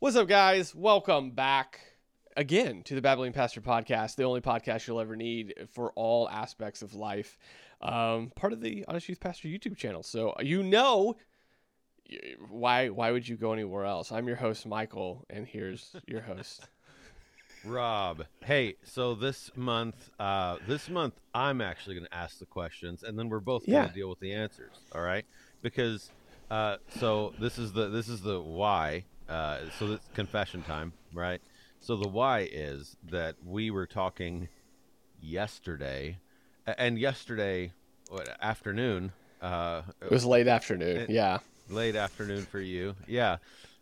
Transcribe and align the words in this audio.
What's 0.00 0.16
up, 0.16 0.28
guys? 0.28 0.74
Welcome 0.74 1.30
back 1.30 1.80
again 2.36 2.82
to 2.84 2.94
the 2.94 3.00
Babbling 3.00 3.32
Pastor 3.32 3.60
podcast, 3.60 4.16
the 4.16 4.24
only 4.24 4.40
podcast 4.40 4.86
you'll 4.86 5.00
ever 5.00 5.16
need 5.16 5.54
for 5.72 5.92
all 5.92 6.28
aspects 6.28 6.82
of 6.82 6.94
life. 6.94 7.38
Um, 7.80 8.30
part 8.34 8.52
of 8.52 8.60
the 8.60 8.84
Honest 8.88 9.08
Youth 9.08 9.20
Pastor 9.20 9.48
YouTube 9.48 9.76
channel. 9.76 10.02
So 10.02 10.34
you 10.40 10.62
know 10.62 11.16
why 12.50 12.90
why 12.90 13.10
would 13.12 13.26
you 13.26 13.36
go 13.36 13.52
anywhere 13.52 13.84
else? 13.84 14.12
I'm 14.12 14.26
your 14.26 14.36
host, 14.36 14.66
Michael, 14.66 15.24
and 15.30 15.46
here's 15.46 15.94
your 16.06 16.20
host. 16.20 16.66
Rob. 17.64 18.24
Hey, 18.44 18.74
so 18.82 19.14
this 19.14 19.50
month, 19.56 20.10
uh, 20.20 20.58
this 20.68 20.90
month 20.90 21.14
I'm 21.34 21.62
actually 21.62 21.94
going 21.94 22.06
to 22.06 22.14
ask 22.14 22.38
the 22.38 22.44
questions, 22.46 23.02
and 23.04 23.18
then 23.18 23.30
we're 23.30 23.40
both 23.40 23.64
going 23.64 23.74
Yeah. 23.82 23.86
to 23.88 23.94
deal 23.94 24.10
with 24.10 24.20
the 24.20 24.34
answers. 24.34 24.74
All 24.92 25.00
right? 25.00 25.24
Because 25.62 26.10
uh, 26.50 26.76
so 26.98 27.32
this 27.40 27.58
is 27.58 27.72
the 27.72 27.88
this 27.88 28.08
is 28.08 28.20
the 28.20 28.38
why. 28.40 29.04
Uh, 29.28 29.58
so 29.78 29.92
it's 29.92 30.08
confession 30.14 30.62
time, 30.62 30.92
right? 31.12 31.40
So 31.80 31.96
the 31.96 32.08
why 32.08 32.48
is 32.50 32.96
that 33.10 33.36
we 33.44 33.70
were 33.70 33.86
talking 33.86 34.48
yesterday, 35.20 36.18
and 36.66 36.98
yesterday 36.98 37.72
what, 38.08 38.28
afternoon. 38.40 39.12
Uh, 39.40 39.82
It 40.02 40.10
was 40.10 40.24
late 40.24 40.48
afternoon. 40.48 40.96
It- 40.96 41.10
Yeah. 41.10 41.38
late 41.70 41.96
afternoon 41.96 42.42
for 42.44 42.60
you. 42.60 42.94
Yeah. 43.06 43.38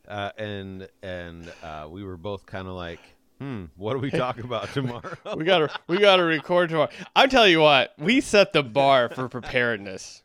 Uh, 0.08 0.30
and 0.36 0.88
and 1.02 1.52
uh, 1.62 1.86
we 1.90 2.02
were 2.04 2.16
both 2.16 2.44
kind 2.46 2.66
of 2.66 2.74
like, 2.74 3.00
hmm, 3.38 3.66
what 3.76 3.92
do 3.94 3.98
we 4.00 4.10
talk 4.10 4.38
about 4.44 4.72
tomorrow? 4.72 5.16
We 5.36 5.44
gotta 5.44 5.70
we 5.88 5.98
gotta 5.98 6.24
record 6.24 6.70
tomorrow. 6.70 6.90
I'm 7.14 7.28
telling 7.28 7.52
you 7.52 7.60
what, 7.60 7.94
we 7.98 8.20
set 8.20 8.52
the 8.52 8.62
bar 8.64 9.08
for 9.08 9.28
preparedness. 9.36 10.22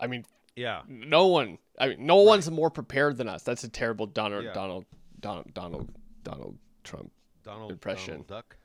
I 0.00 0.06
mean, 0.08 0.24
yeah. 0.56 0.82
no 0.88 1.26
one 1.28 1.58
I 1.78 1.88
mean 1.88 2.06
no 2.06 2.16
one's 2.16 2.50
more 2.50 2.70
prepared 2.70 3.16
than 3.16 3.28
us. 3.28 3.42
That's 3.42 3.64
a 3.64 3.68
terrible 3.68 4.06
Donald 4.06 4.44
Yeah. 4.44 4.52
Donald 4.52 4.84
Donald 5.20 5.52
Donald 5.54 5.88
Donald 6.22 6.58
Trump. 6.84 7.10
Donald 7.42 7.72
Impression. 7.72 8.12
Donald 8.14 8.28
Duck. 8.28 8.56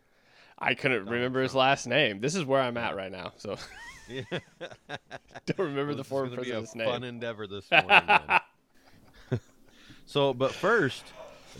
I 0.57 0.73
couldn't 0.73 1.05
remember 1.05 1.41
his 1.41 1.55
last 1.55 1.87
name. 1.87 2.19
This 2.21 2.35
is 2.35 2.43
where 2.45 2.61
I'm 2.61 2.77
at 2.77 2.95
right 2.95 3.11
now. 3.11 3.33
So 3.37 3.57
Yeah. 4.09 4.23
don't 5.45 5.59
remember 5.59 5.93
the 5.93 5.97
This 5.97 6.05
is 6.05 6.09
former 6.09 6.29
gonna 6.29 6.41
be 6.41 6.49
a 6.51 6.53
president's 6.59 6.73
fun 6.91 7.03
endeavor 7.03 7.47
this 7.47 7.69
morning. 9.31 9.39
so, 10.05 10.33
but 10.33 10.53
first, 10.53 11.03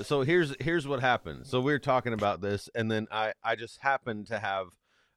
so 0.02 0.22
here's 0.22 0.56
here's 0.60 0.88
what 0.88 1.00
happened. 1.02 1.46
So 1.48 1.62
we 1.62 1.72
were 1.72 1.80
talking 1.80 2.14
about 2.14 2.42
this, 2.42 2.70
and 2.76 2.90
then 2.92 3.08
I 3.12 3.34
I 3.44 3.56
just 3.56 3.80
happened 3.82 4.28
to 4.28 4.40
have 4.40 4.68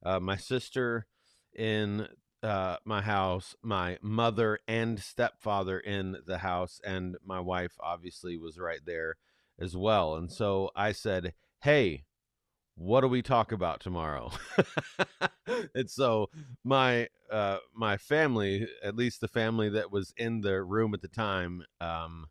uh, 0.04 0.20
my 0.20 0.36
sister 0.36 1.06
in 1.54 2.06
uh, 2.42 2.76
my 2.84 3.02
house, 3.02 3.54
my 3.62 3.98
mother 4.02 4.58
and 4.66 5.00
stepfather 5.00 5.78
in 5.78 6.16
the 6.26 6.38
house, 6.38 6.80
and 6.84 7.16
my 7.24 7.40
wife 7.40 7.72
obviously 7.80 8.36
was 8.36 8.58
right 8.58 8.80
there 8.84 9.16
as 9.58 9.76
well. 9.76 10.14
And 10.16 10.30
so 10.30 10.70
I 10.76 10.92
said, 10.92 11.34
"Hey." 11.60 12.04
What 12.74 13.02
do 13.02 13.08
we 13.08 13.20
talk 13.20 13.52
about 13.52 13.80
tomorrow? 13.80 14.32
and 15.74 15.90
so 15.90 16.30
my 16.64 17.08
uh 17.30 17.58
my 17.74 17.96
family 17.96 18.68
at 18.82 18.96
least 18.96 19.20
the 19.20 19.28
family 19.28 19.68
that 19.70 19.90
was 19.90 20.12
in 20.16 20.40
the 20.40 20.62
room 20.62 20.94
at 20.94 21.02
the 21.02 21.08
time 21.08 21.62
um 21.80 22.26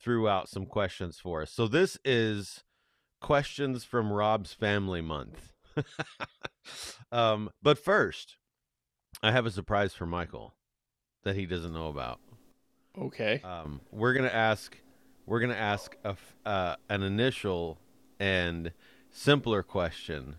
threw 0.00 0.28
out 0.28 0.48
some 0.48 0.66
questions 0.66 1.18
for 1.18 1.42
us 1.42 1.52
so 1.52 1.66
this 1.66 1.98
is 2.04 2.64
questions 3.20 3.84
from 3.84 4.12
rob's 4.12 4.52
family 4.52 5.00
month 5.00 5.52
um 7.12 7.50
but 7.62 7.78
first 7.78 8.36
i 9.22 9.30
have 9.32 9.46
a 9.46 9.50
surprise 9.50 9.92
for 9.94 10.06
michael 10.06 10.54
that 11.24 11.36
he 11.36 11.46
doesn't 11.46 11.72
know 11.72 11.88
about 11.88 12.20
Okay. 12.98 13.40
um 13.44 13.80
we're 13.90 14.14
gonna 14.14 14.28
ask 14.28 14.76
we're 15.26 15.40
gonna 15.40 15.54
ask 15.54 15.96
a 16.04 16.16
uh, 16.46 16.76
an 16.88 17.02
initial 17.02 17.78
and 18.20 18.72
simpler 19.10 19.62
question 19.62 20.36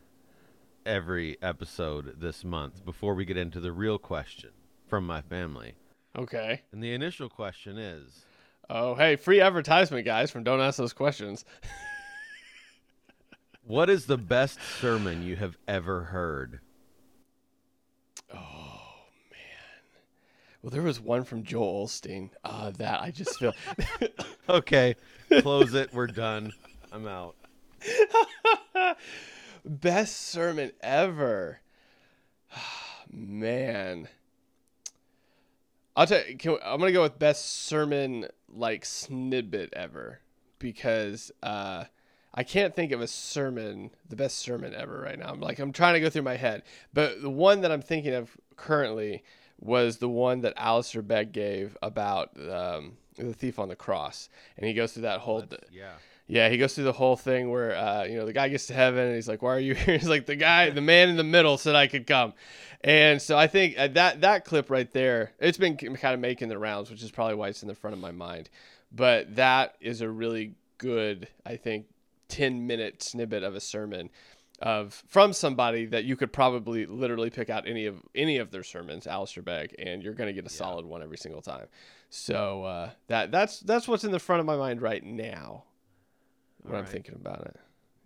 every 0.86 1.38
episode 1.42 2.20
this 2.20 2.44
month 2.46 2.84
before 2.86 3.14
we 3.14 3.26
get 3.26 3.36
into 3.38 3.60
the 3.60 3.72
real 3.74 3.98
question 4.00 4.52
from 4.88 5.06
my 5.06 5.22
family. 5.22 5.76
Okay. 6.18 6.62
And 6.72 6.82
the 6.82 6.94
initial 6.94 7.28
question 7.28 7.78
is 7.78 8.24
Oh, 8.70 8.96
hey, 8.96 9.18
free 9.18 9.42
advertisement, 9.42 10.06
guys, 10.06 10.32
from 10.32 10.44
Don't 10.46 10.62
Ask 10.62 10.78
Those 10.78 10.94
Questions. 10.94 11.44
What 13.64 13.90
is 13.90 14.06
the 14.06 14.18
best 14.18 14.60
sermon 14.80 15.24
you 15.24 15.36
have 15.36 15.58
ever 15.68 16.06
heard? 16.06 16.62
Well, 20.62 20.72
there 20.72 20.82
was 20.82 21.00
one 21.00 21.24
from 21.24 21.44
Joel 21.44 21.86
Osteen. 21.88 22.32
Uh, 22.44 22.72
that 22.72 23.02
I 23.02 23.12
just 23.12 23.38
feel. 23.40 23.54
Okay, 24.50 24.96
close 25.42 25.74
it. 25.74 25.94
We're 25.94 26.08
done. 26.08 26.54
I'm 26.94 27.06
out. 27.06 27.36
Best 29.66 30.28
sermon 30.28 30.72
ever. 30.80 31.60
Man. 33.12 34.08
I'll 35.98 36.08
tell 36.08 36.26
you, 36.26 36.38
can, 36.38 36.58
I'm 36.64 36.80
going 36.80 36.90
to 36.90 36.94
go 36.94 37.02
with 37.02 37.18
best 37.18 37.66
sermon 37.66 38.28
like 38.48 38.86
snippet 38.86 39.74
ever 39.74 40.20
because 40.60 41.32
uh, 41.42 41.86
I 42.34 42.44
can't 42.44 42.76
think 42.76 42.92
of 42.92 43.02
a 43.02 43.08
sermon, 43.08 43.90
the 44.08 44.16
best 44.16 44.38
sermon 44.38 44.76
ever 44.76 45.02
right 45.02 45.18
now. 45.18 45.30
I'm 45.30 45.42
like, 45.42 45.58
I'm 45.58 45.74
trying 45.74 45.96
to 45.96 46.00
go 46.00 46.10
through 46.10 46.22
my 46.22 46.36
head. 46.36 46.64
But 46.94 47.22
the 47.22 47.32
one 47.32 47.62
that 47.62 47.72
I'm 47.72 47.82
thinking 47.82 48.14
of 48.14 48.38
currently 48.56 49.24
was 49.60 49.98
the 49.98 50.10
one 50.10 50.42
that 50.42 50.54
Alistair 50.58 51.02
Begg 51.02 51.32
gave 51.32 51.78
about 51.82 52.32
um, 52.50 52.98
the 53.18 53.34
thief 53.34 53.60
on 53.60 53.70
the 53.70 53.76
cross. 53.76 54.30
And 54.58 54.66
he 54.66 54.74
goes 54.74 54.94
through 54.94 55.04
that 55.04 55.20
whole. 55.20 55.44
Yeah. 55.72 55.94
Yeah, 56.30 56.50
he 56.50 56.58
goes 56.58 56.76
through 56.76 56.84
the 56.84 56.92
whole 56.92 57.16
thing 57.16 57.50
where 57.50 57.74
uh, 57.74 58.04
you 58.04 58.18
know 58.18 58.26
the 58.26 58.34
guy 58.34 58.50
gets 58.50 58.68
to 58.68 58.74
heaven 58.74 59.06
and 59.06 59.16
he's 59.16 59.30
like, 59.30 59.42
"Why 59.42 59.56
are 59.56 59.60
you 59.60 59.76
here?" 59.76 59.98
He's 59.98 60.10
like, 60.10 60.26
"The 60.26 60.36
guy, 60.36 60.70
the 60.70 60.82
man 60.82 61.08
in 61.08 61.16
the 61.16 61.24
middle 61.24 61.58
said 61.58 61.74
I 61.74 61.88
could 61.88 62.06
come," 62.06 62.34
and 62.82 63.22
so 63.22 63.38
I 63.38 63.48
think 63.48 63.78
uh, 63.78 63.88
that 63.94 64.20
that 64.20 64.44
clip 64.44 64.70
right 64.70 64.92
there, 64.92 65.32
it's 65.40 65.58
been 65.58 65.78
kind 65.78 66.14
of 66.14 66.20
making 66.20 66.50
the 66.50 66.58
rounds, 66.58 66.92
which 66.92 67.02
is 67.02 67.12
probably 67.12 67.36
why 67.36 67.48
it's 67.48 67.62
in 67.62 67.70
the 67.70 67.76
front 67.76 67.94
of 67.94 68.02
my 68.02 68.12
mind. 68.12 68.50
But 68.92 69.38
that 69.38 69.76
is 69.80 70.02
a 70.02 70.10
really 70.10 70.56
good, 70.78 71.30
I 71.46 71.56
think, 71.56 71.86
ten 72.28 72.68
minute 72.68 73.02
snippet 73.02 73.44
of 73.44 73.56
a 73.56 73.62
sermon 73.62 74.10
of 74.60 75.04
from 75.08 75.34
somebody 75.34 75.86
that 75.86 76.04
you 76.06 76.16
could 76.16 76.34
probably 76.34 76.86
literally 76.86 77.30
pick 77.30 77.50
out 77.50 77.68
any 77.68 77.86
of 77.86 78.02
any 78.16 78.38
of 78.38 78.52
their 78.52 78.64
sermons, 78.64 79.06
Alistair 79.08 79.44
Begg, 79.44 79.76
and 79.78 80.02
you're 80.02 80.14
going 80.14 80.28
to 80.28 80.34
get 80.34 80.46
a 80.46 80.50
solid 80.50 80.86
one 80.86 81.04
every 81.04 81.18
single 81.18 81.42
time. 81.42 81.68
So 82.10 82.64
uh, 82.64 82.90
that 83.08 83.32
that's 83.32 83.60
that's 83.60 83.88
what's 83.88 84.04
in 84.04 84.12
the 84.12 84.20
front 84.20 84.40
of 84.40 84.46
my 84.46 84.56
mind 84.58 84.82
right 84.82 85.04
now 85.04 85.66
when 86.64 86.76
I'm 86.76 86.86
thinking 86.86 87.16
about 87.16 87.42
it. 87.42 87.56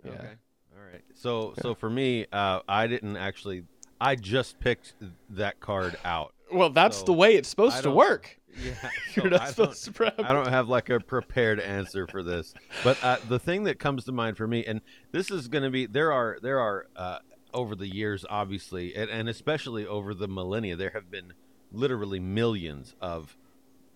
Yeah. 0.04 0.12
Okay. 0.12 0.34
All 0.76 0.84
right. 0.92 1.04
So 1.14 1.54
so 1.62 1.76
for 1.76 1.90
me, 1.90 2.26
uh, 2.32 2.62
I 2.68 2.88
didn't 2.88 3.18
actually. 3.18 3.64
I 4.04 4.16
just 4.16 4.60
picked 4.60 4.96
that 5.30 5.60
card 5.60 5.96
out. 6.04 6.34
Well, 6.52 6.72
that's 6.72 6.98
So, 6.98 7.06
the 7.06 7.14
way 7.14 7.36
it's 7.36 7.48
supposed 7.48 7.84
to 7.84 7.92
work. 7.92 8.40
Yeah. 8.64 8.74
You're 9.16 9.30
not 9.30 9.42
I 9.42 9.46
don't- 9.46 9.54
supposed 9.56 9.84
to 9.86 9.92
prep. 9.92 10.20
I 10.20 10.34
don't 10.34 10.48
have 10.50 10.68
like 10.70 10.90
a 10.90 11.00
prepared 11.00 11.60
answer 11.60 12.08
for 12.08 12.24
this, 12.24 12.54
but 12.84 13.02
uh, 13.04 13.18
the 13.28 13.40
thing 13.40 13.64
that 13.66 13.80
comes 13.80 14.06
to 14.06 14.12
mind 14.12 14.38
for 14.38 14.48
me, 14.48 14.66
and 14.66 14.82
this 15.12 15.30
is 15.32 15.48
going 15.48 15.64
to 15.64 15.70
be 15.70 15.86
there 15.86 16.12
are 16.12 16.38
there 16.42 16.60
are 16.60 16.88
uh, 16.96 17.20
over 17.54 17.76
the 17.76 17.88
years, 17.88 18.26
obviously, 18.30 18.96
and, 18.96 19.10
and 19.10 19.28
especially 19.30 19.86
over 19.86 20.14
the 20.14 20.28
millennia, 20.28 20.76
there 20.76 20.92
have 20.92 21.12
been 21.12 21.34
literally 21.72 22.20
millions 22.20 22.96
of 23.02 23.36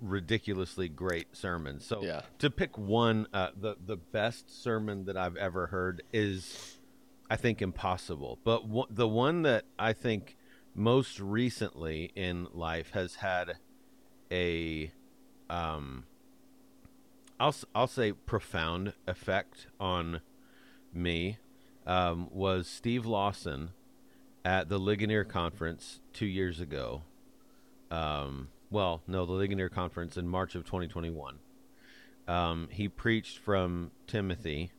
ridiculously 0.02 0.90
great 0.90 1.36
sermons. 1.36 1.86
So 1.86 2.02
Yeah. 2.04 2.22
to 2.40 2.50
pick 2.50 2.78
one, 2.78 3.28
uh, 3.34 3.50
the 3.60 3.76
the 3.84 3.98
best 3.98 4.62
sermon 4.64 5.06
that 5.06 5.18
I've 5.18 5.38
ever 5.38 5.68
heard 5.68 6.04
is, 6.14 6.78
I 7.30 7.36
think, 7.38 7.62
impossible. 7.62 8.40
But 8.44 8.68
one, 8.68 8.88
the 8.90 9.08
one 9.08 9.44
that 9.44 9.66
I 9.80 9.94
think 9.94 10.38
most 10.74 11.20
recently 11.22 12.12
in 12.16 12.48
life 12.54 12.92
has 12.92 13.16
had 13.16 13.54
a 14.32 14.92
um 15.50 16.06
I'll 17.40 17.56
I'll 17.74 17.88
say 17.88 18.12
profound 18.12 18.94
effect 19.08 19.68
on 19.80 20.22
me 20.94 21.38
um, 21.86 22.30
was 22.32 22.68
Steve 22.68 23.06
Lawson 23.06 23.72
at 24.44 24.70
the 24.70 24.78
Ligonier 24.78 25.24
conference 25.24 26.00
two 26.14 26.26
years 26.26 26.60
ago. 26.60 27.04
Um, 27.92 28.50
well, 28.70 29.02
no, 29.08 29.26
the 29.26 29.34
Ligonier 29.34 29.70
conference 29.70 30.18
in 30.18 30.28
March 30.28 30.56
of 30.56 30.66
2021. 30.66 31.40
Um, 32.28 32.70
he 32.72 32.88
preached 32.88 33.38
from 33.38 33.92
Timothy. 34.08 34.72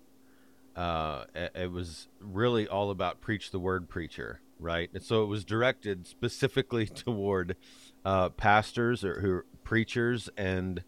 Uh, 0.74 1.24
it 1.34 1.70
was 1.70 2.08
really 2.20 2.66
all 2.66 2.90
about 2.90 3.20
preach 3.20 3.50
the 3.50 3.58
word 3.58 3.88
preacher, 3.88 4.40
right? 4.58 4.90
And 4.92 5.02
so 5.02 5.22
it 5.22 5.26
was 5.26 5.44
directed 5.44 6.06
specifically 6.06 6.86
toward 7.04 7.56
uh, 8.04 8.30
pastors 8.30 9.04
or 9.04 9.20
who 9.20 9.42
preachers 9.64 10.28
and 10.36 10.82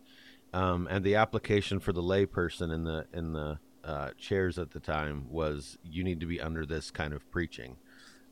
um, 0.53 0.87
and 0.91 1.05
the 1.05 1.15
application 1.15 1.79
for 1.79 1.93
the 1.93 2.03
layperson 2.03 2.73
in 2.73 2.85
the 2.85 3.07
in 3.13 3.33
the 3.33 3.59
uh, 3.85 4.11
chairs 4.19 4.59
at 4.59 4.71
the 4.71 4.81
time 4.81 5.27
was 5.31 5.79
you 5.83 6.03
need 6.05 6.21
to 6.21 6.27
be 6.27 6.41
under 6.41 6.65
this 6.65 6.91
kind 6.91 7.13
of 7.13 7.31
preaching. 7.31 7.77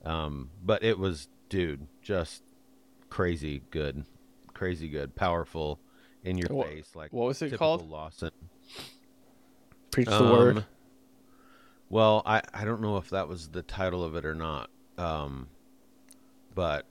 Um, 0.05 0.50
but 0.62 0.83
it 0.83 0.99
was, 0.99 1.29
dude, 1.49 1.88
just 2.00 2.43
crazy 3.11 3.62
good, 3.71 4.05
crazy 4.55 4.88
good, 4.88 5.17
powerful, 5.17 5.81
in 6.27 6.37
your 6.37 6.49
Wha- 6.50 6.65
face, 6.65 6.91
like 6.94 7.12
what 7.12 7.27
was 7.27 7.41
it 7.41 7.56
called? 7.56 7.88
Lawson. 7.88 8.31
Preach 9.91 10.09
the 10.09 10.25
word. 10.25 10.59
Um, 10.59 10.65
Well, 11.88 12.23
I 12.27 12.43
I 12.53 12.65
don't 12.65 12.81
know 12.81 12.97
if 12.97 13.11
that 13.11 13.29
was 13.29 13.49
the 13.49 13.62
title 13.62 14.03
of 14.03 14.17
it 14.17 14.25
or 14.25 14.35
not. 14.35 14.69
Um, 14.98 15.48
but 16.54 16.87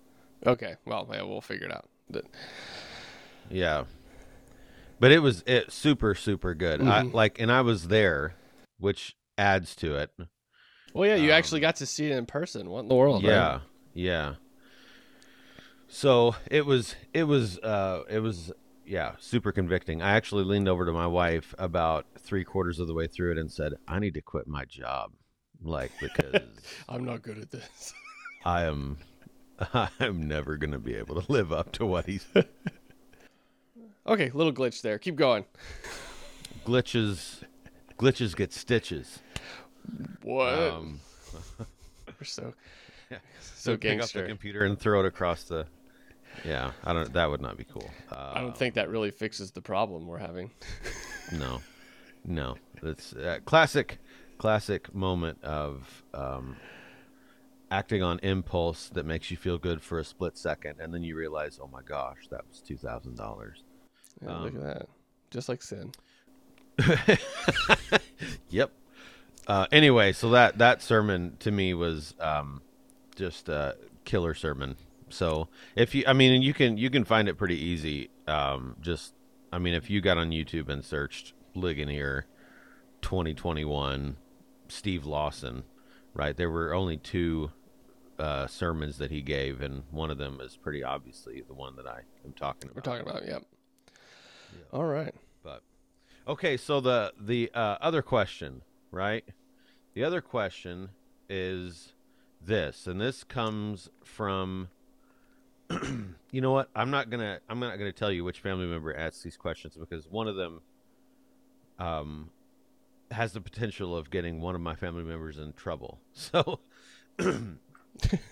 Okay. 0.45 0.75
Well, 0.85 1.07
yeah, 1.11 1.23
we'll 1.23 1.41
figure 1.41 1.65
it 1.67 1.73
out. 1.73 1.89
The- 2.09 2.23
yeah, 3.49 3.85
but 4.99 5.11
it 5.11 5.19
was 5.19 5.43
it 5.47 5.71
super 5.71 6.13
super 6.15 6.53
good. 6.53 6.81
I 6.81 7.03
Mhm. 7.03 7.13
like, 7.13 7.39
and 7.39 7.51
I 7.51 7.61
was 7.61 7.87
there, 7.87 8.35
which 8.79 9.15
adds 9.37 9.75
to 9.77 9.95
it. 9.95 10.11
Well, 10.93 11.07
yeah, 11.09 11.15
you 11.15 11.31
Um, 11.31 11.37
actually 11.37 11.61
got 11.61 11.75
to 11.77 11.85
see 11.85 12.05
it 12.11 12.17
in 12.17 12.25
person. 12.25 12.69
What 12.69 12.81
in 12.81 12.87
the 12.89 12.95
world? 12.95 13.23
yeah 13.23 13.51
right? 13.53 13.61
yeah 13.93 14.35
so 15.87 16.35
it 16.49 16.65
was 16.65 16.95
it 17.13 17.23
was 17.23 17.57
uh 17.59 18.03
it 18.09 18.19
was 18.19 18.51
yeah 18.85 19.13
super 19.19 19.51
convicting 19.51 20.01
i 20.01 20.11
actually 20.11 20.43
leaned 20.43 20.67
over 20.67 20.85
to 20.85 20.91
my 20.91 21.07
wife 21.07 21.53
about 21.57 22.05
three 22.19 22.43
quarters 22.43 22.79
of 22.79 22.87
the 22.87 22.93
way 22.93 23.07
through 23.07 23.31
it 23.31 23.37
and 23.37 23.51
said 23.51 23.73
i 23.87 23.99
need 23.99 24.13
to 24.13 24.21
quit 24.21 24.47
my 24.47 24.65
job 24.65 25.11
like 25.63 25.91
because 26.01 26.41
I'm 26.89 27.05
not 27.05 27.21
good 27.21 27.37
at 27.37 27.51
this. 27.51 27.93
i 28.45 28.63
am 28.63 28.97
i'm 29.99 30.27
never 30.27 30.57
gonna 30.57 30.79
be 30.79 30.95
able 30.95 31.19
to 31.21 31.31
live 31.31 31.51
up 31.51 31.71
to 31.73 31.85
what 31.85 32.05
he's 32.05 32.25
okay, 34.07 34.29
little 34.31 34.53
glitch 34.53 34.81
there. 34.81 34.99
Keep 34.99 35.15
going. 35.15 35.45
glitches 36.65 37.41
glitches 37.97 38.35
get 38.35 38.53
stitches 38.53 39.19
What? 40.21 40.53
um 40.53 40.99
We're 42.19 42.25
so 42.25 42.53
yeah. 43.09 43.17
so 43.39 43.71
so 43.73 43.77
pick 43.77 44.01
up 44.01 44.09
the 44.09 44.23
computer 44.23 44.65
and 44.65 44.77
throw 44.79 44.99
it 44.99 45.05
across 45.05 45.43
the 45.43 45.65
yeah 46.43 46.71
i 46.83 46.91
don't 46.91 47.13
that 47.13 47.29
would 47.29 47.41
not 47.41 47.55
be 47.57 47.63
cool 47.63 47.89
I 48.11 48.15
uh, 48.15 48.41
don't 48.41 48.57
think 48.57 48.73
that 48.75 48.89
really 48.89 49.11
fixes 49.11 49.51
the 49.51 49.61
problem 49.61 50.05
we're 50.07 50.17
having. 50.19 50.51
No, 51.31 51.61
no. 52.25 52.55
That's 52.83 53.13
a 53.13 53.39
classic, 53.45 53.97
classic 54.37 54.93
moment 54.93 55.43
of 55.43 56.03
um, 56.13 56.55
acting 57.71 58.03
on 58.03 58.19
impulse 58.19 58.89
that 58.89 59.05
makes 59.05 59.31
you 59.31 59.37
feel 59.37 59.57
good 59.57 59.81
for 59.81 59.99
a 59.99 60.03
split 60.03 60.37
second, 60.37 60.79
and 60.79 60.93
then 60.93 61.03
you 61.03 61.15
realize, 61.15 61.59
oh 61.61 61.67
my 61.71 61.81
gosh, 61.81 62.27
that 62.31 62.41
was 62.47 62.61
two 62.61 62.77
thousand 62.77 63.15
dollars. 63.17 63.63
Yeah, 64.21 64.37
look 64.39 64.53
Um, 64.55 64.57
at 64.57 64.63
that. 64.79 64.89
Just 65.31 65.49
like 65.49 65.61
sin. 65.61 65.91
Yep. 68.49 68.71
Uh, 69.47 69.67
anyway, 69.71 70.11
so 70.13 70.29
that 70.31 70.57
that 70.57 70.81
sermon 70.81 71.35
to 71.39 71.51
me 71.51 71.73
was 71.73 72.15
um, 72.19 72.61
just 73.15 73.49
a 73.49 73.75
killer 74.05 74.33
sermon. 74.33 74.75
So 75.09 75.49
if 75.75 75.93
you, 75.93 76.03
I 76.07 76.13
mean, 76.13 76.41
you 76.41 76.53
can 76.53 76.77
you 76.77 76.89
can 76.89 77.03
find 77.03 77.27
it 77.27 77.35
pretty 77.37 77.57
easy. 77.57 78.09
Um, 78.27 78.75
just, 78.81 79.13
I 79.51 79.59
mean, 79.59 79.73
if 79.73 79.89
you 79.89 80.01
got 80.01 80.17
on 80.17 80.31
YouTube 80.31 80.69
and 80.69 80.83
searched 80.83 81.33
Ligonier 81.53 82.25
2021 83.01 84.17
Steve 84.67 85.05
Lawson, 85.05 85.63
right? 86.13 86.35
There 86.35 86.49
were 86.49 86.73
only 86.73 86.97
two 86.97 87.51
uh, 88.19 88.47
sermons 88.47 88.97
that 88.97 89.11
he 89.11 89.21
gave, 89.21 89.61
and 89.61 89.83
one 89.91 90.11
of 90.11 90.17
them 90.17 90.39
is 90.41 90.57
pretty 90.57 90.83
obviously 90.83 91.43
the 91.47 91.53
one 91.53 91.75
that 91.75 91.87
I 91.87 92.01
am 92.23 92.33
talking 92.33 92.69
about. 92.71 92.75
We're 92.75 92.81
talking 92.81 93.07
about. 93.07 93.27
Yep. 93.27 93.43
All 94.71 94.85
right. 94.85 95.13
But 95.43 95.63
okay, 96.27 96.57
so 96.57 96.79
the 96.79 97.13
the 97.19 97.51
uh, 97.53 97.77
other 97.81 98.01
question, 98.01 98.61
right? 98.91 99.25
The 99.93 100.03
other 100.03 100.21
question 100.21 100.89
is 101.29 101.93
this, 102.41 102.87
and 102.87 102.99
this 102.99 103.23
comes 103.23 103.89
from. 104.03 104.69
you 106.31 106.41
know 106.41 106.51
what? 106.51 106.69
I'm 106.75 106.91
not 106.91 107.09
gonna. 107.09 107.39
I'm 107.49 107.59
not 107.59 107.77
gonna 107.77 107.91
tell 107.91 108.11
you 108.11 108.23
which 108.23 108.39
family 108.39 108.67
member 108.67 108.95
asks 108.95 109.23
these 109.23 109.37
questions 109.37 109.75
because 109.75 110.07
one 110.07 110.27
of 110.27 110.35
them, 110.35 110.61
um, 111.79 112.29
has 113.11 113.33
the 113.33 113.41
potential 113.41 113.95
of 113.95 114.09
getting 114.09 114.41
one 114.41 114.55
of 114.55 114.61
my 114.61 114.75
family 114.75 115.03
members 115.03 115.37
in 115.37 115.53
trouble. 115.53 115.99
So, 116.13 116.59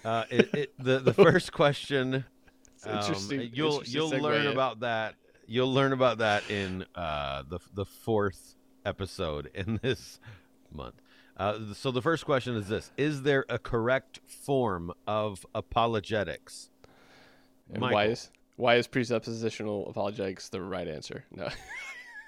uh, 0.05 0.23
it, 0.29 0.49
it, 0.53 0.73
the 0.77 0.99
the 0.99 1.13
first 1.25 1.53
question 1.53 2.25
It's 2.75 2.85
interesting. 2.85 3.39
um, 3.41 3.49
you'll 3.53 3.73
interesting 3.75 3.93
you'll 3.93 4.21
learn 4.21 4.47
about 4.47 4.81
that. 4.81 5.15
You'll 5.45 5.73
learn 5.73 5.93
about 5.93 6.19
that 6.19 6.49
in 6.49 6.85
uh, 6.95 7.43
the 7.49 7.59
the 7.73 7.85
fourth 7.85 8.55
episode 8.85 9.49
in 9.53 9.79
this 9.81 10.19
month. 10.71 10.95
Uh, 11.37 11.73
so 11.73 11.91
the 11.91 12.01
first 12.01 12.25
question 12.25 12.55
is 12.55 12.67
this: 12.67 12.91
Is 12.97 13.23
there 13.23 13.45
a 13.49 13.57
correct 13.59 14.19
form 14.25 14.91
of 15.07 15.45
apologetics? 15.55 16.69
And 17.69 17.79
Michael. 17.79 17.95
why 17.95 18.05
is 18.05 18.31
why 18.55 18.75
is 18.75 18.87
presuppositional 18.87 19.89
apologetics 19.89 20.49
the 20.49 20.61
right 20.61 20.87
answer? 20.87 21.25
No. 21.31 21.49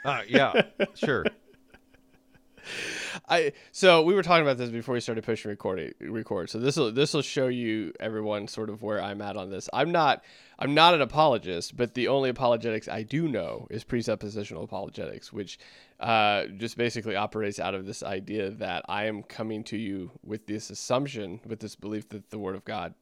Uh, 0.03 0.21
yeah, 0.27 0.53
sure. 0.93 1.25
I 3.29 3.53
so 3.71 4.01
we 4.01 4.13
were 4.13 4.23
talking 4.23 4.43
about 4.43 4.57
this 4.57 4.69
before 4.69 4.93
we 4.93 4.99
started 4.99 5.23
pushing 5.23 5.49
record 5.49 5.93
record. 5.99 6.49
So 6.49 6.59
this 6.59 6.77
will 6.77 6.91
this 6.91 7.13
will 7.13 7.21
show 7.21 7.47
you 7.47 7.93
everyone 7.99 8.47
sort 8.47 8.69
of 8.69 8.81
where 8.81 9.01
I'm 9.01 9.21
at 9.21 9.37
on 9.37 9.49
this. 9.49 9.69
I'm 9.73 9.91
not 9.91 10.23
I'm 10.57 10.73
not 10.73 10.93
an 10.93 11.01
apologist, 11.01 11.75
but 11.75 11.93
the 11.93 12.07
only 12.07 12.29
apologetics 12.29 12.87
I 12.87 13.03
do 13.03 13.27
know 13.27 13.67
is 13.69 13.83
presuppositional 13.83 14.63
apologetics, 14.63 15.33
which 15.33 15.59
uh, 15.99 16.45
just 16.57 16.77
basically 16.77 17.15
operates 17.15 17.59
out 17.59 17.75
of 17.75 17.85
this 17.85 18.03
idea 18.03 18.51
that 18.51 18.83
I 18.87 19.05
am 19.05 19.23
coming 19.23 19.63
to 19.65 19.77
you 19.77 20.11
with 20.23 20.45
this 20.45 20.69
assumption, 20.69 21.41
with 21.45 21.59
this 21.59 21.75
belief 21.75 22.09
that 22.09 22.29
the 22.29 22.39
Word 22.39 22.55
of 22.55 22.63
God 22.65 22.93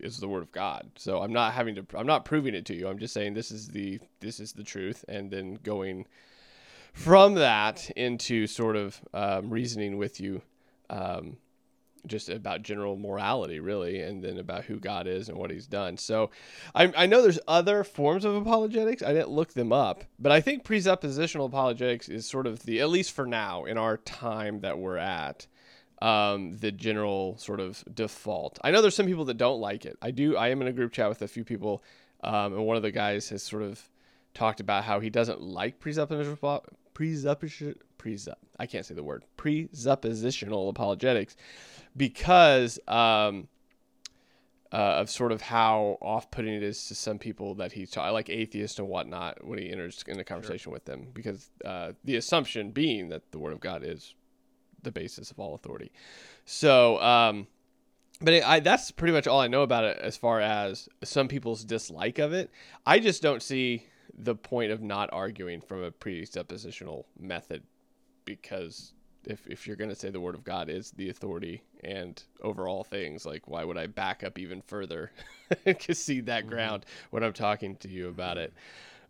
is 0.00 0.18
the 0.18 0.28
Word 0.28 0.42
of 0.42 0.52
God. 0.52 0.90
So 0.96 1.22
I'm 1.22 1.32
not 1.32 1.52
having 1.52 1.74
to 1.76 1.86
I'm 1.94 2.06
not 2.06 2.24
proving 2.24 2.54
it 2.54 2.64
to 2.66 2.74
you. 2.74 2.88
I'm 2.88 2.98
just 2.98 3.14
saying 3.14 3.34
this 3.34 3.50
is 3.50 3.68
the 3.68 4.00
this 4.20 4.40
is 4.40 4.52
the 4.52 4.64
truth, 4.64 5.04
and 5.08 5.30
then 5.30 5.58
going 5.62 6.06
from 6.94 7.34
that 7.34 7.90
into 7.90 8.46
sort 8.46 8.76
of 8.76 9.00
um, 9.12 9.50
reasoning 9.50 9.98
with 9.98 10.20
you 10.20 10.40
um, 10.88 11.36
just 12.06 12.28
about 12.28 12.62
general 12.62 12.96
morality 12.96 13.58
really 13.58 14.00
and 14.00 14.22
then 14.22 14.38
about 14.38 14.64
who 14.64 14.78
god 14.78 15.06
is 15.06 15.28
and 15.28 15.36
what 15.36 15.50
he's 15.50 15.66
done. 15.66 15.96
So 15.96 16.30
I, 16.74 16.92
I 16.96 17.06
know 17.06 17.20
there's 17.20 17.40
other 17.48 17.82
forms 17.82 18.24
of 18.24 18.34
apologetics. 18.36 19.02
I 19.02 19.12
didn't 19.12 19.30
look 19.30 19.52
them 19.54 19.72
up 19.72 20.04
but 20.18 20.30
i 20.32 20.40
think 20.40 20.64
presuppositional 20.64 21.46
apologetics 21.46 22.08
is 22.08 22.26
sort 22.26 22.46
of 22.46 22.60
the 22.60 22.80
at 22.80 22.88
least 22.88 23.12
for 23.12 23.26
now 23.26 23.64
in 23.64 23.76
our 23.76 23.96
time 23.98 24.60
that 24.60 24.78
we're 24.78 24.96
at 24.96 25.46
um, 26.02 26.58
the 26.58 26.70
general 26.70 27.38
sort 27.38 27.60
of 27.60 27.82
default. 27.94 28.58
I 28.62 28.70
know 28.70 28.82
there's 28.82 28.96
some 28.96 29.06
people 29.06 29.24
that 29.26 29.38
don't 29.38 29.60
like 29.60 29.84
it. 29.84 29.96
I 30.00 30.12
do 30.12 30.36
i 30.36 30.48
am 30.48 30.62
in 30.62 30.68
a 30.68 30.72
group 30.72 30.92
chat 30.92 31.08
with 31.08 31.22
a 31.22 31.28
few 31.28 31.44
people 31.44 31.82
um, 32.22 32.54
and 32.54 32.64
one 32.64 32.76
of 32.76 32.82
the 32.82 32.92
guys 32.92 33.28
has 33.30 33.42
sort 33.42 33.62
of 33.62 33.82
talked 34.32 34.60
about 34.60 34.84
how 34.84 35.00
he 35.00 35.10
doesn't 35.10 35.40
like 35.40 35.80
presuppositional 35.80 36.38
presupposition 36.94 37.74
presup 37.98 38.34
I 38.58 38.66
can't 38.66 38.86
say 38.86 38.94
the 38.94 39.02
word 39.02 39.24
presuppositional 39.36 40.68
apologetics 40.68 41.36
because 41.96 42.78
um, 42.88 43.48
uh, 44.72 44.96
of 44.98 45.08
sort 45.08 45.30
of 45.30 45.40
how 45.40 45.98
off-putting 46.00 46.52
it 46.52 46.62
is 46.62 46.88
to 46.88 46.96
some 46.96 47.16
people 47.16 47.54
that 47.54 47.72
he's 47.72 47.90
ta- 47.90 48.10
like 48.10 48.28
atheists 48.28 48.78
and 48.80 48.88
whatnot 48.88 49.44
when 49.46 49.58
he 49.58 49.70
enters 49.70 50.02
in 50.08 50.18
a 50.18 50.24
conversation 50.24 50.72
with 50.72 50.84
them 50.84 51.06
because 51.14 51.50
uh, 51.64 51.92
the 52.02 52.16
assumption 52.16 52.72
being 52.72 53.08
that 53.08 53.30
the 53.30 53.38
word 53.38 53.52
of 53.52 53.60
God 53.60 53.84
is 53.84 54.14
the 54.82 54.90
basis 54.90 55.30
of 55.30 55.38
all 55.38 55.54
authority. 55.54 55.92
So, 56.44 57.00
um, 57.00 57.46
but 58.20 58.34
it, 58.34 58.48
I, 58.48 58.60
that's 58.60 58.90
pretty 58.90 59.12
much 59.12 59.28
all 59.28 59.40
I 59.40 59.46
know 59.46 59.62
about 59.62 59.84
it 59.84 59.98
as 59.98 60.16
far 60.16 60.40
as 60.40 60.88
some 61.04 61.28
people's 61.28 61.64
dislike 61.64 62.18
of 62.18 62.32
it. 62.32 62.50
I 62.84 62.98
just 62.98 63.22
don't 63.22 63.42
see 63.42 63.86
the 64.16 64.34
point 64.34 64.70
of 64.70 64.80
not 64.80 65.10
arguing 65.12 65.60
from 65.60 65.82
a 65.82 65.90
presuppositional 65.90 67.04
method 67.18 67.62
because 68.24 68.92
if, 69.26 69.46
if 69.46 69.66
you're 69.66 69.76
going 69.76 69.90
to 69.90 69.96
say 69.96 70.10
the 70.10 70.20
word 70.20 70.34
of 70.34 70.44
God 70.44 70.68
is 70.68 70.90
the 70.92 71.08
authority 71.08 71.62
and 71.82 72.22
over 72.42 72.68
all 72.68 72.84
things, 72.84 73.24
like 73.26 73.48
why 73.48 73.64
would 73.64 73.78
I 73.78 73.86
back 73.86 74.22
up 74.22 74.38
even 74.38 74.60
further 74.62 75.10
and 75.66 75.78
concede 75.78 76.26
that 76.26 76.46
ground 76.46 76.86
when 77.10 77.24
I'm 77.24 77.32
talking 77.32 77.76
to 77.76 77.88
you 77.88 78.08
about 78.08 78.38
it? 78.38 78.52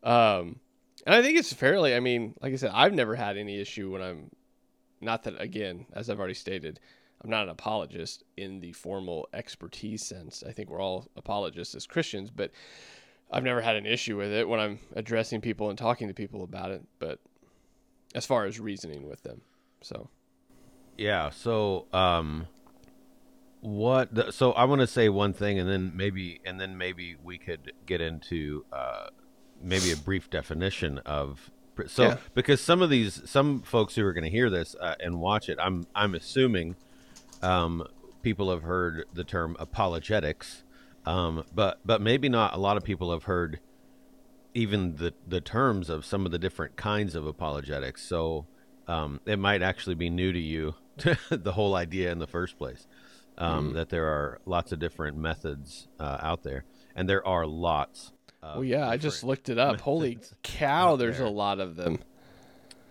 Um, 0.03 0.61
and 1.07 1.15
I 1.15 1.23
think 1.23 1.39
it's 1.39 1.53
fairly, 1.53 1.95
I 1.95 2.01
mean, 2.01 2.35
like 2.41 2.53
I 2.53 2.57
said, 2.57 2.71
I've 2.73 2.95
never 2.95 3.15
had 3.15 3.37
any 3.37 3.61
issue 3.61 3.93
when 3.93 4.03
I'm 4.03 4.31
not 5.01 5.25
that 5.25 5.41
again, 5.41 5.87
as 5.93 6.09
I've 6.09 6.19
already 6.19 6.35
stated, 6.35 6.81
I'm 7.23 7.31
not 7.31 7.45
an 7.45 7.51
apologist 7.51 8.23
in 8.37 8.61
the 8.61 8.73
formal 8.73 9.29
expertise 9.33 10.05
sense. 10.05 10.43
I 10.47 10.53
think 10.53 10.71
we're 10.71 10.81
all 10.81 11.09
apologists 11.17 11.75
as 11.75 11.87
Christians, 11.87 12.31
but 12.31 12.51
I've 13.35 13.43
never 13.45 13.61
had 13.61 13.77
an 13.77 13.85
issue 13.85 14.17
with 14.17 14.33
it 14.33 14.49
when 14.49 14.61
I'm 14.61 14.79
addressing 14.95 15.41
people 15.41 15.69
and 15.69 15.77
talking 15.77 16.09
to 16.09 16.15
people 16.15 16.45
about 16.45 16.71
it. 16.71 16.83
But 17.01 17.19
as 18.15 18.25
far 18.25 18.45
as 18.47 18.61
reasoning 18.61 19.09
with 19.09 19.23
them, 19.25 19.41
so 19.83 20.09
Yeah. 20.97 21.31
So, 21.31 21.87
um, 21.93 22.47
what? 23.61 24.15
The, 24.15 24.31
so 24.31 24.53
I 24.53 24.65
want 24.65 24.81
to 24.83 24.87
say 24.87 25.09
one 25.09 25.33
thing, 25.33 25.59
and 25.59 25.69
then 25.69 25.93
maybe, 25.95 26.41
and 26.45 26.61
then 26.61 26.77
maybe 26.79 27.17
we 27.23 27.39
could 27.39 27.73
get 27.87 28.01
into 28.01 28.65
uh, 28.73 29.07
maybe 29.61 29.91
a 29.91 29.97
brief 29.97 30.31
definition 30.31 30.99
of. 30.99 31.51
So, 31.89 32.03
Yeah. 32.05 32.17
because 32.35 32.61
some 32.61 32.83
of 32.83 32.91
these, 32.91 33.29
some 33.29 33.63
folks 33.63 33.97
who 33.97 34.05
are 34.07 34.13
going 34.13 34.25
to 34.25 34.31
hear 34.31 34.49
this 34.49 34.77
uh, 34.81 34.95
and 35.01 35.19
watch 35.21 35.49
it, 35.49 35.59
I'm, 35.61 35.87
I'm 35.95 36.15
assuming, 36.15 36.77
um, 37.43 37.85
people 38.23 38.51
have 38.51 38.63
heard 38.63 39.07
the 39.13 39.25
term 39.25 39.57
apologetics, 39.59 40.63
um, 41.07 41.45
but, 41.55 41.81
but 41.85 42.01
maybe 42.01 42.29
not. 42.29 42.55
A 42.55 42.59
lot 42.59 42.77
of 42.77 42.85
people 42.85 43.13
have 43.13 43.25
heard 43.25 43.61
even 44.55 44.97
the 44.97 45.13
the 45.27 45.41
terms 45.41 45.91
of 45.91 46.05
some 46.05 46.25
of 46.27 46.33
the 46.33 46.39
different 46.39 46.77
kinds 46.77 47.15
of 47.15 47.27
apologetics. 47.27 48.03
So, 48.03 48.47
um, 48.87 49.21
it 49.27 49.39
might 49.39 49.63
actually 49.63 49.97
be 49.97 50.11
new 50.11 50.33
to 50.33 50.39
you, 50.39 50.75
the 51.31 51.53
whole 51.53 51.75
idea 51.75 52.13
in 52.13 52.19
the 52.19 52.27
first 52.27 52.57
place. 52.59 52.87
Um, 53.37 53.71
Mm. 53.71 53.75
That 53.75 53.89
there 53.89 54.07
are 54.07 54.39
lots 54.47 54.71
of 54.71 54.79
different 54.79 55.17
methods 55.17 55.89
uh, 55.99 56.19
out 56.21 56.45
there, 56.45 56.65
and 56.95 57.09
there 57.09 57.27
are 57.27 57.47
lots. 57.47 58.13
Well, 58.43 58.63
yeah, 58.63 58.89
I 58.89 58.97
just 58.99 59.25
looked 59.25 59.49
it 59.49 59.59
up. 59.59 59.81
Holy 59.81 60.19
cow, 60.43 60.97
there's 60.97 61.19
there. 61.19 61.27
a 61.27 61.31
lot 61.31 61.59
of 61.61 61.75
them. 61.77 61.99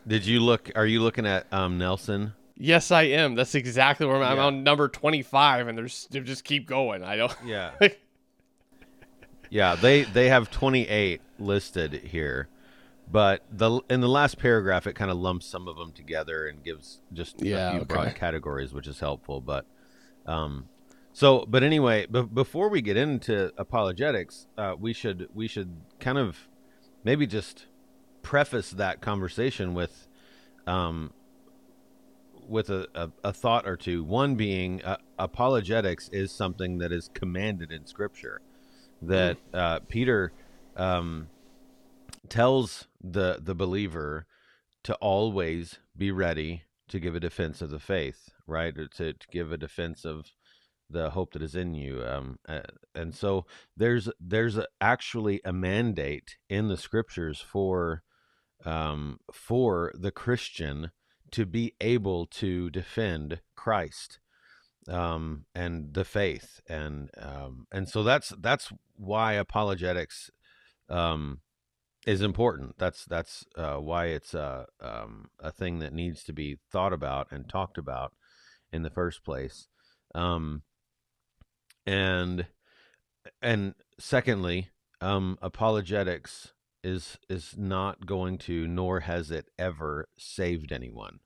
Did 0.06 0.26
you 0.26 0.42
look? 0.42 0.72
Are 0.76 0.86
you 0.86 1.02
looking 1.02 1.26
at 1.26 1.46
um, 1.54 1.78
Nelson? 1.78 2.34
Yes, 2.64 2.92
I 2.92 3.02
am. 3.04 3.36
That's 3.36 3.56
exactly 3.56 4.06
where 4.06 4.16
I'm, 4.24 4.24
I'm 4.24 4.40
on 4.40 4.64
number 4.64 4.88
25, 4.88 5.68
and 5.68 5.78
there's 5.78 6.08
they 6.12 6.22
just 6.22 6.46
keep 6.46 6.66
going. 6.66 7.04
I 7.04 7.18
don't. 7.18 7.36
Yeah. 7.46 7.72
yeah, 9.50 9.76
they 9.76 10.04
they 10.04 10.30
have 10.30 10.50
28 10.50 11.20
listed 11.40 11.94
here. 11.94 12.48
But 13.12 13.44
the 13.52 13.82
in 13.90 14.00
the 14.00 14.08
last 14.08 14.40
paragraph 14.40 14.88
it 14.88 14.94
kind 14.94 15.12
of 15.12 15.18
lumps 15.18 15.46
some 15.46 15.68
of 15.68 15.76
them 15.76 15.92
together 15.92 16.48
and 16.48 16.64
gives 16.64 17.02
just 17.12 17.42
Yeah, 17.42 17.68
a 17.68 17.80
few 17.80 17.86
broad 17.86 18.16
categories 18.16 18.74
which 18.74 18.88
is 18.88 19.02
helpful, 19.02 19.42
but 19.42 19.66
um 20.26 20.70
so 21.12 21.46
but 21.46 21.64
anyway, 21.64 22.06
b- 22.10 22.22
before 22.22 22.70
we 22.70 22.82
get 22.82 22.96
into 22.96 23.52
apologetics, 23.58 24.48
uh, 24.58 24.76
we 24.80 24.94
should 24.94 25.28
we 25.34 25.50
should 25.50 25.76
kind 26.00 26.18
of 26.18 26.48
maybe 27.04 27.28
just 27.28 27.66
preface 28.22 28.72
that 28.72 29.02
conversation 29.02 29.74
with 29.74 30.08
um 30.66 31.12
with 32.48 32.70
a, 32.70 32.88
a, 32.96 33.10
a 33.24 33.34
thought 33.34 33.68
or 33.68 33.78
two. 33.78 34.04
One 34.04 34.36
being 34.36 34.84
uh, 34.84 34.98
apologetics 35.18 36.10
is 36.10 36.32
something 36.32 36.78
that 36.80 36.92
is 36.92 37.10
commanded 37.14 37.72
in 37.72 37.86
Scripture. 37.86 38.42
That 39.02 39.38
uh, 39.54 39.80
Peter 39.88 40.32
um, 40.78 41.28
tells 42.30 42.88
the 43.02 43.40
the 43.42 43.56
believer 43.56 44.26
to 44.84 44.96
always 44.96 45.80
be 45.96 46.12
ready 46.12 46.64
to 46.90 47.00
give 47.00 47.16
a 47.16 47.20
defense 47.20 47.62
of 47.62 47.70
the 47.70 47.80
faith, 47.80 48.30
right? 48.48 48.78
Or 48.78 48.88
to, 48.88 49.14
to 49.14 49.28
give 49.32 49.52
a 49.52 49.58
defense 49.58 50.06
of 50.06 50.32
the 50.90 51.10
hope 51.12 51.34
that 51.34 51.42
is 51.42 51.56
in 51.56 51.74
you. 51.74 52.04
Um, 52.06 52.40
uh, 52.48 52.62
and 52.94 53.16
so 53.16 53.46
there's 53.76 54.10
there's 54.20 54.58
a, 54.58 54.68
actually 54.80 55.42
a 55.44 55.52
mandate 55.52 56.38
in 56.50 56.68
the 56.68 56.78
Scriptures 56.78 57.42
for 57.42 58.04
um, 58.66 59.20
for 59.32 59.92
the 59.96 60.12
Christian 60.12 60.92
to 61.34 61.46
be 61.46 61.74
able 61.82 62.26
to 62.28 62.70
defend 62.70 63.42
Christ 63.56 64.20
um, 64.88 65.46
and 65.56 65.94
the 65.94 66.06
faith, 66.06 66.62
and 66.68 67.10
um, 67.18 67.68
and 67.72 67.88
so 67.88 68.04
that's 68.04 68.34
that's 68.40 68.72
why 68.96 69.34
apologetics 69.34 70.30
um, 70.90 71.40
is 72.06 72.22
important. 72.22 72.76
That's 72.78 73.06
that's 73.06 73.46
uh, 73.56 73.78
why 73.78 74.08
it's 74.08 74.34
a 74.34 74.66
um, 74.82 75.30
a 75.40 75.52
thing 75.52 75.80
that 75.80 75.94
needs 75.94 76.24
to 76.26 76.34
be 76.34 76.58
thought 76.72 76.94
about 76.94 77.28
and 77.32 77.48
talked 77.48 77.78
about 77.78 78.14
in 78.72 78.84
the 78.84 78.90
first 78.90 79.24
place. 79.24 79.68
Um, 80.14 80.64
and 81.86 82.48
and 83.42 83.76
secondly, 84.00 84.70
um, 85.02 85.38
apologetics 85.42 86.54
is 86.84 87.18
is 87.30 87.56
not 87.58 88.06
going 88.06 88.38
to, 88.40 88.68
nor 88.68 89.02
has 89.02 89.32
it 89.32 89.50
ever 89.58 90.08
saved 90.18 90.72
anyone. 90.72 91.20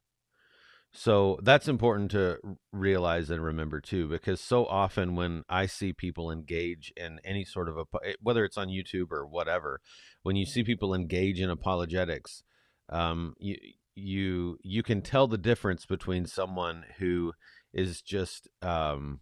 So 0.93 1.39
that's 1.43 1.67
important 1.67 2.11
to 2.11 2.39
realize 2.71 3.29
and 3.29 3.43
remember 3.43 3.79
too, 3.79 4.07
because 4.07 4.41
so 4.41 4.65
often 4.65 5.15
when 5.15 5.43
I 5.47 5.67
see 5.67 5.93
people 5.93 6.31
engage 6.31 6.91
in 6.97 7.19
any 7.23 7.45
sort 7.45 7.69
of 7.69 7.77
a, 7.77 7.83
whether 8.21 8.43
it's 8.43 8.57
on 8.57 8.69
YouTube 8.69 9.11
or 9.11 9.25
whatever, 9.27 9.79
when 10.23 10.35
you 10.35 10.45
see 10.45 10.63
people 10.63 10.95
engage 10.95 11.39
in 11.39 11.49
apologetics, 11.49 12.41
um, 12.89 13.35
you 13.37 13.57
you 13.95 14.57
you 14.63 14.83
can 14.83 15.01
tell 15.01 15.27
the 15.27 15.37
difference 15.37 15.85
between 15.85 16.25
someone 16.25 16.85
who 16.99 17.33
is 17.73 18.01
just 18.01 18.47
um, 18.61 19.19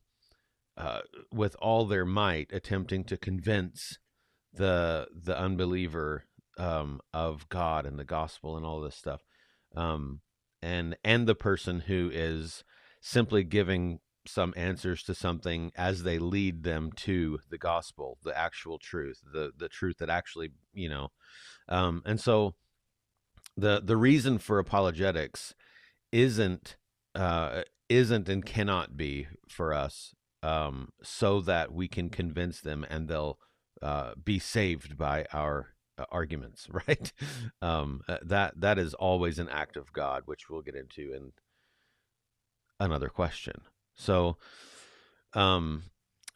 uh, 0.77 0.99
with 1.31 1.55
all 1.61 1.85
their 1.85 2.05
might 2.05 2.51
attempting 2.53 3.03
to 3.05 3.17
convince 3.17 3.97
the 4.53 5.07
the 5.13 5.37
unbeliever 5.37 6.25
um, 6.57 7.01
of 7.13 7.49
God 7.49 7.85
and 7.85 7.99
the 7.99 8.05
gospel 8.05 8.55
and 8.55 8.65
all 8.65 8.81
this 8.81 8.95
stuff, 8.95 9.21
um, 9.75 10.21
and 10.61 10.97
and 11.03 11.27
the 11.27 11.35
person 11.35 11.81
who 11.81 12.09
is 12.13 12.63
simply 13.01 13.43
giving 13.43 13.99
some 14.27 14.53
answers 14.57 15.03
to 15.03 15.13
something 15.13 15.71
as 15.75 16.03
they 16.03 16.17
lead 16.17 16.63
them 16.63 16.91
to 16.95 17.39
the 17.49 17.57
gospel, 17.57 18.17
the 18.23 18.37
actual 18.37 18.79
truth, 18.79 19.21
the 19.33 19.51
the 19.55 19.69
truth 19.69 19.97
that 19.99 20.09
actually 20.09 20.51
you 20.73 20.89
know, 20.89 21.09
um, 21.69 22.01
and 22.05 22.19
so 22.19 22.55
the 23.57 23.81
the 23.83 23.97
reason 23.97 24.37
for 24.37 24.59
apologetics 24.59 25.53
isn't 26.11 26.77
uh, 27.13 27.61
isn't 27.89 28.29
and 28.29 28.45
cannot 28.45 28.97
be 28.97 29.27
for 29.47 29.73
us 29.73 30.13
um, 30.43 30.89
so 31.01 31.41
that 31.41 31.71
we 31.71 31.87
can 31.87 32.09
convince 32.09 32.61
them 32.61 32.85
and 32.89 33.07
they'll 33.07 33.39
uh, 33.81 34.13
be 34.23 34.39
saved 34.39 34.97
by 34.97 35.25
our 35.33 35.74
arguments, 36.11 36.67
right? 36.87 37.11
Um, 37.61 38.01
uh, 38.07 38.17
that 38.23 38.59
that 38.59 38.77
is 38.77 38.93
always 38.93 39.39
an 39.39 39.49
act 39.49 39.77
of 39.77 39.91
God, 39.93 40.23
which 40.25 40.49
we'll 40.49 40.61
get 40.61 40.75
into 40.75 41.13
in 41.13 41.31
another 42.79 43.09
question. 43.09 43.61
So, 43.95 44.37
um, 45.33 45.83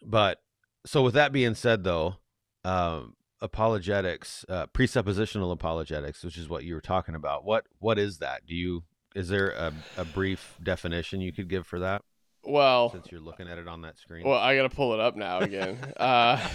but 0.06 0.42
so 0.86 1.02
with 1.02 1.14
that 1.16 1.32
being 1.32 1.56
said, 1.56 1.84
though, 1.84 2.16
um, 2.64 3.16
apologetics, 3.42 4.46
uh, 4.50 4.68
presuppositional 4.68 5.52
apologetics, 5.52 6.24
which 6.24 6.38
is 6.38 6.50
what 6.50 6.64
you 6.64 6.74
were 6.74 6.82
talking 6.82 7.16
about. 7.16 7.46
What 7.46 7.66
what 7.80 8.00
is 8.00 8.20
that? 8.20 8.46
Do 8.46 8.56
you 8.56 8.84
is 9.16 9.30
there 9.30 9.50
a, 9.50 9.74
a 9.98 10.06
brief 10.06 10.56
definition 10.62 11.20
you 11.22 11.34
could 11.34 11.50
give 11.50 11.66
for 11.66 11.80
that? 11.80 12.02
Well, 12.44 12.92
Since 12.92 13.12
you're 13.12 13.20
looking 13.20 13.50
at 13.50 13.58
it 13.58 13.68
on 13.68 13.82
that 13.82 13.98
screen. 13.98 14.26
well, 14.26 14.38
I 14.40 14.56
gotta 14.56 14.70
pull 14.70 14.94
it 14.94 15.00
up 15.00 15.16
now 15.18 15.40
again. 15.40 15.78
uh, 15.98 16.40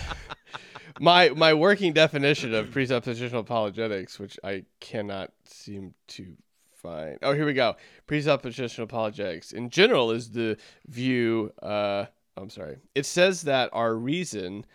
my 1.01 1.31
my 1.31 1.55
working 1.55 1.93
definition 1.93 2.55
of 2.55 2.69
presuppositional 2.69 3.41
apologetics, 3.41 4.19
which 4.19 4.39
I 4.45 4.65
cannot 4.81 5.33
seem 5.45 5.95
to 6.09 6.37
find. 6.73 7.19
Oh, 7.23 7.33
here 7.33 7.47
we 7.47 7.55
go. 7.55 7.77
Presuppositional 8.07 8.85
apologetics, 8.85 9.53
in 9.53 9.71
general, 9.71 10.11
is 10.11 10.31
the 10.31 10.57
view. 10.87 11.53
Uh, 11.63 12.07
I'm 12.37 12.51
sorry. 12.51 12.79
It 12.95 13.07
says 13.07 13.43
that 13.43 13.71
our 13.73 13.95
reason. 13.95 14.67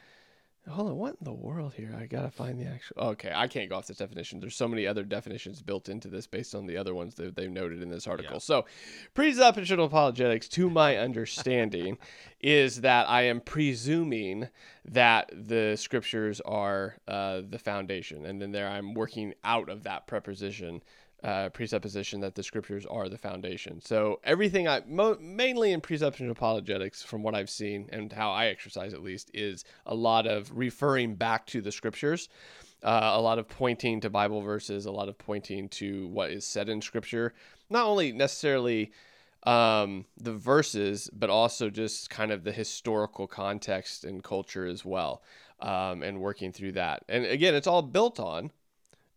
Hold 0.69 0.89
on, 0.89 0.97
what 0.97 1.15
in 1.19 1.23
the 1.23 1.33
world 1.33 1.73
here? 1.73 1.95
I 1.99 2.05
gotta 2.05 2.29
find 2.29 2.59
the 2.59 2.65
actual. 2.65 2.97
Okay, 2.99 3.31
I 3.33 3.47
can't 3.47 3.69
go 3.69 3.75
off 3.75 3.87
this 3.87 3.97
definition. 3.97 4.39
There's 4.39 4.55
so 4.55 4.67
many 4.67 4.85
other 4.85 5.03
definitions 5.03 5.61
built 5.61 5.89
into 5.89 6.07
this 6.07 6.27
based 6.27 6.53
on 6.53 6.67
the 6.67 6.77
other 6.77 6.93
ones 6.93 7.15
that 7.15 7.35
they've 7.35 7.49
noted 7.49 7.81
in 7.81 7.89
this 7.89 8.07
article. 8.07 8.35
Yeah. 8.35 8.39
So, 8.39 8.65
presuppositional 9.15 9.85
apologetics, 9.85 10.47
to 10.49 10.69
my 10.69 10.97
understanding, 10.97 11.97
is 12.41 12.81
that 12.81 13.09
I 13.09 13.23
am 13.23 13.41
presuming 13.41 14.49
that 14.85 15.31
the 15.33 15.75
scriptures 15.75 16.41
are 16.41 16.97
uh, 17.07 17.41
the 17.47 17.59
foundation, 17.59 18.25
and 18.25 18.41
then 18.41 18.51
there 18.51 18.67
I'm 18.67 18.93
working 18.93 19.33
out 19.43 19.69
of 19.69 19.83
that 19.83 20.07
preposition, 20.07 20.81
uh, 21.23 21.49
presupposition 21.49 22.21
that 22.21 22.35
the 22.35 22.43
scriptures 22.43 22.85
are 22.85 23.09
the 23.09 23.17
foundation. 23.17 23.81
So 23.81 24.19
everything 24.23 24.67
I 24.67 24.81
mo- 24.87 25.17
mainly 25.19 25.71
in 25.71 25.81
presuppositional 25.81 26.31
apologetics, 26.31 27.03
from 27.03 27.23
what 27.23 27.35
I've 27.35 27.49
seen 27.49 27.89
and 27.91 28.11
how 28.11 28.31
I 28.31 28.47
exercise 28.47 28.93
at 28.93 29.03
least, 29.03 29.29
is 29.33 29.65
a 29.85 29.95
lot 29.95 30.27
of 30.27 30.57
referring 30.57 31.15
back 31.15 31.45
to 31.47 31.61
the 31.61 31.71
scriptures. 31.71 32.29
Uh, 32.81 33.11
a 33.13 33.21
lot 33.21 33.37
of 33.37 33.49
pointing 33.49 33.99
to 33.99 34.09
Bible 34.09 34.41
verses, 34.41 34.85
a 34.85 34.91
lot 34.91 35.09
of 35.09 35.17
pointing 35.17 35.67
to 35.67 36.07
what 36.07 36.29
is 36.29 36.45
said 36.45 36.69
in 36.69 36.81
Scripture, 36.81 37.33
not 37.69 37.85
only 37.85 38.13
necessarily 38.13 38.93
um, 39.43 40.05
the 40.15 40.31
verses, 40.31 41.09
but 41.11 41.29
also 41.29 41.69
just 41.69 42.09
kind 42.09 42.31
of 42.31 42.45
the 42.45 42.53
historical 42.53 43.27
context 43.27 44.05
and 44.05 44.23
culture 44.23 44.65
as 44.65 44.85
well, 44.85 45.21
um, 45.59 46.03
and 46.03 46.21
working 46.21 46.53
through 46.53 46.71
that. 46.71 47.03
And 47.09 47.25
again, 47.25 47.53
it's 47.53 47.67
all 47.67 47.81
built 47.81 48.17
on, 48.17 48.51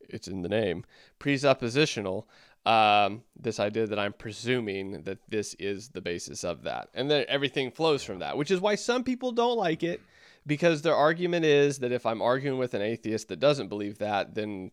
it's 0.09 0.29
in 0.29 0.43
the 0.43 0.49
name, 0.49 0.85
presuppositional. 1.21 2.25
Um, 2.65 3.23
this 3.37 3.59
idea 3.59 3.89
that 3.89 3.99
I'm 3.99 4.13
presuming 4.13 5.03
that 5.03 5.19
this 5.29 5.55
is 5.59 5.89
the 5.89 6.01
basis 6.01 6.45
of 6.45 6.63
that, 6.63 6.91
and 6.95 7.11
then 7.11 7.25
everything 7.29 7.73
flows 7.73 8.05
from 8.05 8.21
that, 8.21 8.37
which 8.37 8.53
is 8.53 8.61
why 8.61 8.77
some 8.77 9.03
people 9.03 9.33
don't 9.33 9.57
like 9.57 9.83
it 9.83 10.01
because 10.47 10.83
their 10.83 10.95
argument 10.95 11.45
is 11.45 11.79
that 11.79 11.93
if 11.93 12.07
I'm 12.07 12.23
arguing 12.23 12.59
with 12.59 12.75
an 12.75 12.83
atheist 12.83 13.29
that 13.29 13.41
doesn't 13.41 13.69
believe 13.69 13.99
that, 13.99 14.35
then 14.35 14.71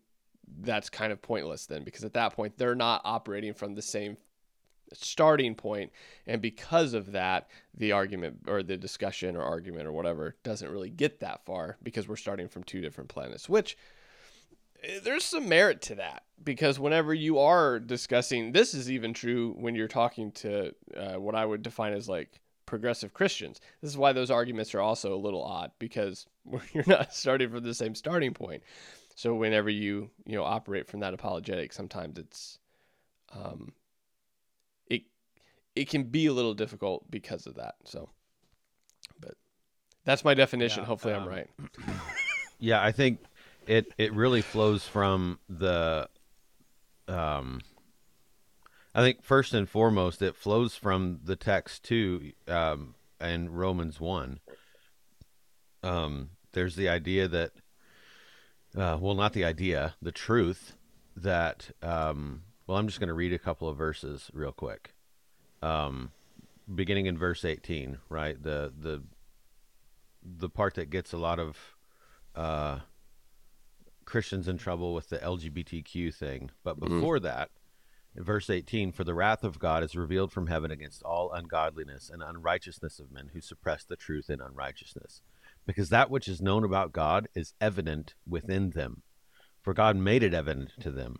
that's 0.62 0.90
kind 0.90 1.12
of 1.12 1.22
pointless 1.22 1.66
then 1.66 1.84
because 1.84 2.04
at 2.04 2.14
that 2.14 2.34
point 2.34 2.58
they're 2.58 2.76
not 2.76 3.02
operating 3.06 3.54
from 3.54 3.76
the 3.76 3.82
same 3.82 4.18
starting 4.94 5.54
point 5.54 5.92
and 6.26 6.42
because 6.42 6.96
of 6.96 7.12
that 7.12 7.48
the 7.76 7.92
argument 7.92 8.40
or 8.48 8.64
the 8.64 8.76
discussion 8.76 9.36
or 9.36 9.44
argument 9.44 9.86
or 9.86 9.92
whatever 9.92 10.36
doesn't 10.44 10.72
really 10.72 10.90
get 10.90 11.20
that 11.20 11.46
far 11.46 11.78
because 11.84 12.08
we're 12.08 12.16
starting 12.16 12.48
from 12.48 12.64
two 12.64 12.82
different 12.82 13.08
planets 13.08 13.48
which 13.48 13.78
there's 15.04 15.26
some 15.26 15.50
merit 15.50 15.82
to 15.82 15.96
that 15.96 16.24
because 16.44 16.80
whenever 16.80 17.14
you 17.14 17.40
are 17.40 17.80
discussing 17.80 18.52
this 18.52 18.74
is 18.74 18.90
even 18.90 19.14
true 19.14 19.56
when 19.58 19.76
you're 19.76 19.88
talking 19.88 20.32
to 20.32 20.74
uh, 20.96 21.20
what 21.20 21.36
i 21.36 21.46
would 21.46 21.62
define 21.62 21.94
as 21.94 22.08
like 22.08 22.40
progressive 22.66 23.14
christians 23.14 23.60
this 23.82 23.90
is 23.90 23.98
why 23.98 24.14
those 24.14 24.32
arguments 24.32 24.74
are 24.76 24.82
also 24.82 25.16
a 25.16 25.18
little 25.18 25.44
odd 25.44 25.72
because 25.80 26.28
you're 26.74 26.84
not 26.88 27.14
starting 27.14 27.50
from 27.50 27.64
the 27.64 27.74
same 27.74 27.96
starting 27.96 28.34
point 28.34 28.64
so 29.16 29.34
whenever 29.36 29.70
you 29.70 30.10
you 30.26 30.36
know 30.36 30.44
operate 30.44 30.88
from 30.88 31.00
that 31.00 31.14
apologetic 31.14 31.74
sometimes 31.74 32.18
it's 32.18 32.60
um, 33.34 33.74
it 34.88 35.04
it 35.76 35.90
can 35.90 36.04
be 36.04 36.28
a 36.28 36.34
little 36.34 36.54
difficult 36.54 37.10
because 37.10 37.48
of 37.48 37.56
that. 37.56 37.76
So, 37.86 38.10
but 39.20 39.36
that's 40.06 40.24
my 40.24 40.34
definition. 40.34 40.84
Yeah, 40.84 40.88
Hopefully, 40.88 41.14
I'm 41.14 41.24
um, 41.24 41.30
right. 41.30 41.50
Yeah, 42.62 42.84
I 42.84 42.92
think 42.92 43.20
it 43.70 43.94
it 44.00 44.12
really 44.14 44.42
flows 44.42 44.88
from 44.88 45.38
the 45.48 46.10
um 47.08 47.62
I 48.96 49.02
think 49.02 49.24
first 49.24 49.54
and 49.54 49.70
foremost 49.70 50.24
it 50.24 50.36
flows 50.36 50.76
from 50.76 51.20
the 51.24 51.36
text 51.36 51.84
too 51.84 52.32
um 52.48 52.96
in 53.22 53.50
Romans 53.52 54.00
1. 54.00 54.40
Um 55.84 56.32
there's 56.54 56.76
the 56.76 56.90
idea 56.90 57.28
that 57.28 57.52
uh 58.76 58.98
well 59.00 59.14
not 59.14 59.34
the 59.34 59.46
idea, 59.46 59.94
the 60.02 60.12
truth 60.12 60.74
that 61.16 61.70
um 61.84 62.42
well 62.66 62.80
I'm 62.80 62.88
just 62.88 63.00
going 63.00 63.10
to 63.10 63.14
read 63.14 63.34
a 63.34 63.40
couple 63.40 63.70
of 63.70 63.78
verses 63.78 64.32
real 64.34 64.52
quick. 64.52 64.96
Um 65.62 66.12
beginning 66.74 67.06
in 67.06 67.20
verse 67.20 67.46
18, 67.46 68.00
right? 68.10 68.42
The 68.42 68.74
the 68.76 69.04
the 70.24 70.50
part 70.50 70.74
that 70.74 70.90
gets 70.90 71.14
a 71.14 71.18
lot 71.18 71.40
of 71.40 71.76
uh, 72.36 72.80
Christians 74.10 74.48
in 74.48 74.58
trouble 74.58 74.94
with 74.94 75.10
the 75.10 75.20
LGBTQ 75.20 76.14
thing. 76.14 76.52
But 76.64 76.80
before 76.80 77.20
that, 77.22 77.50
verse 78.16 78.50
18, 78.50 78.92
for 78.92 79.04
the 79.04 79.14
wrath 79.14 79.44
of 79.44 79.60
God 79.60 79.84
is 79.84 79.96
revealed 79.96 80.32
from 80.32 80.48
heaven 80.48 80.72
against 80.72 81.04
all 81.04 81.32
ungodliness 81.32 82.10
and 82.10 82.22
unrighteousness 82.22 83.00
of 83.00 83.12
men 83.12 83.30
who 83.34 83.42
suppress 83.42 83.84
the 83.84 83.96
truth 83.96 84.30
in 84.30 84.42
unrighteousness. 84.42 85.22
Because 85.66 85.90
that 85.90 86.10
which 86.10 86.28
is 86.28 86.42
known 86.42 86.64
about 86.64 86.92
God 86.92 87.28
is 87.36 87.54
evident 87.62 88.16
within 88.28 88.72
them, 88.72 89.04
for 89.62 89.74
God 89.74 89.96
made 89.96 90.24
it 90.24 90.34
evident 90.34 90.72
to 90.82 90.92
them. 90.92 91.18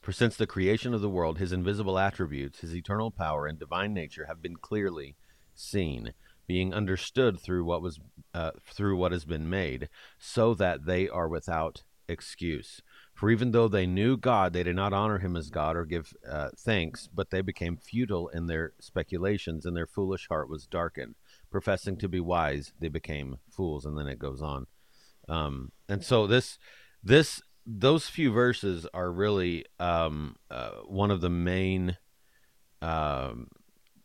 For 0.00 0.12
since 0.12 0.36
the 0.36 0.46
creation 0.46 0.94
of 0.94 1.00
the 1.00 1.10
world, 1.10 1.38
his 1.38 1.52
invisible 1.52 1.98
attributes, 1.98 2.60
his 2.60 2.74
eternal 2.74 3.10
power 3.10 3.46
and 3.46 3.58
divine 3.58 3.92
nature 3.92 4.26
have 4.26 4.40
been 4.40 4.56
clearly 4.56 5.16
seen, 5.52 6.12
being 6.46 6.72
understood 6.72 7.40
through 7.40 7.64
what 7.64 7.82
was 7.82 7.98
uh, 8.32 8.52
through 8.64 8.96
what 8.96 9.10
has 9.10 9.24
been 9.24 9.50
made, 9.50 9.88
so 10.16 10.54
that 10.54 10.86
they 10.86 11.08
are 11.08 11.28
without 11.28 11.82
excuse. 12.08 12.82
For 13.14 13.30
even 13.30 13.52
though 13.52 13.68
they 13.68 13.86
knew 13.86 14.16
God, 14.16 14.52
they 14.52 14.62
did 14.62 14.76
not 14.76 14.92
honor 14.92 15.18
him 15.18 15.36
as 15.36 15.48
God 15.50 15.76
or 15.76 15.84
give 15.84 16.12
uh, 16.30 16.50
thanks, 16.58 17.08
but 17.12 17.30
they 17.30 17.40
became 17.40 17.76
futile 17.76 18.28
in 18.28 18.46
their 18.46 18.72
speculations, 18.80 19.64
and 19.64 19.76
their 19.76 19.86
foolish 19.86 20.28
heart 20.28 20.48
was 20.48 20.66
darkened. 20.66 21.14
Professing 21.50 21.96
to 21.98 22.08
be 22.08 22.20
wise, 22.20 22.72
they 22.80 22.88
became 22.88 23.36
fools. 23.50 23.84
And 23.84 23.96
then 23.96 24.06
it 24.06 24.18
goes 24.18 24.42
on. 24.42 24.66
Um, 25.28 25.72
and 25.88 26.04
so 26.04 26.26
this, 26.26 26.58
this, 27.02 27.40
those 27.64 28.08
few 28.08 28.30
verses 28.32 28.86
are 28.92 29.10
really 29.10 29.64
um, 29.80 30.36
uh, 30.50 30.70
one 30.86 31.10
of 31.10 31.20
the 31.20 31.30
main 31.30 31.96
um, 32.82 33.48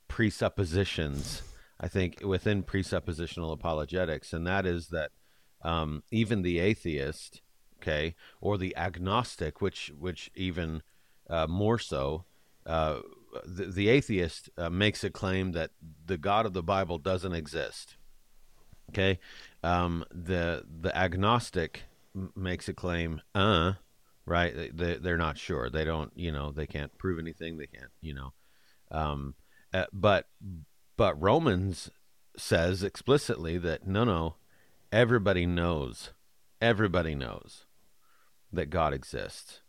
presuppositions, 0.07 1.41
I 1.79 1.87
think, 1.87 2.21
within 2.23 2.63
presuppositional 2.63 3.53
apologetics, 3.53 4.33
and 4.33 4.47
that 4.47 4.65
is 4.65 4.87
that 4.87 5.11
um, 5.63 6.03
even 6.11 6.41
the 6.41 6.59
atheist, 6.59 7.41
okay, 7.81 8.15
or 8.39 8.57
the 8.57 8.75
agnostic, 8.77 9.61
which 9.61 9.91
which 9.97 10.31
even 10.35 10.81
uh, 11.29 11.47
more 11.47 11.79
so, 11.79 12.25
uh, 12.65 12.99
the, 13.45 13.65
the 13.65 13.89
atheist 13.89 14.49
uh, 14.57 14.69
makes 14.69 15.03
a 15.03 15.09
claim 15.09 15.53
that 15.53 15.71
the 16.05 16.17
God 16.17 16.45
of 16.45 16.53
the 16.53 16.63
Bible 16.63 16.97
doesn't 16.97 17.33
exist. 17.33 17.95
Okay, 18.89 19.19
um, 19.63 20.05
the 20.11 20.65
the 20.81 20.95
agnostic 20.95 21.83
makes 22.35 22.67
a 22.67 22.73
claim, 22.73 23.21
uh, 23.33 23.73
right? 24.25 24.75
They, 24.75 24.95
they're 24.95 25.17
not 25.17 25.37
sure. 25.37 25.69
They 25.69 25.85
don't, 25.85 26.11
you 26.15 26.31
know, 26.31 26.51
they 26.51 26.67
can't 26.67 26.97
prove 26.97 27.17
anything. 27.19 27.57
They 27.57 27.67
can't, 27.67 27.91
you 28.01 28.13
know, 28.13 28.33
um, 28.91 29.35
uh, 29.73 29.85
but 29.93 30.27
but 30.97 31.19
Romans 31.21 31.89
says 32.37 32.83
explicitly 32.83 33.57
that 33.59 33.87
no, 33.87 34.03
no, 34.03 34.35
everybody 34.91 35.45
knows, 35.45 36.11
everybody 36.61 37.15
knows 37.15 37.65
that 38.51 38.69
God 38.69 38.93
exists. 38.93 39.61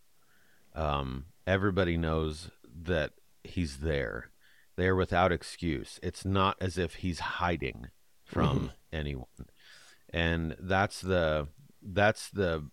Um, 0.75 1.27
everybody 1.47 1.97
knows 1.97 2.51
that 2.83 3.13
He's 3.45 3.79
there. 3.79 4.31
They're 4.77 4.97
without 4.97 5.33
excuse. 5.33 6.01
It's 6.03 6.25
not 6.25 6.57
as 6.61 6.79
if 6.79 6.97
He's 6.97 7.21
hiding 7.21 7.89
from 8.25 8.73
anyone, 8.93 9.27
and 10.11 10.57
that's 10.59 11.01
the 11.01 11.49
that's 11.83 12.31
the 12.31 12.69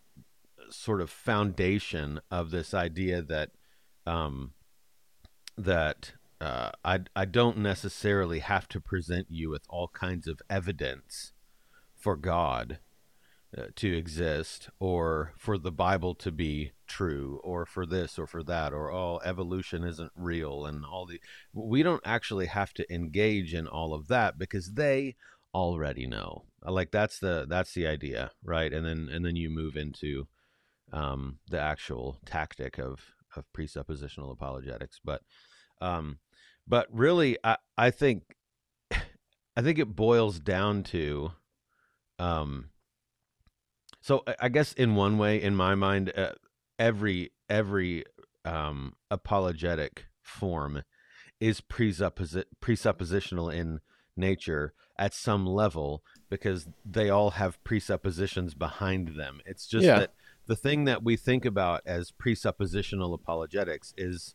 sort 0.70 1.02
of 1.02 1.10
foundation 1.10 2.22
of 2.30 2.52
this 2.52 2.74
idea 2.74 3.22
that 3.22 3.52
um, 4.06 4.54
that 5.58 6.14
uh, 6.40 6.72
I 6.86 7.02
I 7.16 7.26
don't 7.26 7.58
necessarily 7.58 8.40
have 8.40 8.68
to 8.70 8.80
present 8.80 9.28
you 9.30 9.50
with 9.50 9.64
all 9.70 9.90
kinds 9.90 10.28
of 10.28 10.42
evidence 10.50 11.34
for 11.96 12.16
God 12.16 12.80
to 13.76 13.98
exist, 13.98 14.70
or 14.80 15.34
for 15.38 15.58
the 15.58 15.72
Bible 15.72 16.14
to 16.16 16.32
be 16.32 16.72
true, 16.88 17.40
or 17.44 17.66
for 17.66 17.86
this 17.86 18.20
or 18.20 18.28
for 18.28 18.44
that, 18.44 18.74
or 18.74 18.92
oh 18.92 19.20
evolution 19.24 19.84
isn't 19.84 20.12
real, 20.16 20.66
and 20.66 20.86
all 20.86 21.06
the 21.06 21.20
we 21.54 21.82
don't 21.82 22.02
actually 22.06 22.46
have 22.46 22.74
to 22.74 22.94
engage 22.94 23.54
in 23.54 23.68
all 23.68 23.94
of 23.94 24.08
that 24.08 24.38
because 24.38 24.74
they 24.74 25.16
already 25.54 26.06
know. 26.06 26.44
Like 26.64 26.92
that's 26.92 27.20
the 27.20 27.46
that's 27.50 27.74
the 27.74 27.88
idea, 27.88 28.32
right? 28.44 28.72
And 28.72 28.86
then 28.86 29.10
and 29.12 29.26
then 29.26 29.36
you 29.36 29.50
move 29.50 29.76
into 29.76 30.28
um, 30.92 31.40
the 31.50 31.60
actual 31.60 32.20
tactic 32.26 32.78
of 32.78 33.14
of 33.36 33.46
presuppositional 33.56 34.32
apologetics, 34.32 35.00
but 35.04 35.22
um, 35.82 36.20
but 36.68 36.88
really, 36.92 37.38
I 37.44 37.58
I 37.78 37.92
think 37.92 38.36
I 38.92 39.62
think 39.62 39.80
it 39.80 39.96
boils 39.96 40.40
down 40.40 40.84
to 40.84 41.32
um. 42.20 42.70
So 44.10 44.24
I- 44.40 44.50
guess 44.50 44.74
in 44.74 44.96
one 44.96 45.20
way, 45.20 45.40
in 45.40 45.56
my 45.56 45.76
mind, 45.76 46.12
uh, 46.18 46.34
every 46.80 47.32
every 47.48 48.06
um, 48.44 48.96
apologetic 49.12 50.08
form 50.24 50.82
is 51.40 51.62
presupposi- 51.62 52.46
presuppositional 52.60 53.54
in 53.54 53.82
nature 54.18 54.74
at 54.98 55.14
some 55.14 55.46
level 55.46 56.04
because 56.28 56.68
they 56.84 57.12
all 57.12 57.30
have 57.42 57.64
presuppositions 57.64 58.56
behind 58.56 59.10
them. 59.10 59.42
It's 59.46 59.68
just 59.68 59.86
Yeah. 59.86 60.00
that 60.00 60.14
the 60.48 60.56
thing 60.56 60.86
that 60.86 61.04
we 61.04 61.16
think 61.16 61.46
about 61.46 61.84
as 61.86 62.10
presuppositional 62.12 63.14
apologetics 63.14 63.94
is 63.96 64.34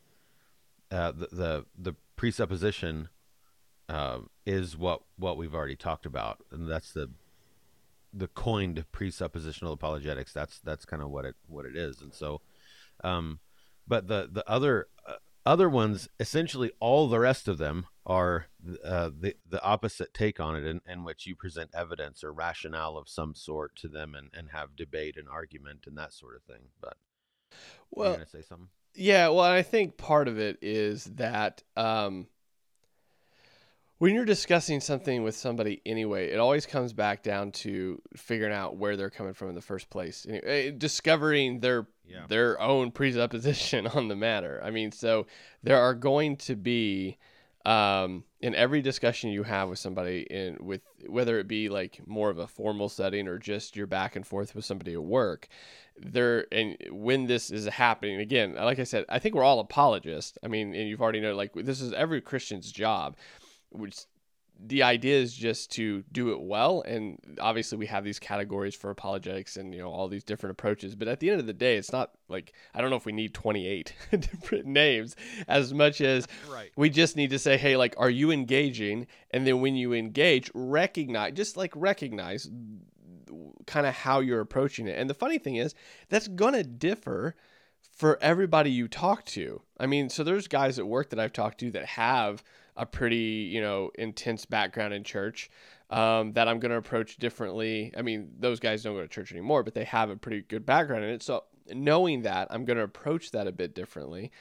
uh, 0.93 1.11
the, 1.11 1.27
the 1.33 1.67
the 1.77 1.95
presupposition 2.15 3.09
um, 3.89 4.31
is 4.47 4.77
what 4.77 5.03
what 5.17 5.37
we've 5.37 5.53
already 5.53 5.75
talked 5.75 6.07
about, 6.07 6.45
and 6.53 6.71
that's 6.71 6.93
the 6.93 7.11
the 8.17 8.29
coined 8.29 8.85
presuppositional 8.93 9.73
apologetics. 9.73 10.33
That's 10.33 10.61
that's 10.61 10.85
kind 10.85 11.03
of 11.03 11.11
what 11.11 11.25
it 11.25 11.37
what 11.47 11.67
it 11.67 11.77
is, 11.77 12.01
and 12.01 12.15
so, 12.15 12.41
um, 13.03 13.41
but 13.87 14.09
the 14.09 14.29
the 14.31 14.49
other 14.49 14.87
uh, 15.07 15.15
other 15.47 15.69
ones, 15.69 16.09
essentially, 16.19 16.71
all 16.81 17.09
the 17.09 17.19
rest 17.19 17.49
of 17.49 17.59
them 17.59 17.87
are 18.07 18.47
uh, 18.85 19.11
the 19.19 19.35
the 19.49 19.63
opposite 19.63 20.15
take 20.15 20.41
on 20.41 20.57
it, 20.57 20.65
in, 20.65 20.81
in 20.87 21.05
which 21.05 21.27
you 21.27 21.37
present 21.37 21.71
evidence 21.75 22.25
or 22.25 22.33
rationale 22.33 22.97
of 22.97 23.09
some 23.09 23.35
sort 23.35 23.77
to 23.77 23.89
them, 23.89 24.15
and, 24.15 24.31
and 24.33 24.51
have 24.51 24.77
debate 24.77 25.17
and 25.17 25.29
argument 25.29 25.85
and 25.87 25.99
that 25.99 26.13
sort 26.13 26.37
of 26.37 26.43
thing. 26.43 26.69
But 26.81 26.97
Well, 27.91 28.11
you're 28.11 28.17
gonna 28.19 28.27
say 28.27 28.43
something? 28.43 28.69
Yeah, 28.95 29.29
well, 29.29 29.41
I 29.41 29.63
think 29.63 29.97
part 29.97 30.29
of 30.29 30.39
it 30.39 30.59
is 30.63 31.05
that 31.17 31.63
um, 31.77 32.29
when 34.05 34.15
you're 34.15 34.27
discussing 34.27 34.81
something 34.81 35.23
with 35.23 35.35
somebody 35.35 35.81
anyway, 35.87 36.29
it 36.29 36.39
always 36.39 36.67
comes 36.67 36.93
back 36.93 37.23
down 37.23 37.51
to 37.51 37.99
figuring 38.15 38.53
out 38.53 38.77
where 38.77 38.99
they're 38.99 39.09
coming 39.09 39.33
from 39.33 39.49
in 39.49 39.55
the 39.55 39.63
first 39.63 39.89
place, 39.89 40.27
Eh, 40.29 40.73
discovering 40.77 41.61
their 41.61 41.87
Yeah. 42.07 42.27
their 42.29 42.61
own 42.61 42.91
presupposition 42.91 43.87
on 43.97 44.09
the 44.09 44.15
matter. 44.15 44.61
I 44.63 44.71
mean, 44.71 44.93
so 44.93 45.27
there 45.63 45.79
are 45.79 45.95
going 45.95 46.37
to 46.49 46.55
be 46.55 47.17
um, 47.65 48.25
in 48.41 48.55
every 48.55 48.83
discussion 48.83 49.31
you 49.31 49.43
have 49.43 49.71
with 49.71 49.79
somebody 49.79 50.27
in 50.29 50.59
with 50.61 50.83
whether 51.07 51.39
it 51.39 51.49
be 51.49 51.71
like 51.71 52.07
more 52.07 52.29
of 52.29 52.37
a 52.37 52.47
formal 52.47 52.91
setting 52.91 53.27
or 53.27 53.39
just 53.39 53.75
you're 53.75 53.87
back 53.87 54.17
and 54.17 54.27
forth 54.27 54.55
with 54.55 54.67
somebody 54.67 54.93
at 54.93 55.03
work 55.03 55.49
there 55.97 56.47
and 56.53 56.77
when 56.91 57.27
this 57.27 57.51
is 57.51 57.65
happening 57.67 58.21
again 58.21 58.55
like 58.55 58.79
i 58.79 58.85
said 58.85 59.05
i 59.09 59.19
think 59.19 59.35
we're 59.35 59.43
all 59.45 59.61
apologists 59.61 60.37
i 60.43 60.49
mean 60.49 60.75
and 60.75 60.89
you've 60.89 61.01
already 61.01 61.21
know 61.21 61.35
like 61.35 61.53
this 61.55 61.81
is 61.81 61.93
every 61.95 62.21
christian's 62.21 62.71
job 62.71 63.17
which 63.75 64.07
the 64.67 64.85
idea 64.85 65.17
is 65.17 65.35
just 65.35 65.73
to 65.73 66.05
do 66.13 66.31
it 66.31 66.41
well 66.41 66.83
and 66.83 67.19
obviously 67.41 67.77
we 67.77 67.87
have 67.87 68.05
these 68.05 68.21
categories 68.21 68.75
for 68.75 68.89
apologetics 68.91 69.57
and 69.57 69.75
you 69.75 69.81
know 69.81 69.91
all 69.91 70.07
these 70.07 70.23
different 70.23 70.53
approaches 70.53 70.95
but 70.95 71.09
at 71.09 71.19
the 71.19 71.29
end 71.29 71.41
of 71.41 71.47
the 71.47 71.53
day 71.53 71.77
it's 71.77 71.93
not 71.93 72.13
like 72.29 72.53
i 72.73 72.81
don't 72.81 72.91
know 72.91 72.97
if 72.97 73.05
we 73.05 73.13
need 73.13 73.35
28 73.35 73.93
different 74.11 74.67
names 74.67 75.17
as 75.49 75.75
much 75.75 76.01
as 76.01 76.29
Right. 76.51 76.71
we 76.77 76.89
just 76.89 77.17
need 77.17 77.31
to 77.31 77.39
say 77.39 77.57
hey 77.57 77.77
like 77.77 77.95
are 77.99 78.11
you 78.11 78.31
engaging 78.31 79.09
and 79.33 79.47
then 79.47 79.61
when 79.61 79.75
you 79.75 79.93
engage 79.93 80.51
recognize 80.55 81.33
just 81.33 81.57
like 81.57 81.73
recognize 81.75 82.49
kind 83.67 83.87
of 83.87 83.95
how 83.95 84.21
you're 84.21 84.41
approaching 84.41 84.87
it 84.87 84.97
and 84.99 85.11
the 85.11 85.15
funny 85.15 85.39
thing 85.39 85.57
is 85.57 85.75
that's 86.09 86.29
going 86.29 86.55
to 86.55 86.63
differ 86.63 87.35
for 87.95 88.19
everybody 88.21 88.71
you 88.71 88.89
talk 88.89 89.25
to. 89.25 89.63
I 89.79 89.87
mean, 89.87 90.09
so 90.09 90.25
there's 90.25 90.49
guys 90.49 90.79
at 90.79 90.87
work 90.87 91.11
that 91.11 91.21
I've 91.21 91.33
talked 91.33 91.61
to 91.61 91.71
that 91.73 91.87
have 91.87 92.43
a 92.77 92.87
pretty, 92.87 93.51
you 93.53 93.61
know, 93.61 93.91
intense 93.97 94.45
background 94.45 94.95
in 94.95 95.05
church 95.05 95.51
um, 95.91 96.33
that 96.33 96.49
I'm 96.49 96.59
going 96.59 96.71
to 96.71 96.79
approach 96.79 97.17
differently. 97.19 97.93
I 97.97 98.03
mean, 98.03 98.31
those 98.39 98.61
guys 98.61 98.83
don't 98.83 98.95
go 98.95 99.03
to 99.03 99.09
church 99.09 99.33
anymore, 99.33 99.63
but 99.63 99.75
they 99.75 99.85
have 99.85 100.11
a 100.11 100.17
pretty 100.17 100.43
good 100.43 100.67
background 100.67 101.05
in 101.05 101.11
it. 101.11 101.23
So 101.23 101.45
knowing 101.73 102.23
that, 102.23 102.49
I'm 102.51 102.65
going 102.65 102.79
to 102.79 102.83
approach 102.83 103.31
that 103.31 103.47
a 103.47 103.53
bit 103.53 103.75
differently. 103.75 104.33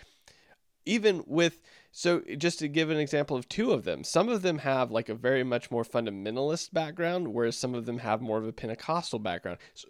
Even 0.86 1.24
with, 1.28 1.62
so 1.92 2.22
just 2.38 2.60
to 2.60 2.68
give 2.68 2.90
an 2.90 2.98
example 2.98 3.38
of 3.38 3.48
two 3.48 3.72
of 3.72 3.86
them, 3.86 4.04
some 4.04 4.28
of 4.28 4.42
them 4.42 4.58
have 4.58 4.92
like 4.92 5.10
a 5.10 5.16
very 5.16 5.44
much 5.44 5.72
more 5.72 5.84
fundamentalist 5.84 6.74
background, 6.74 7.30
whereas 7.30 7.58
some 7.58 7.74
of 7.74 7.86
them 7.86 8.00
have 8.00 8.20
more 8.20 8.38
of 8.38 8.48
a 8.48 8.52
Pentecostal 8.52 9.20
background. 9.20 9.60
So 9.76 9.88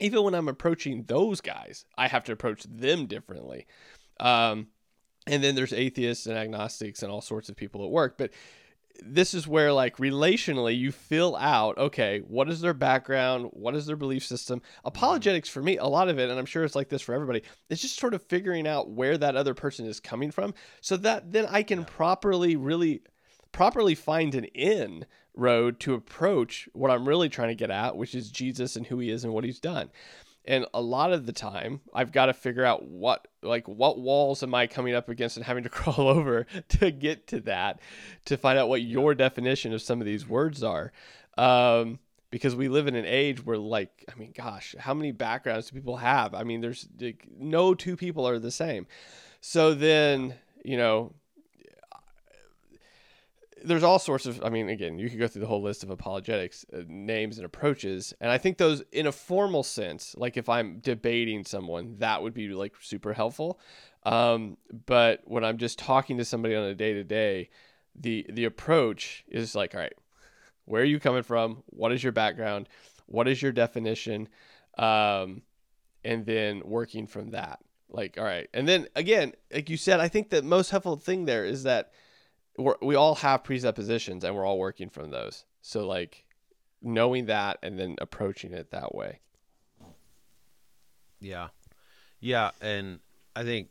even 0.00 0.22
when 0.22 0.34
I'm 0.34 0.48
approaching 0.48 1.04
those 1.04 1.40
guys, 1.40 1.84
I 1.96 2.08
have 2.08 2.24
to 2.24 2.32
approach 2.32 2.64
them 2.64 3.06
differently. 3.06 3.66
Um, 4.18 4.68
and 5.28 5.44
then 5.44 5.54
there's 5.54 5.72
atheists 5.72 6.26
and 6.26 6.36
agnostics 6.36 7.02
and 7.02 7.12
all 7.12 7.20
sorts 7.20 7.48
of 7.48 7.56
people 7.56 7.84
at 7.84 7.90
work. 7.90 8.18
But 8.18 8.30
this 9.02 9.32
is 9.32 9.46
where 9.46 9.72
like 9.72 9.98
relationally 9.98 10.76
you 10.76 10.90
fill 10.90 11.36
out 11.36 11.78
okay 11.78 12.18
what 12.26 12.48
is 12.48 12.60
their 12.60 12.74
background? 12.74 13.48
What 13.52 13.76
is 13.76 13.86
their 13.86 13.96
belief 13.96 14.24
system? 14.24 14.60
Apologetics 14.84 15.48
for 15.48 15.62
me 15.62 15.76
a 15.76 15.86
lot 15.86 16.08
of 16.08 16.18
it 16.18 16.30
and 16.30 16.38
i'm 16.38 16.46
sure 16.46 16.64
it's 16.64 16.74
like 16.74 16.88
this 16.88 17.02
for 17.02 17.14
everybody 17.14 17.42
it's 17.70 17.80
just 17.80 17.98
sort 17.98 18.14
of 18.14 18.22
figuring 18.22 18.66
out 18.66 18.90
where 18.90 19.16
that 19.16 19.36
other 19.36 19.54
person 19.54 19.86
is 19.86 20.00
coming 20.00 20.30
from 20.30 20.52
so 20.80 20.96
that 20.96 21.32
then 21.32 21.46
i 21.48 21.62
can 21.62 21.84
properly 21.84 22.56
really 22.56 23.02
properly 23.52 23.94
find 23.94 24.34
an 24.34 24.44
in 24.46 25.06
road 25.34 25.78
to 25.78 25.94
approach 25.94 26.68
what 26.72 26.90
i'm 26.90 27.06
really 27.06 27.28
trying 27.28 27.48
to 27.48 27.54
get 27.54 27.70
at 27.70 27.96
which 27.96 28.14
is 28.14 28.30
jesus 28.30 28.74
and 28.74 28.86
who 28.86 28.98
he 28.98 29.10
is 29.10 29.24
and 29.24 29.32
what 29.32 29.44
he's 29.44 29.60
done 29.60 29.90
and 30.48 30.64
a 30.74 30.80
lot 30.80 31.12
of 31.12 31.26
the 31.26 31.32
time 31.32 31.80
i've 31.94 32.10
got 32.10 32.26
to 32.26 32.32
figure 32.32 32.64
out 32.64 32.82
what 32.84 33.28
like 33.42 33.68
what 33.68 34.00
walls 34.00 34.42
am 34.42 34.54
i 34.54 34.66
coming 34.66 34.94
up 34.94 35.08
against 35.08 35.36
and 35.36 35.46
having 35.46 35.62
to 35.62 35.68
crawl 35.78 36.08
over 36.08 36.46
to 36.68 36.90
get 36.90 37.28
to 37.28 37.38
that 37.38 37.78
to 38.24 38.36
find 38.36 38.58
out 38.58 38.68
what 38.68 38.82
your 38.82 39.14
definition 39.14 39.72
of 39.72 39.80
some 39.80 40.00
of 40.00 40.06
these 40.06 40.26
words 40.28 40.62
are. 40.64 40.92
Um, 41.36 42.00
because 42.30 42.56
we 42.56 42.68
live 42.68 42.86
in 42.88 42.94
an 42.94 43.06
age 43.06 43.44
where 43.44 43.56
like 43.56 44.04
i 44.12 44.18
mean 44.18 44.32
gosh 44.36 44.74
how 44.78 44.92
many 44.92 45.12
backgrounds 45.12 45.70
do 45.70 45.74
people 45.74 45.98
have? 45.98 46.34
I 46.34 46.42
mean 46.42 46.60
there's 46.60 46.88
like, 47.00 47.26
no 47.38 47.74
two 47.74 47.96
people 47.96 48.26
are 48.26 48.38
the 48.38 48.50
same. 48.50 48.86
So 49.40 49.74
then 49.74 50.34
you 50.64 50.76
know 50.76 51.12
there's 53.64 53.82
all 53.82 53.98
sorts 53.98 54.26
of 54.26 54.42
i 54.44 54.48
mean 54.48 54.68
again 54.68 54.98
you 54.98 55.08
could 55.08 55.18
go 55.18 55.26
through 55.26 55.40
the 55.40 55.46
whole 55.46 55.62
list 55.62 55.82
of 55.82 55.90
apologetics 55.90 56.64
uh, 56.72 56.82
names 56.86 57.38
and 57.38 57.44
approaches 57.44 58.14
and 58.20 58.30
i 58.30 58.38
think 58.38 58.58
those 58.58 58.82
in 58.92 59.06
a 59.06 59.12
formal 59.12 59.62
sense 59.62 60.14
like 60.16 60.36
if 60.36 60.48
i'm 60.48 60.78
debating 60.78 61.44
someone 61.44 61.96
that 61.98 62.22
would 62.22 62.34
be 62.34 62.48
like 62.48 62.74
super 62.80 63.12
helpful. 63.12 63.58
Um, 64.04 64.56
but 64.86 65.22
when 65.24 65.44
i'm 65.44 65.58
just 65.58 65.78
talking 65.78 66.18
to 66.18 66.24
somebody 66.24 66.54
on 66.54 66.64
a 66.64 66.74
day 66.74 66.94
to 66.94 67.04
day 67.04 67.50
the 67.94 68.26
the 68.28 68.44
approach 68.44 69.24
is 69.28 69.54
like 69.54 69.74
all 69.74 69.80
right 69.80 69.94
where 70.68 70.82
are 70.82 70.86
you 70.86 71.00
coming 71.00 71.22
from? 71.22 71.62
What 71.66 71.92
is 71.92 72.02
your 72.02 72.12
background? 72.12 72.68
What 73.06 73.26
is 73.26 73.40
your 73.40 73.52
definition? 73.52 74.28
Um, 74.76 75.40
and 76.04 76.26
then 76.26 76.60
working 76.62 77.06
from 77.06 77.30
that 77.30 77.60
like 77.90 78.16
all 78.18 78.24
right. 78.24 78.48
And 78.54 78.68
then 78.68 78.86
again 78.94 79.32
like 79.52 79.70
you 79.70 79.76
said 79.76 79.98
i 79.98 80.08
think 80.08 80.28
the 80.28 80.42
most 80.42 80.70
helpful 80.70 80.96
thing 80.96 81.24
there 81.24 81.44
is 81.44 81.62
that 81.62 81.90
we're, 82.58 82.76
we 82.82 82.94
all 82.94 83.14
have 83.16 83.44
presuppositions 83.44 84.24
and 84.24 84.34
we're 84.34 84.44
all 84.46 84.58
working 84.58 84.90
from 84.90 85.10
those. 85.10 85.44
So 85.62 85.86
like 85.86 86.24
knowing 86.82 87.26
that 87.26 87.58
and 87.62 87.78
then 87.78 87.96
approaching 88.00 88.52
it 88.52 88.70
that 88.72 88.94
way. 88.94 89.20
Yeah. 91.20 91.48
Yeah, 92.20 92.50
and 92.60 92.98
I 93.34 93.44
think 93.44 93.68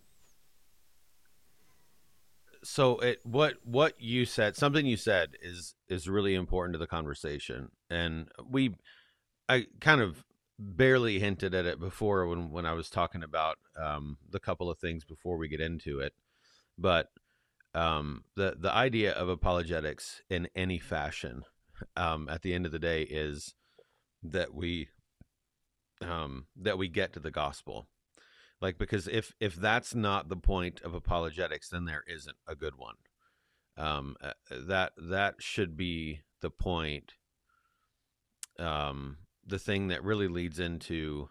so 2.63 2.97
it 2.99 3.19
what 3.23 3.53
what 3.63 3.93
you 3.99 4.25
said 4.25 4.55
something 4.55 4.85
you 4.85 4.97
said 4.97 5.29
is 5.41 5.75
is 5.87 6.09
really 6.09 6.33
important 6.33 6.73
to 6.73 6.79
the 6.79 6.87
conversation 6.87 7.69
and 7.89 8.29
we 8.49 8.75
I 9.47 9.67
kind 9.79 10.01
of 10.01 10.25
barely 10.59 11.19
hinted 11.19 11.53
at 11.53 11.65
it 11.65 11.79
before 11.79 12.27
when 12.27 12.49
when 12.49 12.65
I 12.65 12.73
was 12.73 12.89
talking 12.89 13.23
about 13.23 13.57
um 13.79 14.17
the 14.29 14.39
couple 14.39 14.69
of 14.69 14.79
things 14.79 15.05
before 15.05 15.37
we 15.37 15.47
get 15.47 15.61
into 15.61 15.99
it 15.99 16.13
but 16.77 17.09
um, 17.77 18.23
the 18.35 18.55
the 18.59 18.73
idea 18.73 19.11
of 19.11 19.29
apologetics 19.29 20.23
in 20.29 20.47
any 20.55 20.79
fashion, 20.79 21.43
um, 21.95 22.27
at 22.27 22.41
the 22.41 22.53
end 22.53 22.65
of 22.65 22.71
the 22.71 22.79
day, 22.79 23.03
is 23.03 23.53
that 24.23 24.53
we 24.53 24.89
um, 26.01 26.47
that 26.55 26.79
we 26.79 26.87
get 26.87 27.13
to 27.13 27.19
the 27.19 27.29
gospel. 27.29 27.87
Like 28.59 28.79
because 28.79 29.07
if 29.07 29.35
if 29.39 29.55
that's 29.55 29.93
not 29.93 30.27
the 30.27 30.35
point 30.35 30.81
of 30.81 30.95
apologetics, 30.95 31.69
then 31.69 31.85
there 31.85 32.03
isn't 32.07 32.37
a 32.47 32.55
good 32.55 32.77
one. 32.77 32.95
Um, 33.77 34.15
uh, 34.21 34.33
that 34.49 34.93
that 34.97 35.35
should 35.37 35.77
be 35.77 36.21
the 36.41 36.49
point. 36.49 37.13
Um, 38.57 39.17
the 39.45 39.59
thing 39.59 39.89
that 39.89 40.03
really 40.03 40.27
leads 40.27 40.59
into 40.59 41.29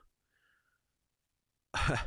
uh, 1.74 2.04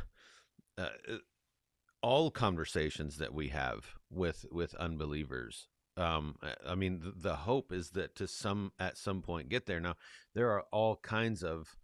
all 2.02 2.30
conversations 2.30 3.18
that 3.18 3.34
we 3.34 3.48
have 3.48 3.94
with 4.10 4.46
with 4.50 4.74
unbelievers 4.76 5.68
um 5.96 6.36
i 6.66 6.74
mean 6.74 7.00
the, 7.00 7.12
the, 7.16 7.36
hope 7.36 7.72
is 7.72 7.90
that 7.90 8.14
to 8.14 8.26
some 8.26 8.72
at 8.78 8.96
some 8.96 9.22
point 9.22 9.48
get 9.48 9.66
there. 9.66 9.80
Now 9.80 9.96
there 10.34 10.50
are 10.50 10.64
all 10.72 10.96
kinds 10.96 11.42
of 11.42 11.76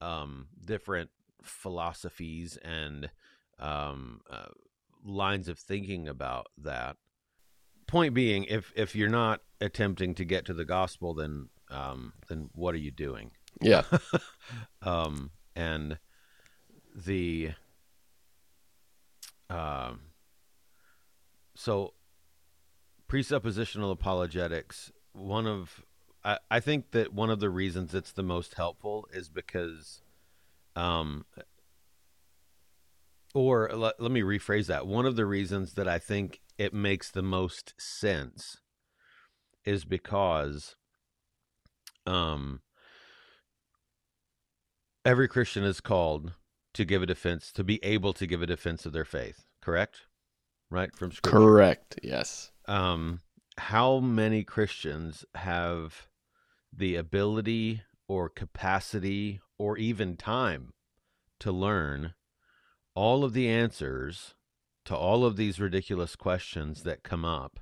um 0.00 0.48
different 0.64 1.10
philosophies 1.42 2.58
and 2.62 3.10
um 3.58 4.20
uh, 4.30 4.48
lines 5.04 5.48
of 5.48 5.58
thinking 5.58 6.08
about 6.08 6.48
that. 6.58 6.96
Point 7.86 8.14
being 8.14 8.44
if 8.44 8.72
if 8.76 8.96
you're 8.96 9.08
not 9.08 9.40
attempting 9.60 10.14
to 10.14 10.24
get 10.24 10.46
to 10.46 10.54
the 10.54 10.64
gospel 10.64 11.14
then 11.14 11.48
um 11.70 12.14
then 12.28 12.50
what 12.54 12.74
are 12.74 12.78
you 12.78 12.90
doing? 12.90 13.32
Yeah. 13.60 13.84
Um 14.82 15.32
and 15.54 15.98
the 16.94 17.50
um, 19.50 20.00
so 21.56 21.94
presuppositional 23.10 23.90
apologetics, 23.90 24.92
one 25.12 25.46
of 25.46 25.82
I, 26.24 26.38
I 26.50 26.60
think 26.60 26.92
that 26.92 27.12
one 27.12 27.30
of 27.30 27.40
the 27.40 27.50
reasons 27.50 27.94
it's 27.94 28.12
the 28.12 28.22
most 28.22 28.54
helpful 28.54 29.06
is 29.12 29.28
because 29.28 30.02
um 30.76 31.24
or 33.34 33.70
let, 33.72 34.00
let 34.00 34.10
me 34.10 34.22
rephrase 34.22 34.66
that. 34.66 34.86
One 34.86 35.06
of 35.06 35.16
the 35.16 35.26
reasons 35.26 35.74
that 35.74 35.86
I 35.86 35.98
think 35.98 36.40
it 36.58 36.74
makes 36.74 37.10
the 37.10 37.22
most 37.22 37.74
sense 37.78 38.58
is 39.64 39.84
because 39.84 40.76
um 42.06 42.60
every 45.04 45.26
Christian 45.26 45.64
is 45.64 45.80
called 45.80 46.34
to 46.74 46.84
give 46.84 47.02
a 47.02 47.06
defense, 47.06 47.52
to 47.52 47.64
be 47.64 47.82
able 47.82 48.12
to 48.14 48.26
give 48.26 48.42
a 48.42 48.46
defense 48.46 48.86
of 48.86 48.92
their 48.92 49.04
faith. 49.04 49.44
Correct? 49.60 50.02
Right 50.70 50.94
from 50.94 51.12
scripture. 51.12 51.38
Correct. 51.38 51.98
Yes. 52.02 52.52
Um, 52.66 53.20
how 53.58 53.98
many 53.98 54.44
Christians 54.44 55.24
have 55.34 56.08
the 56.72 56.96
ability 56.96 57.82
or 58.08 58.28
capacity 58.28 59.40
or 59.58 59.76
even 59.76 60.16
time 60.16 60.72
to 61.40 61.52
learn 61.52 62.14
all 62.94 63.24
of 63.24 63.32
the 63.32 63.48
answers 63.48 64.34
to 64.84 64.96
all 64.96 65.24
of 65.24 65.36
these 65.36 65.60
ridiculous 65.60 66.16
questions 66.16 66.84
that 66.84 67.02
come 67.02 67.24
up? 67.24 67.60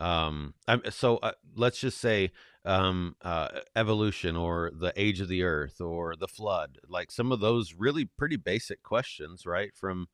Um, 0.00 0.54
I'm, 0.66 0.82
so 0.90 1.16
uh, 1.18 1.32
let's 1.56 1.80
just 1.80 1.98
say 1.98 2.30
um, 2.64 3.16
uh, 3.22 3.48
evolution 3.74 4.36
or 4.36 4.70
the 4.72 4.92
age 4.96 5.20
of 5.20 5.28
the 5.28 5.42
earth 5.42 5.80
or 5.80 6.14
the 6.16 6.28
flood, 6.28 6.78
like 6.88 7.10
some 7.10 7.32
of 7.32 7.40
those 7.40 7.74
really 7.74 8.04
pretty 8.04 8.36
basic 8.36 8.82
questions, 8.82 9.44
right? 9.44 9.70
From 9.74 10.06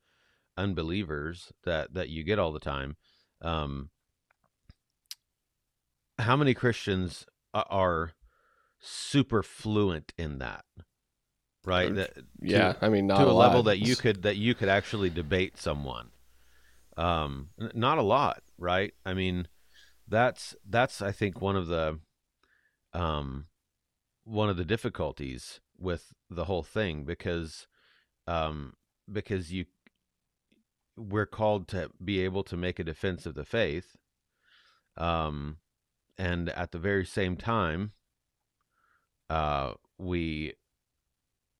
unbelievers 0.57 1.51
that 1.65 1.93
that 1.93 2.09
you 2.09 2.23
get 2.23 2.39
all 2.39 2.51
the 2.51 2.59
time. 2.59 2.95
Um, 3.41 3.89
how 6.17 6.35
many 6.35 6.53
Christians 6.53 7.25
are 7.53 8.13
super 8.79 9.43
fluent 9.43 10.13
in 10.17 10.39
that? 10.39 10.65
Right? 11.65 11.93
That, 11.93 12.11
yeah, 12.41 12.73
to, 12.73 12.85
I 12.85 12.89
mean, 12.89 13.07
not. 13.07 13.17
to 13.17 13.27
a, 13.27 13.31
a 13.31 13.33
level 13.33 13.63
that 13.63 13.79
you 13.79 13.95
could 13.95 14.23
that 14.23 14.37
you 14.37 14.55
could 14.55 14.69
actually 14.69 15.09
debate 15.09 15.57
someone. 15.57 16.09
Um, 16.95 17.49
not 17.73 17.97
a 17.97 18.03
lot, 18.03 18.41
right? 18.57 18.93
I 19.05 19.13
mean, 19.13 19.47
that's 20.07 20.55
that's 20.67 21.01
I 21.01 21.11
think 21.11 21.41
one 21.41 21.55
of 21.55 21.67
the 21.67 21.99
um, 22.93 23.47
one 24.23 24.49
of 24.49 24.57
the 24.57 24.65
difficulties 24.65 25.59
with 25.77 26.13
the 26.29 26.45
whole 26.45 26.63
thing 26.63 27.03
because 27.03 27.67
um, 28.27 28.73
because 29.11 29.51
you 29.51 29.65
we're 30.97 31.25
called 31.25 31.67
to 31.67 31.91
be 32.03 32.21
able 32.21 32.43
to 32.43 32.55
make 32.55 32.79
a 32.79 32.83
defense 32.83 33.25
of 33.25 33.35
the 33.35 33.43
faith 33.43 33.97
um, 34.97 35.57
and 36.17 36.49
at 36.49 36.71
the 36.71 36.79
very 36.79 37.05
same 37.05 37.35
time 37.35 37.91
uh, 39.29 39.73
we 39.97 40.53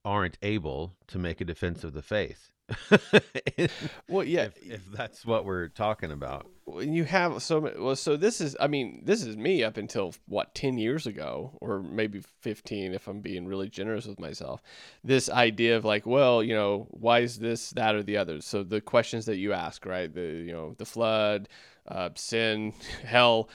aren't 0.06 0.38
able 0.42 0.96
to 1.08 1.20
make 1.20 1.42
a 1.42 1.46
defense 1.46 1.84
of 1.84 1.94
the 1.94 2.02
faith 2.02 2.52
well, 4.10 4.24
yeah, 4.24 4.46
if, 4.46 4.58
if 4.64 4.92
that's 4.92 5.26
what 5.26 5.46
we're 5.46 5.68
talking 5.68 6.12
about. 6.12 6.48
When 6.76 6.94
you 6.94 7.06
have 7.06 7.42
so 7.42 7.62
many, 7.62 7.80
well, 7.80 7.96
so 7.96 8.18
this 8.18 8.42
is, 8.42 8.56
I 8.60 8.68
mean, 8.68 9.02
this 9.04 9.24
is 9.24 9.38
me 9.38 9.64
up 9.64 9.78
until 9.78 10.14
what, 10.28 10.54
10 10.54 10.78
years 10.78 11.08
ago, 11.08 11.58
or 11.62 11.82
maybe 11.82 12.22
15, 12.42 12.94
if 12.94 13.08
I'm 13.08 13.22
being 13.22 13.48
really 13.48 13.70
generous 13.70 14.06
with 14.06 14.20
myself. 14.20 14.62
This 15.04 15.30
idea 15.30 15.78
of 15.78 15.86
like, 15.86 16.06
well, 16.06 16.44
you 16.44 16.54
know, 16.54 16.88
why 16.92 17.20
is 17.20 17.40
this, 17.40 17.72
that, 17.72 17.96
or 17.96 18.04
the 18.04 18.18
other? 18.18 18.42
So 18.42 18.62
the 18.62 18.82
questions 18.82 19.26
that 19.26 19.38
you 19.38 19.54
ask, 19.54 19.86
right? 19.86 20.14
The, 20.14 20.22
you 20.22 20.52
know, 20.52 20.76
the 20.78 20.86
flood, 20.86 21.48
uh, 21.88 22.10
sin, 22.16 22.74
hell. 23.06 23.50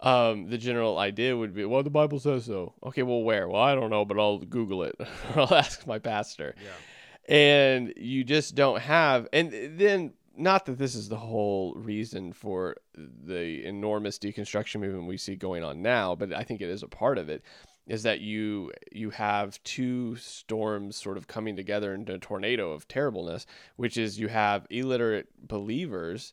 Um, 0.00 0.50
the 0.50 0.58
general 0.58 0.98
idea 0.98 1.36
would 1.36 1.54
be, 1.54 1.64
well, 1.64 1.84
the 1.84 1.90
Bible 1.90 2.18
says 2.18 2.44
so. 2.44 2.74
Okay, 2.82 3.02
well, 3.02 3.22
where? 3.22 3.48
Well, 3.48 3.62
I 3.62 3.74
don't 3.74 3.90
know, 3.90 4.04
but 4.04 4.18
I'll 4.18 4.38
Google 4.38 4.82
it. 4.82 4.96
or 4.98 5.06
I'll 5.42 5.54
ask 5.54 5.86
my 5.86 6.00
pastor. 6.00 6.56
Yeah. 6.62 7.34
And 7.34 7.94
you 7.96 8.24
just 8.24 8.54
don't 8.54 8.80
have, 8.80 9.28
and 9.32 9.78
then 9.78 10.12
not 10.36 10.66
that 10.66 10.78
this 10.78 10.94
is 10.94 11.08
the 11.08 11.16
whole 11.16 11.74
reason 11.74 12.32
for 12.32 12.76
the 12.96 13.64
enormous 13.64 14.18
deconstruction 14.18 14.80
movement 14.80 15.06
we 15.06 15.16
see 15.16 15.36
going 15.36 15.62
on 15.62 15.82
now, 15.82 16.14
but 16.14 16.32
I 16.32 16.42
think 16.42 16.60
it 16.60 16.68
is 16.68 16.82
a 16.82 16.88
part 16.88 17.18
of 17.18 17.28
it. 17.28 17.42
Is 17.86 18.02
that 18.04 18.20
you 18.20 18.72
you 18.90 19.10
have 19.10 19.62
two 19.62 20.16
storms 20.16 20.96
sort 20.96 21.18
of 21.18 21.26
coming 21.26 21.54
together 21.54 21.92
into 21.92 22.14
a 22.14 22.18
tornado 22.18 22.72
of 22.72 22.88
terribleness, 22.88 23.44
which 23.76 23.98
is 23.98 24.18
you 24.18 24.28
have 24.28 24.66
illiterate 24.70 25.28
believers 25.46 26.32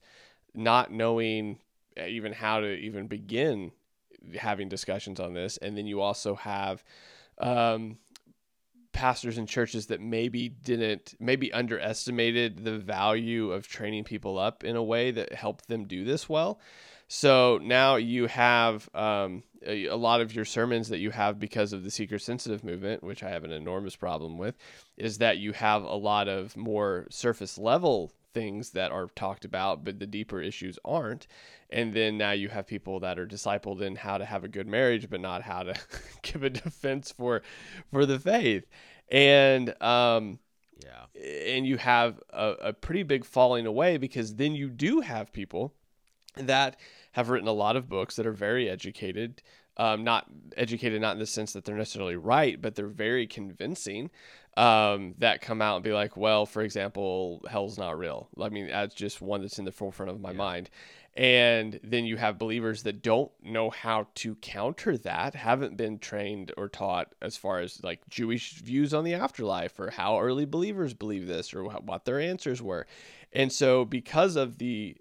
not 0.56 0.92
knowing 0.92 1.60
even 1.98 2.32
how 2.32 2.62
to 2.62 2.74
even 2.74 3.08
begin 3.08 3.72
having 4.38 4.70
discussions 4.70 5.20
on 5.20 5.34
this, 5.34 5.58
and 5.58 5.78
then 5.78 5.86
you 5.86 6.00
also 6.00 6.36
have 6.36 6.84
um, 7.40 7.98
pastors 8.94 9.38
and 9.38 9.48
churches 9.48 9.88
that 9.88 10.02
maybe 10.02 10.50
didn't 10.50 11.16
maybe 11.20 11.52
underestimated 11.54 12.64
the 12.64 12.78
value 12.78 13.52
of 13.52 13.68
training 13.68 14.04
people 14.04 14.38
up 14.38 14.64
in 14.64 14.76
a 14.76 14.84
way 14.84 15.12
that 15.12 15.34
helped 15.34 15.68
them 15.68 15.86
do 15.86 16.04
this 16.04 16.28
well. 16.28 16.60
So 17.08 17.60
now 17.62 17.98
you 17.98 18.28
have 18.28 18.90
um, 18.96 19.44
a, 19.66 19.88
a, 19.88 19.96
lot 19.98 20.22
of 20.22 20.34
your 20.34 20.46
sermons 20.46 20.90
that 20.90 21.00
you 21.00 21.12
have 21.12 21.40
because 21.40 21.74
of 21.74 21.84
the 21.84 21.92
seeker 21.92 22.18
sensitive 22.18 22.64
movement 22.64 23.04
which 23.04 23.24
i 23.24 23.30
have 23.30 23.44
an 23.44 23.52
enormous 23.52 23.96
problem 23.96 24.38
with 24.38 24.56
is 24.98 25.18
that 25.20 25.38
you 25.38 25.54
have 25.54 25.84
a 25.84 25.96
lot 25.96 26.28
of 26.28 26.56
more 26.58 27.08
surface 27.10 27.58
level 27.58 28.12
things 28.34 28.72
that 28.72 28.92
are 28.92 29.08
talked 29.16 29.46
about 29.46 29.84
but 29.84 30.00
the 30.00 30.08
deeper 30.08 30.42
issues 30.42 30.78
aren't 30.86 31.28
and 31.70 31.94
then 31.94 32.18
now 32.18 32.32
you 32.32 32.50
have 32.50 32.66
people 32.68 33.00
that 33.00 33.18
are 33.20 33.28
discipled 33.28 33.82
in 33.82 33.96
how 33.96 34.18
to 34.18 34.26
have 34.26 34.44
a 34.44 34.48
good 34.48 34.68
marriage 34.68 35.10
but 35.10 35.20
not 35.22 35.42
how 35.42 35.64
to 35.64 35.74
give 36.22 36.44
a 36.44 36.50
defense 36.50 37.12
for 37.12 37.42
for 37.92 38.06
the 38.06 38.20
faith 38.20 38.66
and 39.10 39.70
um 39.82 40.40
Yeah. 40.84 41.06
and 41.54 41.66
you 41.68 41.78
have 41.78 42.20
a, 42.32 42.48
a 42.62 42.74
pretty 42.74 43.04
big 43.04 43.26
falling 43.26 43.66
away 43.66 43.98
because 43.98 44.36
then 44.36 44.56
you 44.56 44.70
do 44.70 45.02
have 45.02 45.32
people 45.34 45.74
that 46.38 46.80
have 47.12 47.30
written 47.30 47.48
a 47.48 47.54
lot 47.54 47.76
of 47.76 47.90
books 47.90 48.16
that 48.16 48.26
are 48.26 48.32
very 48.32 48.70
educated 48.70 49.42
um, 49.78 50.04
not 50.04 50.28
educated 50.58 51.02
not 51.02 51.14
in 51.14 51.20
the 51.20 51.26
sense 51.26 51.54
that 51.54 51.64
they're 51.66 51.78
necessarily 51.78 52.16
right 52.16 52.62
but 52.62 52.76
they're 52.76 52.88
very 52.88 53.26
convincing 53.26 54.10
um, 54.58 55.16
that 55.20 55.42
come 55.42 55.62
out 55.62 55.76
and 55.76 55.84
be 55.84 55.94
like 55.94 56.18
well 56.18 56.46
for 56.46 56.62
example 56.62 57.44
hell's 57.50 57.78
not 57.78 57.98
real. 57.98 58.28
I 58.40 58.50
mean 58.50 58.68
that's 58.68 58.94
just 58.96 59.22
one 59.22 59.42
that's 59.42 59.60
in 59.60 59.66
the 59.66 59.72
forefront 59.72 60.12
of 60.12 60.20
my 60.20 60.32
Yeah. 60.32 60.38
mind. 60.38 60.70
And 61.14 61.78
then 61.84 62.06
you 62.06 62.16
have 62.16 62.40
believers 62.40 62.84
that 62.84 63.02
don't 63.02 63.32
know 63.44 63.70
how 63.70 64.08
to 64.16 64.36
counter 64.36 64.98
that 65.00 65.36
haven't 65.36 65.76
been 65.76 66.00
trained 66.00 66.54
or 66.56 66.70
taught 66.70 67.14
as 67.22 67.36
far 67.36 67.60
as 67.60 67.84
like 67.84 68.00
jewish 68.10 68.54
views 68.54 68.94
on 68.94 69.04
the 69.04 69.14
afterlife 69.16 69.78
or 69.78 69.90
how 69.92 70.20
early 70.22 70.46
believers 70.46 70.94
believe 70.94 71.28
this 71.28 71.54
or 71.54 71.66
what 71.66 72.06
their 72.06 72.20
answers 72.22 72.62
were. 72.62 72.88
And 73.34 73.52
so 73.52 73.84
because 73.84 74.38
of 74.38 74.58
the 74.58 74.96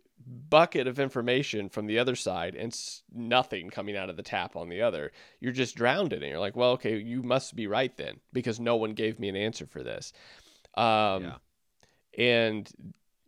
bucket 0.48 0.86
of 0.86 1.00
information 1.00 1.68
from 1.68 1.86
the 1.86 1.98
other 1.98 2.14
side 2.14 2.54
and 2.54 2.78
nothing 3.12 3.68
coming 3.68 3.96
out 3.96 4.08
of 4.08 4.16
the 4.16 4.22
tap 4.22 4.54
on 4.54 4.68
the 4.68 4.80
other 4.80 5.10
you're 5.40 5.52
just 5.52 5.74
drowned 5.74 6.12
in 6.12 6.22
it 6.22 6.28
you're 6.28 6.38
like 6.38 6.54
well 6.54 6.70
okay 6.70 6.96
you 6.98 7.22
must 7.22 7.56
be 7.56 7.66
right 7.66 7.96
then 7.96 8.20
because 8.32 8.60
no 8.60 8.76
one 8.76 8.92
gave 8.92 9.18
me 9.18 9.28
an 9.28 9.34
answer 9.36 9.66
for 9.66 9.82
this 9.82 10.12
um, 10.74 11.24
Yeah. 11.24 11.34
and 12.16 12.70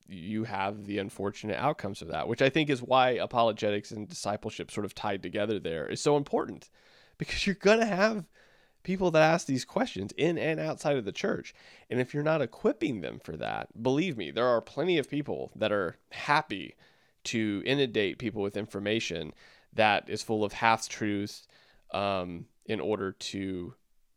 you 0.07 0.45
have 0.45 0.85
the 0.85 0.99
unfortunate 0.99 1.57
outcomes 1.57 2.03
of 2.03 2.09
that, 2.09 2.29
which 2.29 2.43
I 2.43 2.51
think 2.51 2.69
is 2.69 2.83
why 2.83 3.11
apologetics 3.11 3.91
and 3.93 4.07
discipleship 4.07 4.71
sort 4.71 4.85
of 4.85 4.95
tied 4.95 5.23
together 5.23 5.59
there 5.59 5.87
is 5.89 6.03
so 6.03 6.17
important 6.19 6.69
because 7.19 7.47
you're 7.47 7.55
going 7.55 7.79
to 7.81 7.87
have 7.87 8.27
people 8.83 9.11
that 9.13 9.23
ask 9.23 9.47
these 9.47 9.65
questions 9.65 10.13
in 10.19 10.37
and 10.37 10.61
outside 10.61 10.97
of 10.97 11.05
the 11.05 11.13
church. 11.13 11.55
And 11.89 11.99
if 12.01 12.13
you're 12.13 12.23
not 12.23 12.43
equipping 12.43 13.01
them 13.01 13.21
for 13.23 13.37
that, 13.37 13.81
believe 13.83 14.17
me, 14.19 14.31
there 14.31 14.47
are 14.47 14.61
plenty 14.61 14.99
of 14.99 15.09
people 15.09 15.51
that 15.57 15.73
are 15.73 15.97
happy 16.11 16.75
to 17.25 17.63
inundate 17.65 18.19
people 18.19 18.43
with 18.43 18.57
information 18.57 19.33
that 19.75 20.09
is 20.09 20.23
full 20.23 20.45
of 20.45 20.53
half 20.53 20.89
truths 20.89 21.47
um, 21.93 22.47
in 22.67 22.81
order 22.81 23.13
to 23.13 23.75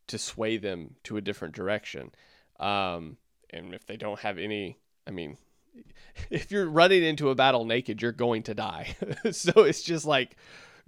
to 0.08 0.18
sway 0.18 0.58
them 0.58 0.96
to 1.04 1.18
a 1.18 1.22
different 1.22 1.56
direction. 1.56 2.12
Um, 2.60 3.18
and 3.50 3.74
if 3.74 3.88
they 3.88 3.98
don't 3.98 4.20
have 4.20 4.38
any, 4.38 4.78
I 5.08 5.12
mean, 5.12 5.38
if 6.30 6.52
you're 6.52 6.70
running 6.70 7.04
into 7.04 7.30
a 7.30 7.36
battle 7.36 7.66
naked, 7.66 8.02
you're 8.02 8.12
going 8.12 8.44
to 8.44 8.54
die. 8.54 8.96
so 9.32 9.64
it's 9.64 9.82
just 9.82 10.06
like, 10.06 10.38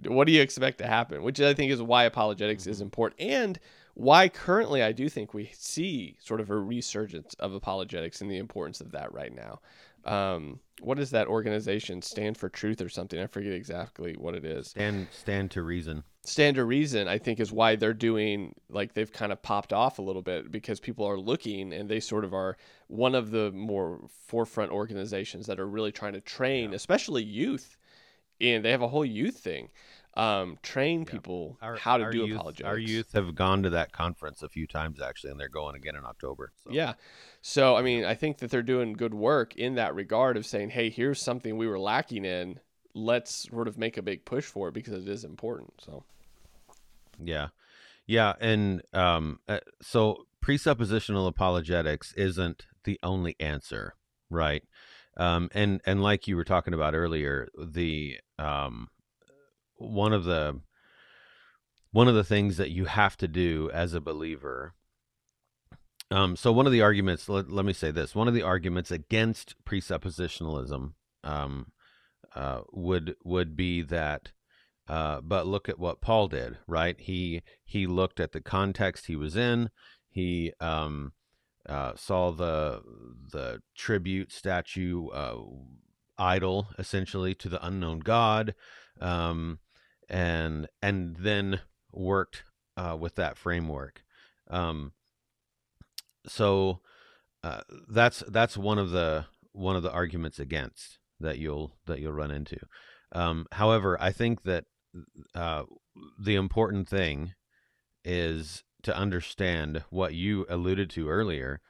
what 0.06 0.28
do 0.28 0.34
you 0.34 0.42
expect 0.42 0.78
to 0.80 0.88
happen? 0.88 1.24
Which 1.24 1.42
I 1.42 1.56
think 1.56 1.72
is 1.72 1.82
why 1.82 2.04
apologetics 2.04 2.68
is 2.68 2.82
important 2.82 3.20
and 3.22 3.60
why 3.96 4.30
currently 4.30 4.84
I 4.84 4.92
do 4.92 5.10
think 5.10 5.34
we 5.34 5.50
see 5.56 6.18
sort 6.20 6.40
of 6.40 6.52
a 6.52 6.56
resurgence 6.56 7.34
of 7.40 7.54
apologetics 7.54 8.22
and 8.22 8.30
the 8.30 8.38
importance 8.38 8.80
of 8.80 8.92
that 8.92 9.12
right 9.12 9.34
now. 9.34 9.60
Um, 10.06 10.60
what 10.80 11.00
is 11.00 11.10
that 11.12 11.28
organization? 11.28 12.02
Stand 12.02 12.38
for 12.38 12.50
Truth 12.50 12.82
or 12.82 12.90
something? 12.90 13.20
I 13.20 13.28
forget 13.28 13.52
exactly 13.54 14.14
what 14.18 14.36
it 14.36 14.46
is. 14.46 14.68
Stand 14.70 15.08
stand 15.12 15.52
to 15.52 15.64
reason. 15.64 16.04
Stand 16.24 16.56
to 16.58 16.66
Reason, 16.66 17.08
I 17.08 17.18
think, 17.20 17.40
is 17.40 17.54
why 17.54 17.78
they're 17.78 17.94
doing 17.94 18.54
like 18.70 18.94
they've 18.94 19.12
kind 19.12 19.32
of 19.32 19.42
popped 19.42 19.72
off 19.72 19.98
a 19.98 20.02
little 20.02 20.22
bit 20.22 20.52
because 20.52 20.80
people 20.80 21.06
are 21.06 21.18
looking 21.18 21.72
and 21.72 21.88
they 21.90 22.02
sort 22.02 22.26
of 22.26 22.34
are 22.34 22.58
one 22.88 23.16
of 23.16 23.32
the 23.32 23.50
more 23.54 24.02
forefront 24.28 24.72
organizations 24.74 25.48
that 25.48 25.58
are 25.58 25.68
really 25.68 25.92
trying 25.94 26.14
to 26.14 26.22
train, 26.22 26.72
Yeah. 26.72 26.76
especially 26.76 27.24
youth. 27.24 27.78
And 28.42 28.64
they 28.64 28.72
have 28.72 28.82
a 28.84 28.88
whole 28.90 29.06
youth 29.06 29.38
thing, 29.40 29.70
um, 30.16 30.60
train 30.62 31.00
Yeah. 31.00 31.12
people 31.12 31.58
Our, 31.62 31.76
how 31.78 31.98
to 31.98 32.12
do 32.12 32.26
youth, 32.26 32.36
apologetics. 32.36 32.68
Our 32.70 32.78
youth 32.78 33.12
have 33.14 33.34
gone 33.34 33.64
to 33.64 33.70
that 33.72 33.92
conference 33.94 34.44
a 34.44 34.50
few 34.50 34.68
times 34.68 35.02
actually, 35.02 35.32
and 35.32 35.40
they're 35.40 35.48
going 35.48 35.76
again 35.78 35.96
in 35.96 36.04
October. 36.06 36.52
So. 36.64 36.72
Yeah. 36.72 36.94
So, 37.50 37.78
I 37.78 37.82
mean, 37.82 38.04
I 38.04 38.14
think 38.14 38.40
that 38.40 38.52
they're 38.52 38.62
doing 38.62 38.92
good 38.92 39.14
work 39.14 39.56
in 39.56 39.76
that 39.76 39.96
regard 39.96 40.36
of 40.36 40.46
saying, 40.46 40.72
hey, 40.72 40.90
here's 40.90 41.22
something 41.22 41.56
we 41.56 41.66
were 41.66 41.80
lacking 41.80 42.26
in. 42.26 42.60
Let's 42.94 43.48
sort 43.50 43.70
of 43.70 43.78
make 43.78 43.96
a 43.96 44.02
big 44.02 44.26
push 44.26 44.44
for 44.44 44.68
it 44.68 44.74
because 44.74 45.06
it 45.06 45.08
is 45.08 45.24
important. 45.24 45.72
So, 45.80 46.04
Yeah. 47.24 47.48
Yeah. 48.06 48.34
And 48.42 48.82
um, 48.92 49.40
uh, 49.48 49.62
so 49.82 50.26
presuppositional 50.44 51.26
apologetics 51.26 52.12
isn't 52.18 52.66
the 52.84 53.00
only 53.02 53.38
answer, 53.40 53.94
right? 54.30 54.64
Um, 55.16 55.48
and, 55.54 55.80
and 55.86 56.04
like 56.04 56.28
you 56.28 56.36
were 56.36 56.44
talking 56.44 56.74
about 56.74 56.96
earlier, 56.96 57.48
the 57.58 58.18
um, 58.38 58.90
one 59.78 60.12
of 60.12 60.26
the 60.26 60.60
one 61.92 62.10
of 62.10 62.16
the 62.16 62.26
things 62.26 62.58
that 62.58 62.72
you 62.72 62.86
have 62.86 63.16
to 63.16 63.28
do 63.30 63.72
as 63.74 63.94
a 63.94 64.02
believer 64.02 64.74
um, 66.12 66.36
so 66.36 66.52
one 66.52 66.66
of 66.66 66.72
the 66.72 66.82
arguments 66.82 67.28
let, 67.30 67.50
let 67.50 67.66
me 67.66 67.74
say 67.74 67.92
this 67.92 68.16
one 68.16 68.28
of 68.28 68.34
the 68.34 68.44
arguments 68.44 68.92
against 68.92 69.56
presuppositionalism 69.66 70.94
um, 71.24 71.72
uh, 72.36 72.62
would 72.72 73.16
would 73.24 73.56
be 73.56 73.82
that 73.82 74.32
uh, 74.88 75.20
but 75.22 75.46
look 75.46 75.68
at 75.68 75.80
what 75.80 76.02
Paul 76.02 76.28
did, 76.28 76.58
right? 76.66 77.00
He 77.00 77.42
he 77.66 77.86
looked 77.88 78.20
at 78.20 78.32
the 78.32 78.42
context 78.42 79.08
he 79.08 79.16
was 79.16 79.36
in. 79.36 79.70
He 80.10 80.54
um, 80.62 81.12
uh, 81.68 81.94
saw 81.96 82.32
the 82.32 82.82
the 83.32 83.62
tribute 83.76 84.32
statue 84.32 85.10
uh, 85.10 85.40
idol 86.18 86.70
essentially 86.80 87.36
to 87.36 87.50
the 87.50 87.66
unknown 87.66 88.00
God, 88.00 88.56
um, 89.02 89.60
and 90.08 90.68
and 90.82 91.18
then 91.18 91.60
worked 91.92 92.44
uh, 92.78 92.96
with 92.98 93.16
that 93.16 93.38
framework. 93.38 94.04
Um, 94.50 94.94
so 96.28 96.82
uh, 97.44 97.62
that's 97.90 98.24
that's 98.28 98.58
one 98.58 98.78
of 98.78 98.92
the 98.92 99.26
one 99.52 99.76
of 99.76 99.84
the 99.84 99.92
arguments 99.92 100.40
against 100.40 101.00
that 101.20 101.38
you'll 101.38 101.74
that 101.86 102.00
you'll 102.00 102.14
run 102.14 102.32
into. 102.32 102.58
Um, 103.12 103.48
however, 103.54 103.98
I 104.00 104.12
think 104.12 104.44
that 104.44 104.66
uh, 105.34 105.64
the 106.20 106.36
important 106.36 106.90
thing 106.90 107.34
is 108.04 108.64
to 108.84 108.96
understand 108.96 109.84
what 109.90 110.14
you 110.14 110.46
alluded 110.50 110.90
to 110.92 111.10
earlier 111.10 111.62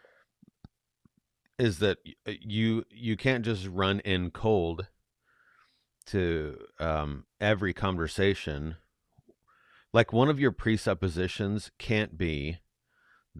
is 1.57 1.79
that 1.79 1.97
you 2.25 2.83
you 2.89 3.17
can't 3.17 3.45
just 3.45 3.67
run 3.67 3.99
in 4.01 4.31
cold 4.31 4.87
to 6.05 6.57
um, 6.79 7.25
every 7.41 7.73
conversation 7.73 8.75
like 9.93 10.13
one 10.13 10.29
of 10.29 10.39
your 10.39 10.51
presuppositions 10.51 11.71
can't 11.79 12.17
be 12.17 12.59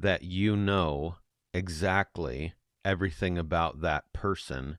that 0.02 0.24
you 0.24 0.56
know 0.56 1.16
exactly 1.54 2.54
everything 2.86 3.38
about 3.38 3.82
that 3.82 4.12
person, 4.14 4.78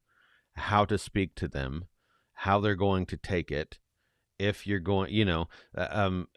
how 0.55 0.85
to 0.85 0.97
speak 0.97 1.35
to 1.35 1.49
them, 1.49 1.87
how 2.33 2.61
they're 2.61 2.75
going 2.75 3.05
to 3.07 3.17
take 3.17 3.51
it, 3.51 3.79
if 4.39 4.67
you're 4.67 4.79
going, 4.79 5.13
you 5.13 5.25
know, 5.25 5.49
uh, 5.77 5.89
um, 5.91 6.29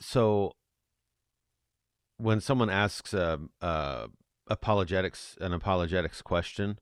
so 0.00 0.52
when 2.16 2.40
someone 2.40 2.70
asks 2.70 3.14
a, 3.14 3.38
a 3.60 4.08
apologetics 4.48 5.36
an 5.40 5.52
apologetics 5.52 6.20
question, 6.20 6.78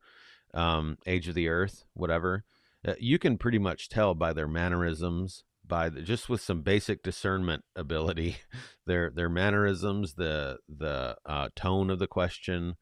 um, 0.54 0.98
age 1.06 1.28
of 1.28 1.34
the 1.34 1.48
earth, 1.48 1.84
whatever, 1.94 2.44
uh, 2.86 2.94
you 2.98 3.18
can 3.18 3.38
pretty 3.38 3.58
much 3.58 3.88
tell 3.88 4.14
by 4.14 4.32
their 4.32 4.48
mannerisms, 4.48 5.44
by 5.66 5.88
the, 5.88 6.02
just 6.02 6.28
with 6.28 6.40
some 6.40 6.62
basic 6.62 7.02
discernment 7.02 7.64
ability, 7.76 8.36
their 8.86 9.10
their 9.10 9.28
mannerisms, 9.28 10.14
the 10.14 10.58
the 10.68 11.16
uh, 11.26 11.48
tone 11.54 11.90
of 11.90 11.98
the 11.98 12.06
question. 12.06 12.76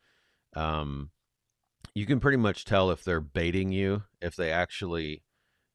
Um, 0.55 1.11
you 1.95 2.07
can 2.07 2.21
pretty 2.21 2.37
much 2.37 2.65
tell 2.65 2.91
if 2.91 3.05
they're 3.05 3.21
baiting 3.21 3.73
you, 3.73 4.05
if 4.21 4.37
they 4.37 4.51
actually 4.51 5.23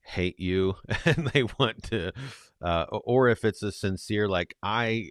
hate 0.02 0.40
you 0.40 0.76
and 1.06 1.28
they 1.34 1.44
want 1.60 1.84
to, 1.84 2.14
uh, 2.62 2.86
or 2.92 3.28
if 3.28 3.44
it's 3.44 3.64
a 3.64 3.72
sincere 3.72 4.28
like 4.28 4.56
I 4.62 5.10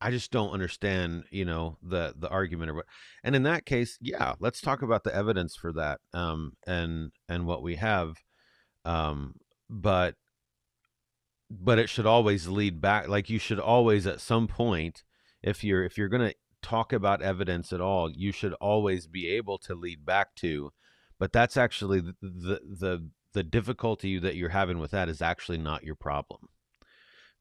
I 0.00 0.10
just 0.10 0.30
don't 0.30 0.50
understand, 0.50 1.24
you 1.30 1.46
know, 1.46 1.78
the 1.82 2.14
the 2.16 2.28
argument 2.28 2.70
or 2.70 2.74
what. 2.74 2.86
And 3.22 3.34
in 3.34 3.44
that 3.44 3.64
case, 3.64 3.96
yeah, 4.02 4.34
let's 4.38 4.60
talk 4.60 4.82
about 4.82 5.02
the 5.02 5.14
evidence 5.14 5.56
for 5.56 5.72
that, 5.72 6.00
um, 6.12 6.56
and 6.66 7.10
and 7.28 7.46
what 7.46 7.62
we 7.62 7.76
have. 7.76 8.16
Um, 8.84 9.36
but 9.70 10.16
but 11.60 11.78
it 11.78 11.88
should 11.88 12.06
always 12.06 12.48
lead 12.48 12.80
back. 12.80 13.08
Like 13.08 13.30
you 13.30 13.38
should 13.38 13.60
always, 13.60 14.06
at 14.06 14.20
some 14.20 14.46
point, 14.46 15.02
if 15.42 15.62
you're 15.62 15.84
if 15.84 15.98
you're 15.98 16.08
gonna 16.08 16.34
talk 16.62 16.92
about 16.92 17.22
evidence 17.22 17.72
at 17.72 17.80
all, 17.80 18.10
you 18.10 18.32
should 18.32 18.54
always 18.54 19.06
be 19.06 19.28
able 19.28 19.58
to 19.58 19.74
lead 19.74 20.04
back 20.04 20.34
to. 20.36 20.72
But 21.18 21.32
that's 21.32 21.56
actually 21.56 22.00
the 22.00 22.14
the 22.20 22.60
the, 22.64 23.10
the 23.32 23.42
difficulty 23.44 24.18
that 24.18 24.36
you're 24.36 24.50
having 24.50 24.78
with 24.78 24.90
that 24.92 25.08
is 25.08 25.22
actually 25.22 25.58
not 25.58 25.84
your 25.84 25.96
problem. 25.96 26.48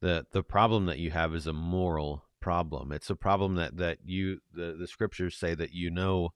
the 0.02 0.26
The 0.32 0.44
problem 0.44 0.86
that 0.86 1.00
you 1.00 1.12
have 1.12 1.34
is 1.34 1.48
a 1.48 1.54
moral 1.54 2.26
problem. 2.42 2.92
It's 2.92 3.10
a 3.10 3.16
problem 3.16 3.56
that 3.56 3.78
that 3.78 4.00
you 4.04 4.40
the, 4.54 4.76
the 4.78 4.88
scriptures 4.88 5.38
say 5.38 5.56
that 5.56 5.74
you 5.74 5.90
know 5.90 6.34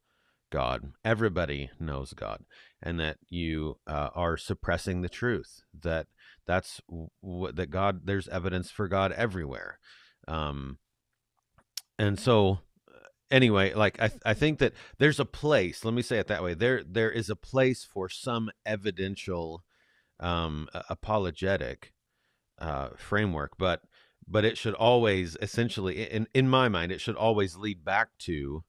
God. 0.51 0.93
Everybody 1.03 1.69
knows 1.79 2.13
God, 2.13 2.43
and 2.81 2.99
that 2.99 3.17
you 3.29 3.77
uh, 3.87 4.09
are 4.15 4.37
suppressing 4.37 5.01
the 5.01 5.09
truth. 5.09 5.61
That 5.81 6.07
that's 6.45 6.81
what 7.21 7.55
that 7.55 7.69
God. 7.69 8.01
There's 8.05 8.27
evidence 8.27 8.71
for 8.71 8.87
God 8.87 9.11
everywhere, 9.11 9.79
um, 10.27 10.77
and 11.99 12.19
so 12.19 12.59
anyway, 13.31 13.73
like 13.73 14.01
I 14.01 14.11
I 14.25 14.33
think 14.33 14.59
that 14.59 14.73
there's 14.97 15.19
a 15.19 15.25
place. 15.25 15.83
Let 15.83 15.93
me 15.93 16.01
say 16.01 16.19
it 16.19 16.27
that 16.27 16.43
way. 16.43 16.53
There 16.53 16.83
there 16.83 17.11
is 17.11 17.29
a 17.29 17.35
place 17.35 17.83
for 17.83 18.09
some 18.09 18.49
evidential 18.65 19.63
um, 20.19 20.67
apologetic 20.89 21.93
uh, 22.59 22.89
framework, 22.97 23.53
but 23.57 23.81
but 24.27 24.45
it 24.45 24.57
should 24.57 24.73
always 24.73 25.37
essentially 25.41 26.03
in 26.03 26.27
in 26.33 26.49
my 26.49 26.67
mind 26.67 26.91
it 26.91 27.01
should 27.01 27.15
always 27.15 27.55
lead 27.55 27.83
back 27.85 28.09
to 28.19 28.63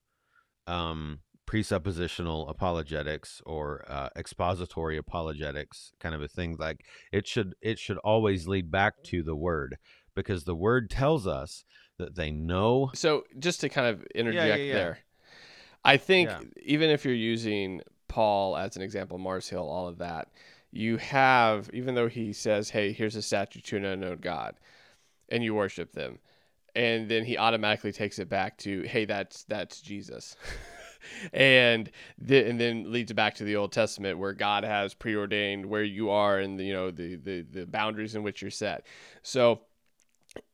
um 0.66 1.20
presuppositional 1.48 2.48
apologetics 2.50 3.40
or 3.46 3.82
uh, 3.88 4.10
expository 4.14 4.98
apologetics 4.98 5.92
kind 5.98 6.14
of 6.14 6.20
a 6.20 6.28
thing 6.28 6.54
like 6.58 6.84
it 7.10 7.26
should 7.26 7.54
it 7.62 7.78
should 7.78 7.96
always 7.98 8.46
lead 8.46 8.70
back 8.70 9.02
to 9.02 9.22
the 9.22 9.34
word 9.34 9.78
because 10.14 10.44
the 10.44 10.54
word 10.54 10.90
tells 10.90 11.26
us 11.26 11.64
that 11.96 12.14
they 12.14 12.30
know 12.30 12.90
so 12.94 13.24
just 13.38 13.62
to 13.62 13.70
kind 13.70 13.86
of 13.86 14.04
interject 14.14 14.46
yeah, 14.46 14.56
yeah, 14.56 14.62
yeah. 14.64 14.74
there 14.74 14.98
i 15.86 15.96
think 15.96 16.30
even 16.62 16.90
if 16.90 17.02
you're 17.02 17.14
using 17.14 17.80
paul 18.08 18.54
as 18.54 18.76
an 18.76 18.82
example 18.82 19.16
mars 19.16 19.48
hill 19.48 19.70
all 19.70 19.88
of 19.88 19.96
that 19.96 20.28
you 20.70 20.98
have 20.98 21.70
even 21.72 21.94
though 21.94 22.08
he 22.08 22.30
says 22.30 22.68
hey 22.68 22.92
here's 22.92 23.16
a 23.16 23.22
statue 23.22 23.60
to 23.60 23.78
an 23.78 23.86
unknown 23.86 24.18
god 24.18 24.54
and 25.30 25.42
you 25.42 25.54
worship 25.54 25.92
them 25.92 26.18
and 26.74 27.08
then 27.08 27.24
he 27.24 27.38
automatically 27.38 27.90
takes 27.90 28.18
it 28.18 28.28
back 28.28 28.58
to 28.58 28.82
hey 28.82 29.06
that's 29.06 29.44
that's 29.44 29.80
jesus 29.80 30.36
and 31.32 31.90
the, 32.18 32.48
and 32.48 32.60
then 32.60 32.90
leads 32.90 33.12
back 33.12 33.34
to 33.34 33.44
the 33.44 33.56
old 33.56 33.72
testament 33.72 34.18
where 34.18 34.32
god 34.32 34.64
has 34.64 34.94
preordained 34.94 35.66
where 35.66 35.82
you 35.82 36.10
are 36.10 36.38
and 36.38 36.60
you 36.60 36.72
know 36.72 36.90
the, 36.90 37.16
the 37.16 37.42
the 37.42 37.66
boundaries 37.66 38.14
in 38.14 38.22
which 38.22 38.42
you're 38.42 38.50
set 38.50 38.86
so 39.22 39.60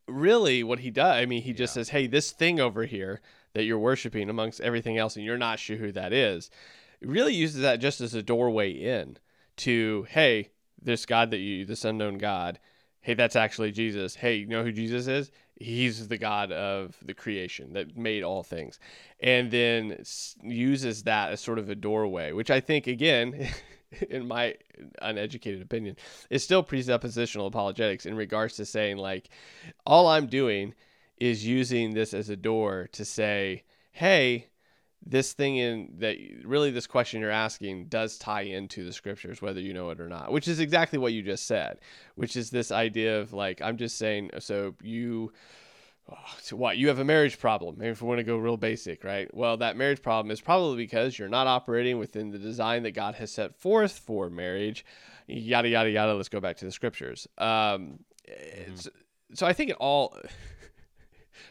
really 0.06 0.62
what 0.62 0.80
he 0.80 0.90
does 0.90 1.14
i 1.14 1.26
mean 1.26 1.42
he 1.42 1.52
just 1.52 1.72
yeah. 1.72 1.80
says 1.80 1.88
hey 1.90 2.06
this 2.06 2.30
thing 2.30 2.60
over 2.60 2.84
here 2.84 3.20
that 3.54 3.64
you're 3.64 3.78
worshiping 3.78 4.28
amongst 4.28 4.60
everything 4.60 4.98
else 4.98 5.16
and 5.16 5.24
you're 5.24 5.38
not 5.38 5.58
sure 5.58 5.76
who 5.76 5.92
that 5.92 6.12
is 6.12 6.50
really 7.02 7.34
uses 7.34 7.60
that 7.62 7.80
just 7.80 8.00
as 8.00 8.14
a 8.14 8.22
doorway 8.22 8.70
in 8.70 9.16
to 9.56 10.06
hey 10.10 10.50
this 10.80 11.06
god 11.06 11.30
that 11.30 11.38
you 11.38 11.64
this 11.64 11.84
unknown 11.84 12.18
god 12.18 12.58
hey, 13.04 13.12
that's 13.12 13.36
actually 13.36 13.70
Jesus. 13.70 14.14
Hey, 14.16 14.36
you 14.36 14.46
know 14.46 14.64
who 14.64 14.72
Jesus 14.72 15.06
is? 15.06 15.30
He's 15.56 16.08
the 16.08 16.18
God 16.18 16.50
of 16.50 16.96
the 17.04 17.14
creation 17.14 17.74
that 17.74 17.96
made 17.96 18.22
all 18.22 18.42
things. 18.42 18.78
And 19.20 19.50
then 19.50 20.02
uses 20.42 21.04
that 21.04 21.32
as 21.32 21.40
sort 21.40 21.58
of 21.58 21.68
a 21.70 21.74
doorway, 21.74 22.32
which 22.32 22.50
I 22.50 22.60
think, 22.60 22.86
again, 22.86 23.48
in 24.10 24.26
my 24.26 24.56
uneducated 25.00 25.62
opinion, 25.62 25.96
is 26.28 26.42
still 26.42 26.64
presuppositional 26.64 27.46
apologetics 27.46 28.06
in 28.06 28.16
regards 28.16 28.56
to 28.56 28.64
saying, 28.64 28.96
like, 28.96 29.28
all 29.86 30.08
I'm 30.08 30.26
doing 30.26 30.74
is 31.18 31.46
using 31.46 31.94
this 31.94 32.12
as 32.12 32.28
a 32.28 32.36
door 32.36 32.88
to 32.92 33.04
say, 33.04 33.62
hey, 33.92 34.48
this 35.06 35.32
thing 35.32 35.56
in 35.56 35.88
that 35.98 36.16
really 36.44 36.70
this 36.70 36.86
question 36.86 37.20
you're 37.20 37.30
asking 37.30 37.86
does 37.86 38.16
tie 38.16 38.42
into 38.42 38.84
the 38.84 38.92
scriptures 38.92 39.42
whether 39.42 39.60
you 39.60 39.74
know 39.74 39.90
it 39.90 40.00
or 40.00 40.08
not 40.08 40.32
which 40.32 40.48
is 40.48 40.60
exactly 40.60 40.98
what 40.98 41.12
you 41.12 41.22
just 41.22 41.46
said 41.46 41.78
which 42.14 42.36
is 42.36 42.50
this 42.50 42.72
idea 42.72 43.20
of 43.20 43.32
like 43.32 43.60
i'm 43.62 43.76
just 43.76 43.98
saying 43.98 44.30
so 44.38 44.74
you 44.82 45.30
oh, 46.10 46.16
so 46.40 46.56
what 46.56 46.78
you 46.78 46.88
have 46.88 46.98
a 46.98 47.04
marriage 47.04 47.38
problem 47.38 47.76
maybe 47.78 47.90
if 47.90 48.00
we 48.00 48.08
want 48.08 48.18
to 48.18 48.24
go 48.24 48.36
real 48.36 48.56
basic 48.56 49.04
right 49.04 49.32
well 49.34 49.56
that 49.56 49.76
marriage 49.76 50.02
problem 50.02 50.30
is 50.30 50.40
probably 50.40 50.76
because 50.76 51.18
you're 51.18 51.28
not 51.28 51.46
operating 51.46 51.98
within 51.98 52.30
the 52.30 52.38
design 52.38 52.82
that 52.82 52.92
god 52.92 53.14
has 53.14 53.30
set 53.30 53.54
forth 53.54 53.98
for 53.98 54.30
marriage 54.30 54.86
yada 55.26 55.68
yada 55.68 55.90
yada 55.90 56.14
let's 56.14 56.28
go 56.30 56.40
back 56.40 56.56
to 56.56 56.64
the 56.64 56.72
scriptures 56.72 57.28
um, 57.38 57.98
mm-hmm. 58.28 58.74
so 59.34 59.46
i 59.46 59.52
think 59.52 59.70
it 59.70 59.76
all 59.78 60.16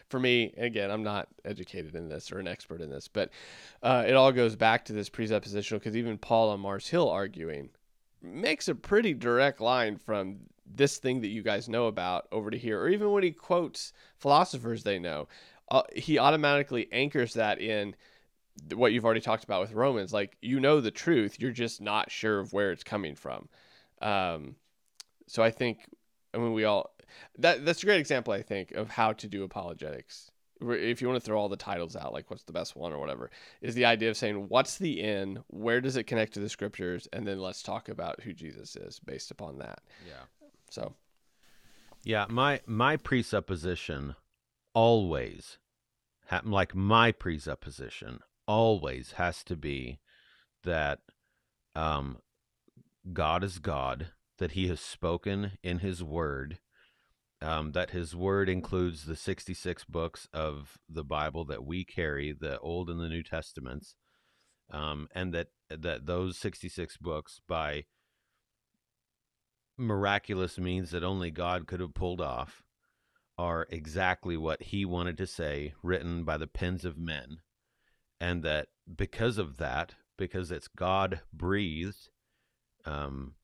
for 0.08 0.20
me, 0.20 0.54
again, 0.56 0.90
I'm 0.90 1.02
not 1.02 1.28
educated 1.44 1.94
in 1.94 2.08
this 2.08 2.32
or 2.32 2.38
an 2.38 2.48
expert 2.48 2.80
in 2.80 2.90
this, 2.90 3.08
but 3.08 3.30
uh, 3.82 4.04
it 4.06 4.14
all 4.14 4.32
goes 4.32 4.56
back 4.56 4.84
to 4.86 4.92
this 4.92 5.10
presuppositional 5.10 5.74
because 5.78 5.96
even 5.96 6.18
Paul 6.18 6.50
on 6.50 6.60
Mars 6.60 6.88
Hill 6.88 7.08
arguing 7.08 7.70
makes 8.22 8.68
a 8.68 8.74
pretty 8.74 9.14
direct 9.14 9.60
line 9.60 9.96
from 9.96 10.40
this 10.66 10.98
thing 10.98 11.20
that 11.20 11.28
you 11.28 11.42
guys 11.42 11.68
know 11.68 11.86
about 11.86 12.26
over 12.32 12.50
to 12.50 12.58
here, 12.58 12.80
or 12.80 12.88
even 12.88 13.10
when 13.10 13.22
he 13.22 13.32
quotes 13.32 13.92
philosophers 14.18 14.82
they 14.82 14.98
know, 14.98 15.28
uh, 15.70 15.82
he 15.94 16.18
automatically 16.18 16.88
anchors 16.92 17.34
that 17.34 17.60
in 17.60 17.94
what 18.74 18.92
you've 18.92 19.04
already 19.04 19.20
talked 19.20 19.44
about 19.44 19.60
with 19.60 19.72
Romans. 19.72 20.12
Like 20.12 20.36
you 20.40 20.60
know 20.60 20.80
the 20.80 20.90
truth, 20.90 21.38
you're 21.38 21.50
just 21.50 21.80
not 21.80 22.10
sure 22.10 22.40
of 22.40 22.52
where 22.52 22.72
it's 22.72 22.84
coming 22.84 23.14
from. 23.14 23.48
Um, 24.00 24.56
so 25.26 25.42
I 25.42 25.50
think, 25.50 25.78
I 26.32 26.38
mean, 26.38 26.52
we 26.52 26.64
all 26.64 26.93
that 27.38 27.64
that's 27.64 27.82
a 27.82 27.86
great 27.86 28.00
example, 28.00 28.32
I 28.32 28.42
think, 28.42 28.72
of 28.72 28.90
how 28.90 29.12
to 29.14 29.28
do 29.28 29.44
apologetics. 29.44 30.30
If 30.60 31.02
you 31.02 31.08
want 31.08 31.20
to 31.20 31.24
throw 31.24 31.38
all 31.38 31.48
the 31.48 31.56
titles 31.56 31.96
out, 31.96 32.12
like 32.12 32.30
what's 32.30 32.44
the 32.44 32.52
best 32.52 32.76
one 32.76 32.92
or 32.92 32.98
whatever, 32.98 33.30
is 33.60 33.74
the 33.74 33.84
idea 33.84 34.08
of 34.08 34.16
saying 34.16 34.48
what's 34.48 34.78
the 34.78 35.00
in, 35.00 35.42
where 35.48 35.80
does 35.80 35.96
it 35.96 36.04
connect 36.04 36.34
to 36.34 36.40
the 36.40 36.48
scriptures, 36.48 37.08
and 37.12 37.26
then 37.26 37.40
let's 37.40 37.62
talk 37.62 37.88
about 37.88 38.22
who 38.22 38.32
Jesus 38.32 38.76
is 38.76 39.00
based 39.00 39.30
upon 39.30 39.58
that. 39.58 39.80
Yeah. 40.06 40.24
So. 40.70 40.94
Yeah, 42.04 42.26
my 42.28 42.60
my 42.66 42.96
presupposition 42.96 44.14
always, 44.74 45.58
like 46.44 46.74
my 46.74 47.12
presupposition 47.12 48.20
always 48.46 49.12
has 49.12 49.42
to 49.44 49.56
be 49.56 49.98
that 50.64 51.00
um, 51.74 52.18
God 53.12 53.44
is 53.44 53.58
God, 53.58 54.08
that 54.38 54.52
He 54.52 54.68
has 54.68 54.80
spoken 54.80 55.52
in 55.62 55.78
His 55.78 56.02
Word, 56.02 56.58
um, 57.44 57.72
that 57.72 57.90
his 57.90 58.16
word 58.16 58.48
includes 58.48 59.04
the 59.04 59.14
66 59.14 59.84
books 59.84 60.26
of 60.32 60.78
the 60.88 61.04
Bible 61.04 61.44
that 61.44 61.64
we 61.64 61.84
carry, 61.84 62.32
the 62.32 62.58
Old 62.60 62.88
and 62.88 62.98
the 62.98 63.08
New 63.08 63.22
Testaments, 63.22 63.96
um, 64.70 65.08
and 65.14 65.34
that 65.34 65.48
that 65.68 66.06
those 66.06 66.38
66 66.38 66.96
books, 66.96 67.42
by 67.46 67.84
miraculous 69.76 70.58
means 70.58 70.90
that 70.90 71.04
only 71.04 71.30
God 71.30 71.66
could 71.66 71.80
have 71.80 71.92
pulled 71.92 72.22
off, 72.22 72.62
are 73.36 73.66
exactly 73.68 74.38
what 74.38 74.62
he 74.62 74.86
wanted 74.86 75.18
to 75.18 75.26
say, 75.26 75.74
written 75.82 76.24
by 76.24 76.38
the 76.38 76.46
pens 76.46 76.84
of 76.86 76.96
men, 76.96 77.40
and 78.18 78.42
that 78.42 78.68
because 78.96 79.36
of 79.36 79.58
that, 79.58 79.94
because 80.16 80.50
it's 80.50 80.68
God 80.68 81.20
breathed, 81.30 82.08
um, 82.86 83.34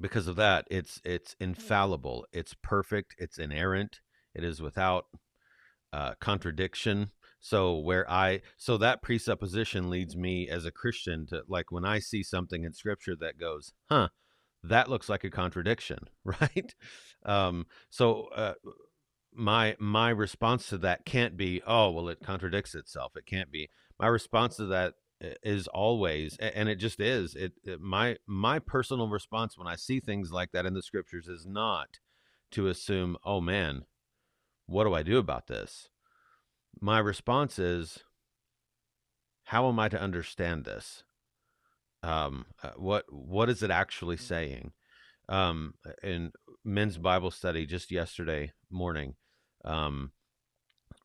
because 0.00 0.26
of 0.26 0.36
that 0.36 0.66
it's 0.70 1.00
it's 1.04 1.36
infallible 1.40 2.26
it's 2.32 2.54
perfect 2.62 3.14
it's 3.18 3.38
inerrant 3.38 4.00
it 4.34 4.44
is 4.44 4.60
without 4.62 5.06
uh, 5.92 6.14
contradiction 6.20 7.10
So 7.40 7.78
where 7.78 8.08
I 8.10 8.42
so 8.56 8.76
that 8.78 9.02
presupposition 9.02 9.90
leads 9.90 10.16
me 10.16 10.48
as 10.48 10.64
a 10.66 10.70
Christian 10.70 11.26
to 11.28 11.42
like 11.48 11.72
when 11.72 11.84
I 11.84 11.98
see 11.98 12.22
something 12.22 12.64
in 12.64 12.72
scripture 12.74 13.16
that 13.20 13.38
goes, 13.38 13.72
"Huh, 13.90 14.08
that 14.64 14.88
looks 14.90 15.08
like 15.08 15.24
a 15.24 15.30
contradiction," 15.30 15.98
right? 16.24 16.74
Um 17.24 17.66
so 17.90 18.28
uh 18.36 18.54
my 19.32 19.76
my 19.78 20.10
response 20.10 20.68
to 20.68 20.78
that 20.78 21.04
can't 21.04 21.36
be, 21.36 21.62
"Oh, 21.66 21.90
well 21.90 22.08
it 22.08 22.20
contradicts 22.22 22.74
itself." 22.74 23.12
It 23.16 23.26
can't 23.26 23.50
be. 23.50 23.68
My 23.98 24.08
response 24.08 24.56
to 24.56 24.66
that 24.66 24.94
is 25.42 25.66
always 25.68 26.36
and 26.38 26.68
it 26.68 26.76
just 26.76 26.98
is 26.98 27.34
it, 27.34 27.52
it, 27.62 27.80
my 27.80 28.16
my 28.26 28.58
personal 28.58 29.06
response 29.08 29.58
when 29.58 29.66
i 29.66 29.76
see 29.76 30.00
things 30.00 30.32
like 30.32 30.50
that 30.52 30.64
in 30.64 30.72
the 30.72 30.82
scriptures 30.82 31.28
is 31.28 31.44
not 31.46 31.98
to 32.50 32.68
assume 32.68 33.16
oh 33.24 33.40
man 33.40 33.84
what 34.70 34.84
do 34.84 34.94
i 34.94 35.02
do 35.02 35.18
about 35.18 35.48
this? 35.48 35.88
My 36.80 37.00
response 37.00 37.58
is 37.58 38.04
how 39.44 39.68
am 39.68 39.80
i 39.80 39.88
to 39.88 40.00
understand 40.00 40.64
this? 40.64 41.02
Um 42.04 42.46
uh, 42.62 42.70
what 42.76 43.04
what 43.12 43.50
is 43.50 43.64
it 43.64 43.70
actually 43.70 44.16
saying? 44.16 44.72
Um 45.28 45.74
in 46.04 46.32
men's 46.64 46.98
bible 46.98 47.32
study 47.32 47.66
just 47.66 47.90
yesterday 47.90 48.52
morning 48.70 49.14
um 49.64 50.12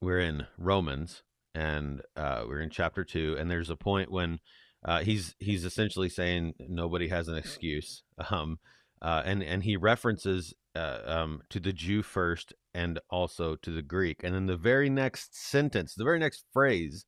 we're 0.01 0.19
in 0.19 0.45
romans 0.57 1.23
and 1.55 2.01
uh, 2.17 2.43
we're 2.47 2.59
in 2.59 2.69
chapter 2.69 3.03
two, 3.03 3.35
and 3.39 3.49
there's 3.49 3.69
a 3.69 3.77
point 3.77 4.11
when 4.11 4.39
uh, 4.83 4.99
he's 4.99 5.35
he's 5.39 5.63
essentially 5.63 6.09
saying 6.09 6.53
nobody 6.59 7.07
has 7.07 7.27
an 7.27 7.37
excuse, 7.37 8.03
um, 8.29 8.59
uh, 9.01 9.23
and 9.25 9.41
and 9.41 9.63
he 9.63 9.77
references 9.77 10.53
uh, 10.75 10.99
um, 11.05 11.41
to 11.49 11.59
the 11.59 11.73
Jew 11.73 12.03
first 12.03 12.53
and 12.73 12.99
also 13.09 13.55
to 13.55 13.71
the 13.71 13.81
Greek, 13.81 14.23
and 14.23 14.35
then 14.35 14.45
the 14.47 14.57
very 14.57 14.89
next 14.89 15.35
sentence, 15.35 15.95
the 15.95 16.03
very 16.03 16.19
next 16.19 16.43
phrase, 16.51 17.05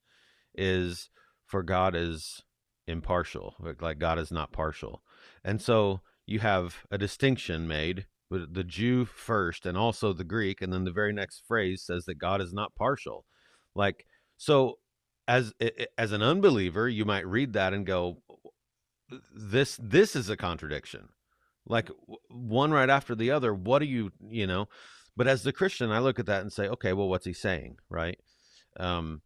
is 0.55 1.09
for 1.45 1.61
God 1.61 1.93
is 1.93 2.41
impartial, 2.87 3.55
like 3.81 3.99
God 3.99 4.17
is 4.17 4.31
not 4.31 4.53
partial, 4.53 5.03
and 5.43 5.61
so 5.61 5.99
you 6.25 6.39
have 6.39 6.85
a 6.89 6.97
distinction 6.97 7.67
made 7.67 8.05
with 8.29 8.53
the 8.53 8.63
Jew 8.63 9.05
first 9.05 9.65
and 9.65 9.77
also 9.77 10.13
the 10.13 10.23
Greek, 10.23 10.61
and 10.61 10.71
then 10.71 10.85
the 10.85 10.91
very 10.91 11.13
next 11.13 11.43
phrase 11.47 11.83
says 11.83 12.05
that 12.05 12.15
God 12.15 12.41
is 12.41 12.53
not 12.53 12.75
partial, 12.75 13.25
like 13.75 14.05
so 14.37 14.79
as 15.27 15.53
as 15.97 16.11
an 16.11 16.21
unbeliever, 16.21 16.87
you 16.87 17.05
might 17.05 17.27
read 17.27 17.53
that 17.53 17.73
and 17.73 17.85
go 17.85 18.17
this 19.33 19.77
this 19.81 20.15
is 20.15 20.29
a 20.29 20.37
contradiction. 20.37 21.09
Like 21.65 21.89
one 22.29 22.71
right 22.71 22.89
after 22.89 23.13
the 23.13 23.31
other. 23.31 23.53
What 23.53 23.79
do 23.79 23.85
you, 23.85 24.11
you 24.29 24.47
know? 24.47 24.69
But 25.17 25.27
as 25.27 25.43
the 25.43 25.51
Christian, 25.51 25.91
I 25.91 25.99
look 25.99 26.19
at 26.19 26.27
that 26.27 26.41
and 26.41 26.53
say, 26.53 26.67
okay, 26.69 26.93
well 26.93 27.09
what's 27.09 27.25
he 27.25 27.33
saying, 27.33 27.77
right? 27.89 28.19
Um 28.79 29.21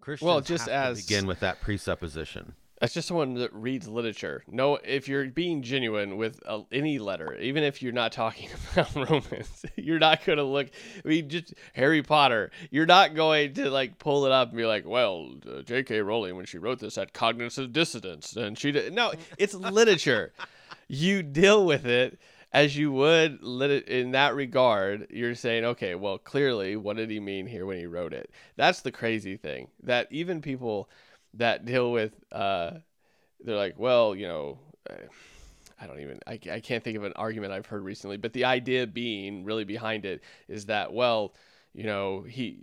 Christians 0.00 0.26
well, 0.26 0.40
just 0.40 0.68
as 0.68 1.06
begin 1.06 1.26
with 1.26 1.40
that 1.40 1.60
presupposition. 1.60 2.54
That's 2.82 2.94
just 2.94 3.06
someone 3.06 3.34
that 3.34 3.54
reads 3.54 3.86
literature. 3.86 4.42
No, 4.48 4.74
if 4.74 5.06
you're 5.06 5.26
being 5.26 5.62
genuine 5.62 6.16
with 6.16 6.42
a, 6.44 6.62
any 6.72 6.98
letter, 6.98 7.36
even 7.36 7.62
if 7.62 7.80
you're 7.80 7.92
not 7.92 8.10
talking 8.10 8.48
about 8.72 8.92
romance, 9.08 9.64
you're 9.76 10.00
not 10.00 10.24
going 10.24 10.38
to 10.38 10.44
look. 10.44 10.66
I 11.04 11.08
mean, 11.08 11.28
just 11.28 11.54
Harry 11.74 12.02
Potter. 12.02 12.50
You're 12.72 12.86
not 12.86 13.14
going 13.14 13.54
to 13.54 13.70
like 13.70 14.00
pull 14.00 14.26
it 14.26 14.32
up 14.32 14.48
and 14.48 14.56
be 14.56 14.66
like, 14.66 14.84
"Well, 14.84 15.30
uh, 15.48 15.62
J.K. 15.62 16.00
Rowling 16.00 16.34
when 16.34 16.44
she 16.44 16.58
wrote 16.58 16.80
this 16.80 16.96
had 16.96 17.12
cognitive 17.12 17.72
dissonance," 17.72 18.34
and 18.34 18.58
she 18.58 18.72
did. 18.72 18.92
No, 18.92 19.12
it's 19.38 19.54
literature. 19.54 20.32
you 20.88 21.22
deal 21.22 21.64
with 21.64 21.86
it 21.86 22.18
as 22.52 22.76
you 22.76 22.90
would 22.90 23.44
lit- 23.44 23.86
in 23.86 24.10
that 24.10 24.34
regard. 24.34 25.06
You're 25.08 25.36
saying, 25.36 25.64
okay, 25.64 25.94
well, 25.94 26.18
clearly, 26.18 26.74
what 26.74 26.96
did 26.96 27.10
he 27.10 27.20
mean 27.20 27.46
here 27.46 27.64
when 27.64 27.78
he 27.78 27.86
wrote 27.86 28.12
it? 28.12 28.28
That's 28.56 28.80
the 28.80 28.90
crazy 28.90 29.36
thing. 29.36 29.68
That 29.84 30.08
even 30.10 30.42
people 30.42 30.88
that 31.34 31.64
deal 31.64 31.92
with 31.92 32.12
uh, 32.30 32.72
they're 33.44 33.56
like, 33.56 33.78
well, 33.78 34.14
you 34.14 34.28
know, 34.28 34.58
I 35.80 35.86
don't 35.86 36.00
even 36.00 36.20
I, 36.26 36.38
I 36.50 36.60
can't 36.60 36.82
think 36.82 36.96
of 36.96 37.04
an 37.04 37.12
argument 37.16 37.52
I've 37.52 37.66
heard 37.66 37.82
recently, 37.82 38.16
but 38.16 38.32
the 38.32 38.44
idea 38.44 38.86
being 38.86 39.44
really 39.44 39.64
behind 39.64 40.04
it 40.04 40.22
is 40.48 40.66
that 40.66 40.92
well, 40.92 41.34
you 41.74 41.84
know, 41.84 42.22
he 42.22 42.60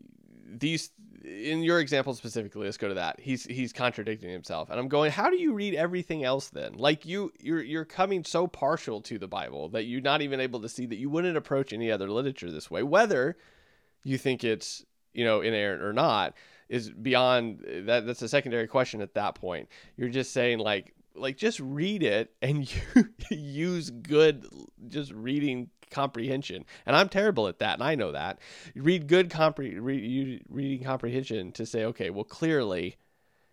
these 0.47 0.91
in 1.23 1.63
your 1.63 1.81
example 1.81 2.13
specifically 2.13 2.65
let's 2.65 2.77
go 2.77 2.87
to 2.87 2.93
that. 2.93 3.19
He's 3.19 3.43
he's 3.43 3.73
contradicting 3.73 4.29
himself. 4.29 4.69
And 4.69 4.79
i'm 4.79 4.87
going 4.87 5.11
how 5.11 5.29
do 5.29 5.37
you 5.37 5.53
read 5.53 5.75
everything 5.75 6.23
else 6.23 6.49
then? 6.49 6.73
Like 6.73 7.05
you 7.05 7.33
you're 7.39 7.61
you're 7.61 7.85
coming 7.85 8.23
so 8.23 8.47
partial 8.47 9.01
to 9.01 9.19
the 9.19 9.27
bible 9.27 9.69
that 9.69 9.83
you're 9.83 10.01
not 10.01 10.21
even 10.21 10.39
able 10.39 10.61
to 10.61 10.69
see 10.69 10.85
that 10.85 10.97
you 10.97 11.09
wouldn't 11.09 11.37
approach 11.37 11.73
any 11.73 11.91
other 11.91 12.09
literature 12.09 12.51
this 12.51 12.71
way 12.71 12.83
whether 12.83 13.37
you 14.03 14.17
think 14.17 14.43
it's 14.43 14.85
you 15.13 15.25
know 15.25 15.41
inerrant 15.41 15.83
or 15.83 15.91
not 15.91 16.33
is 16.69 16.89
beyond 16.89 17.65
that 17.87 18.05
that's 18.05 18.21
a 18.21 18.29
secondary 18.29 18.67
question 18.67 19.01
at 19.01 19.15
that 19.15 19.35
point. 19.35 19.67
You're 19.97 20.09
just 20.09 20.31
saying 20.31 20.59
like 20.59 20.93
like 21.15 21.35
just 21.35 21.59
read 21.59 22.03
it 22.03 22.31
and 22.41 22.71
you 22.95 23.05
use 23.31 23.89
good 23.89 24.45
just 24.87 25.11
reading 25.11 25.69
comprehension. 25.89 26.65
And 26.85 26.95
i'm 26.95 27.09
terrible 27.09 27.47
at 27.47 27.59
that 27.59 27.73
and 27.73 27.83
i 27.83 27.95
know 27.95 28.11
that. 28.11 28.39
Read 28.75 29.07
good 29.07 29.29
compre- 29.29 29.77
read, 29.81 30.43
reading 30.49 30.83
comprehension 30.85 31.51
to 31.53 31.65
say 31.65 31.85
okay 31.85 32.11
well 32.11 32.23
clearly 32.23 32.97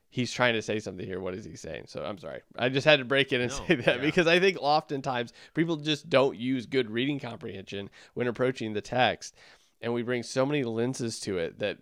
he's 0.09 0.33
trying 0.33 0.55
to 0.55 0.63
say 0.63 0.79
something 0.79 1.05
here. 1.05 1.21
What 1.21 1.35
is 1.35 1.45
he 1.45 1.57
saying? 1.57 1.85
So 1.87 2.05
i'm 2.05 2.19
sorry. 2.19 2.43
I 2.59 2.69
just 2.69 2.87
had 2.87 2.99
to 2.99 3.05
break 3.07 3.33
in 3.33 3.41
and 3.41 3.51
no, 3.51 3.67
say 3.67 3.75
that 3.77 3.97
yeah. 3.97 4.03
because 4.03 4.27
i 4.27 4.39
think 4.39 4.59
oftentimes 4.61 5.33
people 5.55 5.77
just 5.77 6.11
don't 6.11 6.37
use 6.37 6.67
good 6.67 6.91
reading 6.91 7.19
comprehension 7.19 7.89
when 8.13 8.27
approaching 8.27 8.75
the 8.75 8.83
text. 8.83 9.35
And 9.81 9.93
we 9.93 10.03
bring 10.03 10.23
so 10.23 10.47
many 10.47 10.65
lenses 10.65 11.21
to 11.21 11.39
it 11.39 11.59
that 11.59 11.79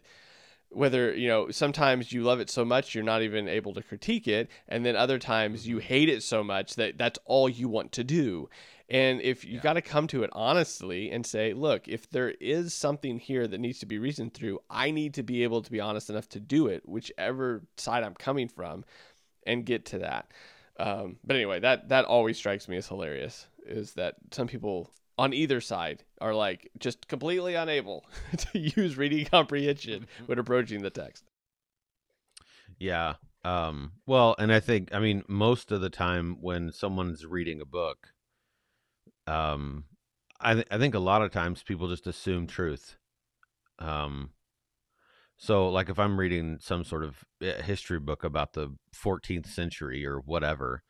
whether 0.75 1.15
you 1.15 1.29
know 1.29 1.51
sometimes 1.51 2.13
you 2.13 2.23
love 2.23 2.41
it 2.41 2.51
so 2.51 2.65
much 2.65 2.95
you're 2.95 3.05
not 3.05 3.23
even 3.23 3.49
able 3.49 3.73
to 3.73 3.83
critique 3.83 4.27
it 4.29 4.49
and 4.69 4.85
then 4.85 4.97
other 4.97 5.19
times 5.19 5.67
you 5.67 5.77
mm-hmm. 5.77 5.87
hate 5.87 6.09
it 6.09 6.23
so 6.23 6.43
much 6.43 6.75
that 6.75 6.99
that's 6.99 7.19
all 7.25 7.49
you 7.49 7.69
want 7.69 7.93
to 7.93 8.05
do 8.05 8.49
and 8.89 9.21
if 9.23 9.45
you 9.45 9.55
yeah. 9.55 9.61
got 9.61 9.73
to 9.75 9.83
come 9.83 10.07
to 10.07 10.23
it 10.23 10.31
honestly 10.33 11.11
and 11.11 11.25
say 11.25 11.53
look 11.53 11.89
if 11.89 12.09
there 12.11 12.31
is 12.41 12.75
something 12.75 13.19
here 13.19 13.47
that 13.47 13.59
needs 13.59 13.79
to 13.79 13.87
be 13.87 13.99
reasoned 13.99 14.35
through 14.35 14.59
i 14.69 14.91
need 14.91 15.15
to 15.15 15.23
be 15.23 15.43
able 15.43 15.63
to 15.63 15.71
be 15.71 15.81
honest 15.81 16.11
enough 16.11 16.29
to 16.29 16.41
do 16.41 16.67
it 16.67 16.87
whichever 16.89 17.63
side 17.77 18.05
i'm 18.05 18.15
coming 18.15 18.49
from 18.49 18.85
and 19.47 19.67
get 19.67 19.85
to 19.87 19.99
that 19.99 20.31
um, 20.79 21.17
but 21.25 21.37
anyway 21.37 21.61
that 21.61 21.89
that 21.89 22.05
always 22.05 22.37
strikes 22.37 22.69
me 22.69 22.77
as 22.77 22.89
hilarious 22.89 23.47
is 23.67 23.93
that 23.93 24.17
some 24.31 24.47
people 24.47 24.91
on 25.19 25.33
either 25.33 25.61
side 25.61 26.05
are 26.21 26.35
like 26.35 26.71
just 26.79 27.09
completely 27.09 27.55
unable 27.55 28.05
to 28.37 28.59
use 28.59 28.97
reading 28.97 29.25
comprehension 29.27 30.07
when 30.27 30.39
approaching 30.39 30.83
the 30.83 30.91
text. 30.91 31.25
Yeah. 32.79 33.15
Um, 33.45 33.93
well, 34.07 34.35
and 34.39 34.53
I 34.53 34.61
think, 34.61 34.95
I 34.95 34.99
mean, 34.99 35.23
most 35.29 35.71
of 35.71 35.81
the 35.81 35.91
time 35.91 36.39
when 36.41 36.73
someone's 36.73 37.27
reading 37.27 37.61
a 37.61 37.67
book, 37.67 38.09
um, 39.27 39.85
I, 40.41 40.55
th- 40.55 40.67
I 40.71 40.79
think 40.79 40.95
a 40.95 41.01
lot 41.01 41.23
of 41.23 41.31
times 41.31 41.63
people 41.63 41.89
just 41.89 42.07
assume 42.07 42.47
truth. 42.47 42.97
Um, 43.79 44.31
so, 45.37 45.69
like 45.69 45.89
if 45.89 45.99
I'm 45.99 46.19
reading 46.19 46.59
some 46.61 46.85
sort 46.85 47.05
of 47.05 47.25
eh, 47.43 47.61
history 47.63 47.99
book 47.99 48.25
about 48.25 48.53
the 48.53 48.75
14th 48.95 49.47
century 49.47 50.07
or 50.07 50.19
whatever, 50.19 50.83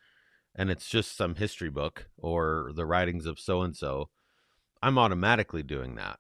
and 0.55 0.70
it's 0.70 0.89
just 0.89 1.16
some 1.16 1.35
history 1.35 1.70
book 1.70 2.09
or 2.16 2.70
the 2.75 2.87
writings 2.87 3.27
of 3.27 3.41
so 3.41 3.62
and 3.62 3.75
so, 3.77 4.11
I'm 4.85 4.99
automatically 4.99 5.62
doing 5.62 5.95
that 5.95 6.18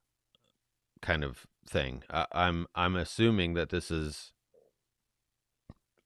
kind 1.02 1.22
of 1.22 1.46
thing. 1.68 2.02
I'm 2.08 2.66
I'm 2.74 2.96
assuming 2.96 3.52
that 3.54 3.68
this 3.68 3.90
is 3.90 4.32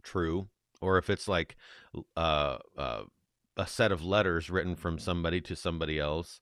true, 0.03 0.49
or 0.81 0.99
if 0.99 1.09
it's 1.09 1.29
like 1.29 1.55
uh, 2.17 2.59
uh, 2.77 3.03
a 3.57 3.67
set 3.69 3.93
of 3.93 4.03
letters 4.03 4.51
written 4.51 4.75
from 4.75 4.99
somebody 4.99 5.41
to 5.43 5.55
somebody 5.55 6.01
else, 6.01 6.41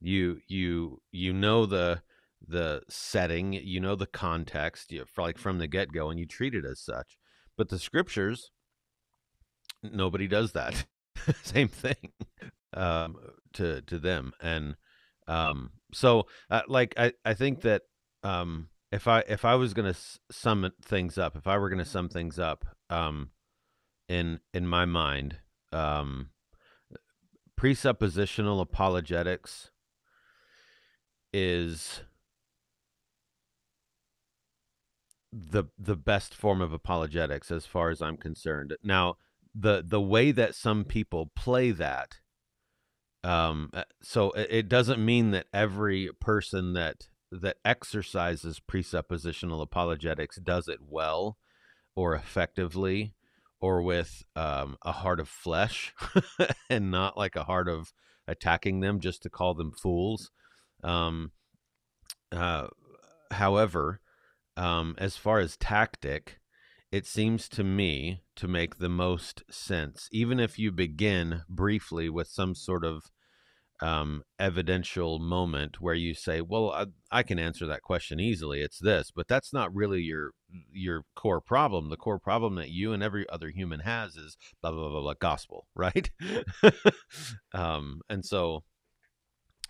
you 0.00 0.40
you 0.48 1.02
you 1.12 1.34
know 1.34 1.66
the 1.66 2.00
the 2.48 2.80
setting, 2.88 3.52
you 3.52 3.80
know 3.80 3.96
the 3.96 4.06
context, 4.06 4.90
you, 4.90 5.04
for 5.04 5.20
like 5.20 5.36
from 5.36 5.58
the 5.58 5.66
get 5.66 5.92
go, 5.92 6.08
and 6.08 6.18
you 6.18 6.24
treat 6.24 6.54
it 6.54 6.64
as 6.64 6.80
such. 6.80 7.18
But 7.58 7.68
the 7.68 7.78
scriptures, 7.78 8.50
nobody 9.82 10.26
does 10.26 10.52
that. 10.52 10.86
Same 11.42 11.68
thing 11.68 12.12
um, 12.72 13.18
to 13.52 13.82
to 13.82 13.98
them, 13.98 14.32
and 14.40 14.76
um, 15.30 15.70
so 15.92 16.26
uh, 16.50 16.62
like 16.66 16.92
I, 16.96 17.12
I 17.24 17.34
think 17.34 17.60
that 17.60 17.82
um, 18.24 18.68
if 18.90 19.06
I 19.06 19.20
if 19.28 19.44
I 19.44 19.54
was 19.54 19.72
gonna 19.74 19.94
sum 20.30 20.70
things 20.82 21.16
up, 21.16 21.36
if 21.36 21.46
I 21.46 21.56
were 21.56 21.70
gonna 21.70 21.84
sum 21.84 22.08
things 22.08 22.38
up, 22.38 22.66
um, 22.90 23.30
in 24.08 24.40
in 24.52 24.66
my 24.66 24.84
mind, 24.86 25.38
um, 25.72 26.30
presuppositional 27.58 28.60
apologetics 28.60 29.70
is 31.32 32.00
the 35.32 35.64
the 35.78 35.96
best 35.96 36.34
form 36.34 36.60
of 36.60 36.72
apologetics 36.72 37.52
as 37.52 37.66
far 37.66 37.90
as 37.90 38.02
I'm 38.02 38.16
concerned. 38.16 38.76
Now, 38.82 39.14
the 39.54 39.80
the 39.86 40.00
way 40.00 40.32
that 40.32 40.56
some 40.56 40.84
people 40.84 41.30
play 41.36 41.70
that 41.70 42.16
um 43.22 43.70
uh, 43.74 43.84
so 44.02 44.30
it 44.30 44.68
doesn't 44.68 45.04
mean 45.04 45.30
that 45.30 45.46
every 45.52 46.08
person 46.20 46.72
that 46.72 47.08
that 47.30 47.58
exercises 47.64 48.60
presuppositional 48.60 49.62
apologetics 49.62 50.36
does 50.36 50.68
it 50.68 50.78
well 50.80 51.36
or 51.94 52.14
effectively 52.14 53.14
or 53.60 53.82
with 53.82 54.24
um, 54.34 54.76
a 54.82 54.92
heart 54.92 55.20
of 55.20 55.28
flesh 55.28 55.94
and 56.70 56.90
not 56.90 57.16
like 57.16 57.36
a 57.36 57.44
heart 57.44 57.68
of 57.68 57.92
attacking 58.26 58.80
them 58.80 59.00
just 59.00 59.22
to 59.22 59.30
call 59.30 59.54
them 59.54 59.72
fools. 59.72 60.30
Um, 60.82 61.32
uh, 62.32 62.68
however, 63.30 64.00
um, 64.56 64.94
as 64.98 65.16
far 65.16 65.40
as 65.40 65.56
tactic, 65.56 66.39
it 66.92 67.06
seems 67.06 67.48
to 67.50 67.64
me 67.64 68.22
to 68.36 68.48
make 68.48 68.78
the 68.78 68.88
most 68.88 69.42
sense, 69.50 70.08
even 70.12 70.40
if 70.40 70.58
you 70.58 70.72
begin 70.72 71.42
briefly 71.48 72.08
with 72.08 72.28
some 72.28 72.54
sort 72.54 72.84
of 72.84 73.04
um, 73.82 74.22
evidential 74.38 75.18
moment 75.18 75.80
where 75.80 75.94
you 75.94 76.14
say, 76.14 76.40
"Well, 76.40 76.70
I, 76.70 76.86
I, 77.10 77.22
can 77.22 77.38
answer 77.38 77.66
that 77.66 77.82
question 77.82 78.20
easily. 78.20 78.60
It's 78.60 78.78
this," 78.78 79.10
but 79.10 79.26
that's 79.26 79.52
not 79.52 79.74
really 79.74 80.02
your 80.02 80.32
your 80.70 81.04
core 81.16 81.40
problem. 81.40 81.88
The 81.88 81.96
core 81.96 82.18
problem 82.18 82.56
that 82.56 82.70
you 82.70 82.92
and 82.92 83.02
every 83.02 83.26
other 83.30 83.48
human 83.48 83.80
has 83.80 84.16
is 84.16 84.36
blah 84.60 84.72
blah 84.72 84.88
blah 84.90 85.00
blah, 85.00 85.14
gospel, 85.18 85.66
right? 85.74 86.10
um, 87.54 88.00
and 88.10 88.24
so 88.24 88.64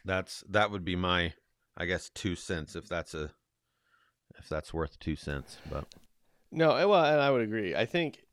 that's 0.04 0.42
that 0.48 0.70
would 0.72 0.84
be 0.84 0.96
my, 0.96 1.34
I 1.76 1.84
guess, 1.84 2.10
two 2.12 2.34
cents 2.34 2.74
if 2.74 2.88
that's 2.88 3.14
a 3.14 3.30
if 4.38 4.48
that's 4.48 4.74
worth 4.74 4.98
two 4.98 5.16
cents. 5.16 5.58
But 5.70 5.84
no, 6.52 6.88
well, 6.88 7.04
and 7.04 7.20
I 7.20 7.30
would 7.30 7.42
agree. 7.42 7.74
I 7.74 7.86
think 7.86 8.24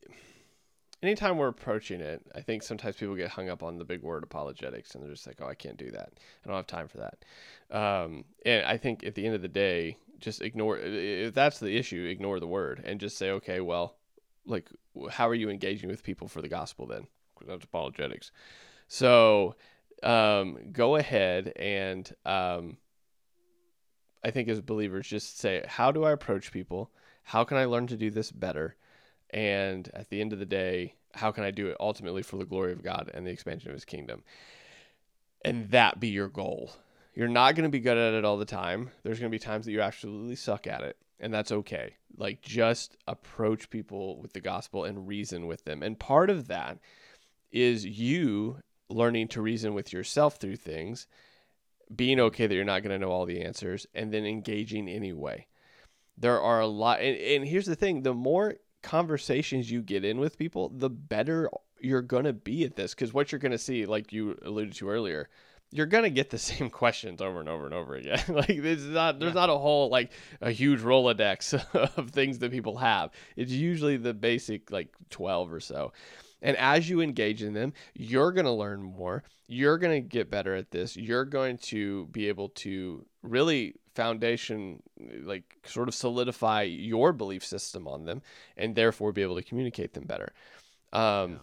anytime 1.02 1.38
we're 1.38 1.48
approaching 1.48 2.00
it, 2.00 2.22
I 2.34 2.40
think 2.40 2.62
sometimes 2.62 2.96
people 2.96 3.14
get 3.14 3.30
hung 3.30 3.48
up 3.48 3.62
on 3.62 3.78
the 3.78 3.84
big 3.84 4.02
word 4.02 4.22
apologetics 4.22 4.94
and 4.94 5.02
they're 5.02 5.12
just 5.12 5.26
like, 5.26 5.40
oh, 5.40 5.46
I 5.46 5.54
can't 5.54 5.76
do 5.76 5.90
that. 5.92 6.12
I 6.44 6.48
don't 6.48 6.56
have 6.56 6.66
time 6.66 6.88
for 6.88 6.98
that. 6.98 7.24
Um, 7.70 8.24
and 8.44 8.64
I 8.66 8.76
think 8.76 9.04
at 9.04 9.14
the 9.14 9.24
end 9.24 9.34
of 9.34 9.42
the 9.42 9.48
day, 9.48 9.96
just 10.18 10.42
ignore 10.42 10.78
if 10.78 11.32
that's 11.32 11.60
the 11.60 11.76
issue, 11.76 12.06
ignore 12.10 12.40
the 12.40 12.46
word 12.46 12.82
and 12.84 12.98
just 12.98 13.16
say, 13.16 13.30
okay, 13.30 13.60
well, 13.60 13.96
like, 14.44 14.68
how 15.10 15.28
are 15.28 15.34
you 15.34 15.50
engaging 15.50 15.88
with 15.88 16.02
people 16.02 16.26
for 16.26 16.42
the 16.42 16.48
gospel 16.48 16.86
then? 16.86 17.06
That's 17.46 17.64
apologetics. 17.64 18.32
So 18.88 19.54
um, 20.02 20.58
go 20.72 20.96
ahead 20.96 21.52
and 21.56 22.10
um, 22.24 22.78
I 24.24 24.30
think 24.30 24.48
as 24.48 24.60
believers, 24.60 25.06
just 25.06 25.38
say, 25.38 25.64
how 25.68 25.92
do 25.92 26.04
I 26.04 26.10
approach 26.12 26.50
people? 26.50 26.90
How 27.28 27.44
can 27.44 27.58
I 27.58 27.66
learn 27.66 27.86
to 27.88 27.96
do 27.98 28.10
this 28.10 28.32
better? 28.32 28.74
And 29.28 29.90
at 29.92 30.08
the 30.08 30.22
end 30.22 30.32
of 30.32 30.38
the 30.38 30.46
day, 30.46 30.94
how 31.12 31.30
can 31.30 31.44
I 31.44 31.50
do 31.50 31.66
it 31.66 31.76
ultimately 31.78 32.22
for 32.22 32.38
the 32.38 32.46
glory 32.46 32.72
of 32.72 32.82
God 32.82 33.10
and 33.12 33.26
the 33.26 33.30
expansion 33.30 33.68
of 33.68 33.74
his 33.74 33.84
kingdom? 33.84 34.22
And 35.44 35.70
that 35.70 36.00
be 36.00 36.08
your 36.08 36.28
goal. 36.28 36.72
You're 37.14 37.28
not 37.28 37.54
going 37.54 37.64
to 37.64 37.70
be 37.70 37.80
good 37.80 37.98
at 37.98 38.14
it 38.14 38.24
all 38.24 38.38
the 38.38 38.46
time. 38.46 38.92
There's 39.02 39.20
going 39.20 39.30
to 39.30 39.34
be 39.34 39.38
times 39.38 39.66
that 39.66 39.72
you 39.72 39.82
absolutely 39.82 40.36
suck 40.36 40.66
at 40.66 40.80
it, 40.80 40.96
and 41.20 41.34
that's 41.34 41.52
okay. 41.52 41.96
Like 42.16 42.40
just 42.40 42.96
approach 43.06 43.68
people 43.68 44.18
with 44.22 44.32
the 44.32 44.40
gospel 44.40 44.84
and 44.84 45.06
reason 45.06 45.46
with 45.46 45.66
them. 45.66 45.82
And 45.82 45.98
part 45.98 46.30
of 46.30 46.48
that 46.48 46.78
is 47.52 47.84
you 47.84 48.56
learning 48.88 49.28
to 49.28 49.42
reason 49.42 49.74
with 49.74 49.92
yourself 49.92 50.36
through 50.36 50.56
things, 50.56 51.06
being 51.94 52.20
okay 52.20 52.46
that 52.46 52.54
you're 52.54 52.64
not 52.64 52.82
going 52.82 52.98
to 52.98 52.98
know 52.98 53.12
all 53.12 53.26
the 53.26 53.42
answers, 53.42 53.86
and 53.94 54.14
then 54.14 54.24
engaging 54.24 54.88
anyway. 54.88 55.46
There 56.20 56.40
are 56.40 56.60
a 56.60 56.66
lot, 56.66 57.00
and, 57.00 57.16
and 57.16 57.46
here's 57.46 57.66
the 57.66 57.76
thing 57.76 58.02
the 58.02 58.14
more 58.14 58.56
conversations 58.82 59.70
you 59.70 59.82
get 59.82 60.04
in 60.04 60.18
with 60.18 60.38
people, 60.38 60.70
the 60.70 60.90
better 60.90 61.50
you're 61.80 62.02
to 62.24 62.32
be 62.32 62.64
at 62.64 62.76
this. 62.76 62.94
Because 62.94 63.12
what 63.12 63.32
you're 63.32 63.38
to 63.52 63.58
see, 63.58 63.86
like 63.86 64.12
you 64.12 64.38
alluded 64.42 64.74
to 64.74 64.88
earlier, 64.88 65.28
you're 65.70 65.86
gonna 65.86 66.10
get 66.10 66.30
the 66.30 66.38
same 66.50 66.70
questions 66.70 67.20
over 67.20 67.40
and 67.40 67.48
over 67.48 67.66
and 67.66 67.74
over 67.74 67.94
again. 67.96 68.22
like 68.28 68.62
there's 68.62 68.84
not 68.84 69.20
there's 69.20 69.34
yeah. 69.34 69.40
not 69.40 69.50
a 69.50 69.58
whole 69.58 69.88
like 69.90 70.12
a 70.40 70.50
huge 70.50 70.80
rolodex 70.80 71.54
of 71.96 72.10
things 72.10 72.38
that 72.38 72.50
people 72.50 72.76
have. 72.78 73.10
It's 73.36 73.52
usually 73.52 73.96
the 73.96 74.14
basic 74.14 74.70
like 74.70 74.88
twelve 75.10 75.52
or 75.52 75.60
so. 75.60 75.92
And 76.40 76.56
as 76.56 76.88
you 76.88 77.00
engage 77.00 77.42
in 77.42 77.52
them, 77.52 77.72
you're 77.94 78.30
to 78.44 78.52
learn 78.52 78.80
more. 78.80 79.24
You're 79.48 79.78
to 80.02 80.08
get 80.08 80.30
better 80.30 80.54
at 80.54 80.70
this. 80.70 80.96
You're 80.96 81.24
going 81.24 81.58
to 81.58 82.06
be 82.06 82.28
able 82.28 82.50
to 82.50 83.04
really 83.22 83.74
foundation 83.98 84.80
like 85.24 85.56
sort 85.64 85.88
of 85.88 85.94
solidify 85.94 86.62
your 86.62 87.12
belief 87.12 87.44
system 87.44 87.88
on 87.88 88.04
them 88.04 88.22
and 88.56 88.76
therefore 88.76 89.10
be 89.10 89.22
able 89.22 89.34
to 89.34 89.42
communicate 89.42 89.92
them 89.92 90.04
better 90.04 90.32
um, 90.92 91.40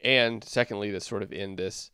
yeah. 0.00 0.12
and 0.12 0.44
secondly 0.44 0.92
to 0.92 1.00
sort 1.00 1.24
of 1.24 1.32
end 1.32 1.58
this 1.58 1.90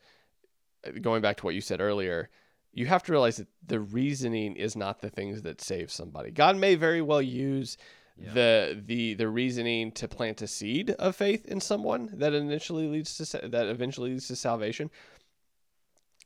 going 1.00 1.22
back 1.22 1.38
to 1.38 1.46
what 1.46 1.54
you 1.54 1.62
said 1.62 1.80
earlier 1.80 2.28
you 2.74 2.84
have 2.84 3.02
to 3.02 3.10
realize 3.10 3.38
that 3.38 3.48
the 3.66 3.80
reasoning 3.80 4.54
is 4.54 4.76
not 4.76 5.00
the 5.00 5.08
things 5.08 5.40
that 5.40 5.62
save 5.62 5.90
somebody 5.90 6.30
god 6.30 6.58
may 6.58 6.74
very 6.74 7.00
well 7.00 7.22
use 7.22 7.78
yeah. 8.18 8.34
the 8.34 8.82
the 8.84 9.14
the 9.14 9.28
reasoning 9.28 9.90
to 9.92 10.06
plant 10.06 10.42
a 10.42 10.46
seed 10.46 10.90
of 10.90 11.16
faith 11.16 11.46
in 11.46 11.58
someone 11.58 12.10
that 12.12 12.34
initially 12.34 12.86
leads 12.86 13.16
to 13.16 13.48
that 13.48 13.66
eventually 13.66 14.10
leads 14.10 14.28
to 14.28 14.36
salvation 14.36 14.90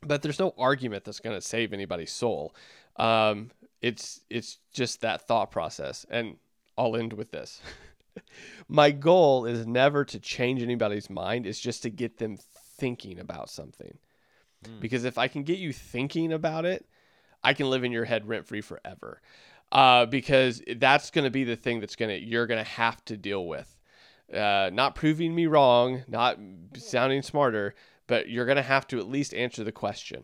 but 0.03 0.21
there's 0.21 0.39
no 0.39 0.53
argument 0.57 1.05
that's 1.05 1.21
going 1.21 1.35
to 1.35 1.41
save 1.41 1.71
anybody's 1.71 2.11
soul 2.11 2.53
um, 2.97 3.51
it's 3.81 4.21
it's 4.29 4.57
just 4.73 5.01
that 5.01 5.27
thought 5.27 5.51
process 5.51 6.05
and 6.09 6.37
I'll 6.77 6.95
end 6.95 7.13
with 7.13 7.31
this. 7.31 7.61
My 8.67 8.91
goal 8.91 9.45
is 9.45 9.65
never 9.65 10.05
to 10.05 10.19
change 10.19 10.61
anybody's 10.61 11.09
mind, 11.09 11.45
it's 11.45 11.59
just 11.59 11.83
to 11.83 11.89
get 11.89 12.17
them 12.17 12.37
thinking 12.77 13.19
about 13.19 13.49
something. 13.49 13.97
Mm. 14.65 14.79
Because 14.79 15.03
if 15.03 15.17
I 15.17 15.27
can 15.27 15.43
get 15.43 15.59
you 15.59 15.73
thinking 15.73 16.33
about 16.33 16.65
it, 16.65 16.87
I 17.43 17.53
can 17.53 17.69
live 17.69 17.83
in 17.83 17.91
your 17.91 18.05
head 18.05 18.27
rent 18.27 18.47
free 18.47 18.61
forever. 18.61 19.21
Uh, 19.71 20.05
because 20.05 20.61
that's 20.77 21.11
going 21.11 21.25
to 21.25 21.29
be 21.29 21.43
the 21.43 21.57
thing 21.57 21.81
that's 21.81 21.97
going 21.97 22.09
to 22.09 22.25
you're 22.25 22.47
going 22.47 22.63
to 22.63 22.71
have 22.71 23.03
to 23.05 23.17
deal 23.17 23.45
with. 23.45 23.75
Uh, 24.33 24.69
not 24.73 24.95
proving 24.95 25.33
me 25.33 25.45
wrong, 25.45 26.03
not 26.07 26.37
sounding 26.75 27.21
smarter, 27.21 27.75
but 28.07 28.29
you're 28.29 28.45
going 28.45 28.57
to 28.57 28.61
have 28.61 28.87
to 28.87 28.97
at 28.97 29.07
least 29.07 29.33
answer 29.33 29.63
the 29.63 29.71
question. 29.71 30.23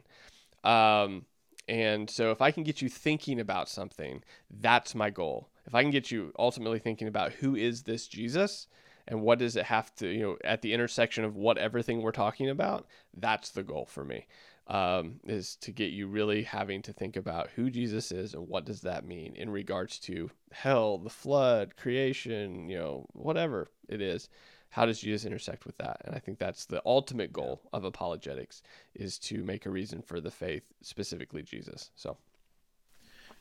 Um, 0.63 1.25
and 1.67 2.09
so 2.09 2.31
if 2.31 2.41
I 2.41 2.51
can 2.51 2.63
get 2.63 2.81
you 2.81 2.89
thinking 2.89 3.39
about 3.39 3.69
something, 3.69 4.23
that's 4.49 4.95
my 4.95 5.09
goal. 5.09 5.49
If 5.65 5.73
I 5.73 5.81
can 5.81 5.91
get 5.91 6.11
you 6.11 6.33
ultimately 6.37 6.79
thinking 6.79 7.07
about 7.07 7.33
who 7.33 7.55
is 7.55 7.83
this 7.83 8.07
Jesus 8.07 8.67
and 9.07 9.21
what 9.21 9.39
does 9.39 9.55
it 9.55 9.65
have 9.65 9.93
to, 9.95 10.07
you 10.07 10.21
know, 10.21 10.37
at 10.43 10.61
the 10.61 10.73
intersection 10.73 11.23
of 11.23 11.35
what 11.35 11.57
everything 11.57 12.01
we're 12.01 12.11
talking 12.11 12.49
about, 12.49 12.87
that's 13.15 13.49
the 13.49 13.63
goal 13.63 13.85
for 13.85 14.03
me. 14.03 14.27
Um, 14.67 15.19
is 15.25 15.57
to 15.57 15.73
get 15.73 15.91
you 15.91 16.07
really 16.07 16.43
having 16.43 16.81
to 16.83 16.93
think 16.93 17.17
about 17.17 17.49
who 17.49 17.69
Jesus 17.69 18.13
is 18.13 18.33
and 18.33 18.47
what 18.47 18.63
does 18.63 18.79
that 18.81 19.05
mean 19.05 19.35
in 19.35 19.49
regards 19.49 19.99
to 19.99 20.31
hell, 20.53 20.97
the 20.97 21.09
flood, 21.09 21.75
creation, 21.75 22.69
you 22.69 22.77
know, 22.77 23.05
whatever 23.11 23.67
it 23.89 24.01
is 24.01 24.29
how 24.73 24.87
does 24.87 24.99
Jesus 24.99 25.23
intersect 25.23 25.67
with 25.67 25.77
that? 25.77 26.01
And 26.03 26.15
I 26.15 26.19
think 26.19 26.39
that's 26.39 26.65
the 26.65 26.81
ultimate 26.83 27.31
goal 27.31 27.61
of 27.73 27.83
apologetics 27.83 28.63
is 28.95 29.19
to 29.19 29.43
make 29.43 29.67
a 29.67 29.69
reason 29.69 30.01
for 30.01 30.19
the 30.19 30.31
faith, 30.31 30.63
specifically 30.81 31.43
Jesus. 31.43 31.91
So, 31.95 32.17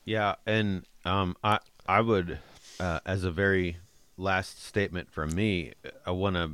yeah, 0.05 0.35
and 0.47 0.85
um, 1.07 1.35
I 1.43 1.61
I 1.87 2.03
would, 2.03 2.39
uh, 2.78 3.01
as 3.07 3.24
a 3.24 3.30
very 3.30 3.78
last 4.18 4.62
statement 4.62 5.11
from 5.11 5.35
me, 5.35 5.72
I 6.05 6.11
want 6.11 6.37
to, 6.37 6.51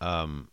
um, 0.00 0.48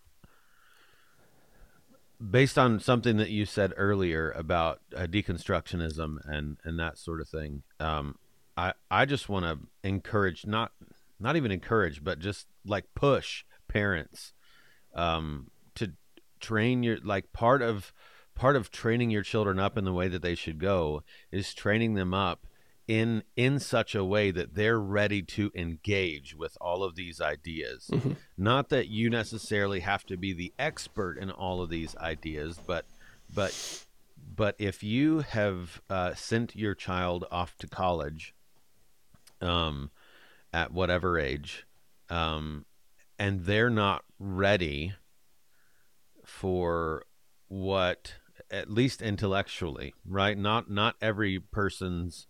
based 2.30 2.58
on 2.58 2.82
something 2.82 3.16
that 3.16 3.30
you 3.30 3.46
said 3.46 3.72
earlier 3.78 4.32
about 4.32 4.82
uh, 4.94 5.04
deconstructionism 5.04 6.18
and 6.26 6.58
and 6.66 6.78
that 6.80 6.98
sort 6.98 7.22
of 7.22 7.30
thing. 7.30 7.64
Um, 7.80 8.18
I 8.58 8.74
I 8.92 9.06
just 9.06 9.30
want 9.30 9.46
to 9.46 9.88
encourage 9.88 10.46
not 10.46 10.74
not 11.18 11.38
even 11.38 11.50
encourage, 11.54 12.04
but 12.04 12.20
just 12.20 12.46
like 12.66 12.84
push 12.94 13.46
parents 13.70 14.34
um, 14.94 15.50
to 15.76 15.94
train 16.42 16.84
your 16.84 16.98
like 17.04 17.32
part 17.32 17.62
of 17.62 17.94
part 18.36 18.56
of 18.56 18.72
training 18.72 19.10
your 19.10 19.24
children 19.24 19.60
up 19.60 19.78
in 19.78 19.86
the 19.86 19.94
way 19.94 20.08
that 20.08 20.22
they 20.22 20.36
should 20.36 20.60
go 20.60 21.04
is 21.32 21.54
training 21.54 21.94
them 21.94 22.14
up 22.14 22.48
in 22.88 23.22
in 23.36 23.60
such 23.60 23.94
a 23.94 24.04
way 24.04 24.32
that 24.32 24.56
they're 24.56 24.80
ready 24.80 25.22
to 25.22 25.52
engage 25.54 26.36
with 26.36 26.58
all 26.60 26.84
of 26.84 26.96
these 26.96 27.22
ideas 27.22 27.88
mm-hmm. 27.92 28.14
not 28.38 28.70
that 28.70 28.88
you 28.88 29.10
necessarily 29.10 29.82
have 29.82 30.04
to 30.04 30.18
be 30.18 30.34
the 30.34 30.52
expert 30.58 31.18
in 31.18 31.30
all 31.30 31.62
of 31.62 31.70
these 31.70 31.96
ideas 31.98 32.60
but 32.66 32.86
but 33.34 33.86
but 34.36 34.56
if 34.58 34.84
you 34.84 35.20
have 35.20 35.82
uh, 35.90 36.14
sent 36.16 36.56
your 36.56 36.74
child 36.74 37.26
off 37.30 37.58
to 37.58 37.68
college 37.68 38.34
um, 39.42 39.92
at 40.52 40.72
whatever 40.72 41.20
age 41.20 41.68
um, 42.10 42.66
and 43.20 43.46
they're 43.46 43.70
not 43.70 44.04
ready 44.18 44.94
for 46.26 47.04
what 47.48 48.16
at 48.50 48.70
least 48.70 49.02
intellectually 49.02 49.94
right? 50.08 50.38
Not 50.38 50.70
not 50.70 50.96
every 51.02 51.40
person's 51.40 52.28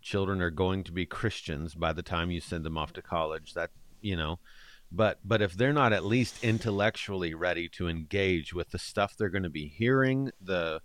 children 0.00 0.42
are 0.42 0.50
going 0.50 0.82
to 0.82 0.90
be 0.90 1.06
christians 1.06 1.76
by 1.76 1.92
the 1.92 2.02
time 2.02 2.32
you 2.32 2.40
send 2.40 2.64
them 2.64 2.78
off 2.78 2.92
to 2.94 3.02
college. 3.02 3.54
That 3.54 3.70
you 4.00 4.16
know 4.16 4.40
but 4.90 5.20
but 5.24 5.40
if 5.40 5.54
they're 5.54 5.72
not 5.72 5.92
at 5.92 6.04
least 6.04 6.42
intellectually 6.42 7.34
ready 7.34 7.68
to 7.68 7.88
engage 7.88 8.52
with 8.52 8.70
the 8.70 8.78
stuff 8.78 9.14
they're 9.16 9.28
going 9.28 9.42
to 9.44 9.50
be 9.50 9.68
hearing 9.68 10.30
the 10.40 10.80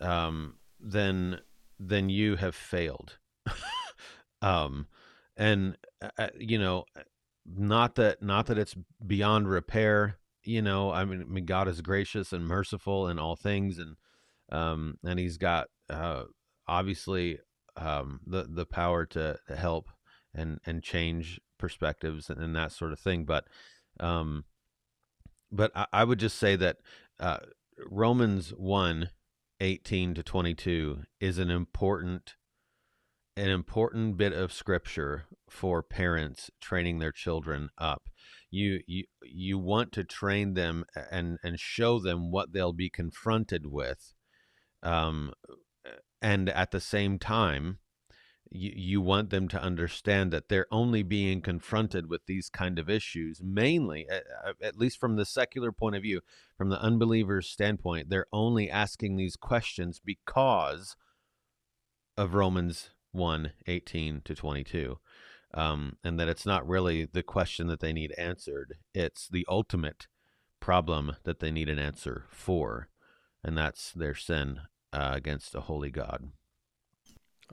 um 0.00 0.54
then 0.80 1.40
then 1.78 2.08
you 2.08 2.36
have 2.36 2.54
failed. 2.54 3.18
Um, 4.42 4.86
and 5.36 5.76
uh, 6.02 6.10
uh, 6.18 6.28
you 6.38 6.58
know, 6.58 6.84
not 7.56 7.94
that 7.96 8.22
not 8.22 8.46
that 8.46 8.58
it's 8.58 8.76
beyond 9.06 9.48
repair. 9.48 10.18
You 10.44 10.62
know, 10.62 10.92
I 10.92 11.04
mean, 11.04 11.22
I 11.22 11.24
mean, 11.24 11.44
God 11.44 11.68
is 11.68 11.80
gracious 11.80 12.32
and 12.32 12.46
merciful 12.46 13.08
in 13.08 13.18
all 13.18 13.36
things, 13.36 13.78
and 13.78 13.96
um, 14.50 14.98
and 15.04 15.18
He's 15.18 15.36
got 15.36 15.68
uh, 15.90 16.24
obviously 16.66 17.38
um, 17.76 18.20
the 18.26 18.46
the 18.48 18.66
power 18.66 19.06
to, 19.06 19.38
to 19.46 19.56
help 19.56 19.88
and 20.34 20.58
and 20.66 20.82
change 20.82 21.40
perspectives 21.58 22.30
and, 22.30 22.40
and 22.40 22.54
that 22.56 22.72
sort 22.72 22.92
of 22.92 23.00
thing. 23.00 23.24
But 23.24 23.44
um, 24.00 24.44
but 25.50 25.72
I, 25.74 25.86
I 25.92 26.04
would 26.04 26.18
just 26.18 26.38
say 26.38 26.56
that 26.56 26.78
uh, 27.18 27.38
Romans 27.90 28.50
1 28.50 29.10
18 29.60 30.14
to 30.14 30.22
22 30.22 31.02
is 31.20 31.38
an 31.38 31.50
important 31.50 32.36
an 33.38 33.50
important 33.50 34.16
bit 34.16 34.32
of 34.32 34.52
scripture 34.52 35.26
for 35.48 35.82
parents 35.82 36.50
training 36.60 36.98
their 36.98 37.12
children 37.12 37.70
up. 37.78 38.08
You 38.50 38.80
you 38.86 39.04
you 39.22 39.58
want 39.58 39.92
to 39.92 40.04
train 40.04 40.54
them 40.54 40.84
and 41.10 41.38
and 41.44 41.60
show 41.60 42.00
them 42.00 42.32
what 42.32 42.52
they'll 42.52 42.72
be 42.72 42.90
confronted 42.90 43.66
with 43.66 44.14
um 44.82 45.32
and 46.22 46.48
at 46.48 46.70
the 46.70 46.80
same 46.80 47.18
time 47.18 47.78
you, 48.50 48.72
you 48.74 49.00
want 49.02 49.28
them 49.28 49.48
to 49.48 49.60
understand 49.60 50.32
that 50.32 50.48
they're 50.48 50.66
only 50.70 51.02
being 51.02 51.42
confronted 51.42 52.08
with 52.08 52.22
these 52.26 52.48
kind 52.48 52.78
of 52.78 52.88
issues 52.88 53.42
mainly 53.42 54.06
at, 54.08 54.24
at 54.62 54.76
least 54.78 54.98
from 54.98 55.16
the 55.16 55.26
secular 55.26 55.72
point 55.72 55.96
of 55.96 56.02
view 56.02 56.20
from 56.56 56.70
the 56.70 56.80
unbeliever's 56.80 57.48
standpoint 57.50 58.08
they're 58.08 58.26
only 58.32 58.70
asking 58.70 59.16
these 59.16 59.36
questions 59.36 60.00
because 60.02 60.96
of 62.16 62.34
romans 62.34 62.90
1 63.12 63.52
18 63.66 64.22
to 64.24 64.34
22 64.34 64.98
um, 65.54 65.96
and 66.04 66.20
that 66.20 66.28
it's 66.28 66.44
not 66.44 66.68
really 66.68 67.04
the 67.04 67.22
question 67.22 67.66
that 67.68 67.80
they 67.80 67.92
need 67.92 68.12
answered 68.18 68.76
it's 68.94 69.28
the 69.28 69.46
ultimate 69.48 70.06
problem 70.60 71.16
that 71.24 71.40
they 71.40 71.50
need 71.50 71.68
an 71.68 71.78
answer 71.78 72.24
for 72.30 72.88
and 73.42 73.56
that's 73.56 73.92
their 73.92 74.14
sin 74.14 74.60
uh, 74.92 75.12
against 75.14 75.54
a 75.54 75.62
holy 75.62 75.90
god 75.90 76.30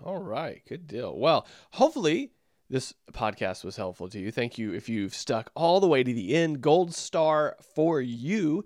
all 0.04 0.18
right, 0.18 0.62
good 0.68 0.88
deal. 0.88 1.18
Well, 1.18 1.48
hopefully 1.72 2.32
this 2.70 2.94
podcast 3.14 3.64
was 3.64 3.78
helpful 3.78 4.10
to 4.10 4.20
you. 4.20 4.32
Thank 4.32 4.58
you 4.58 4.74
if 4.74 4.90
you've 4.90 5.16
stuck 5.16 5.52
all 5.56 5.80
the 5.80 5.88
way 5.88 6.04
to 6.04 6.14
the 6.14 6.36
end. 6.36 6.62
Gold 6.62 6.94
star 6.94 7.56
for 7.74 8.02
you. 8.02 8.66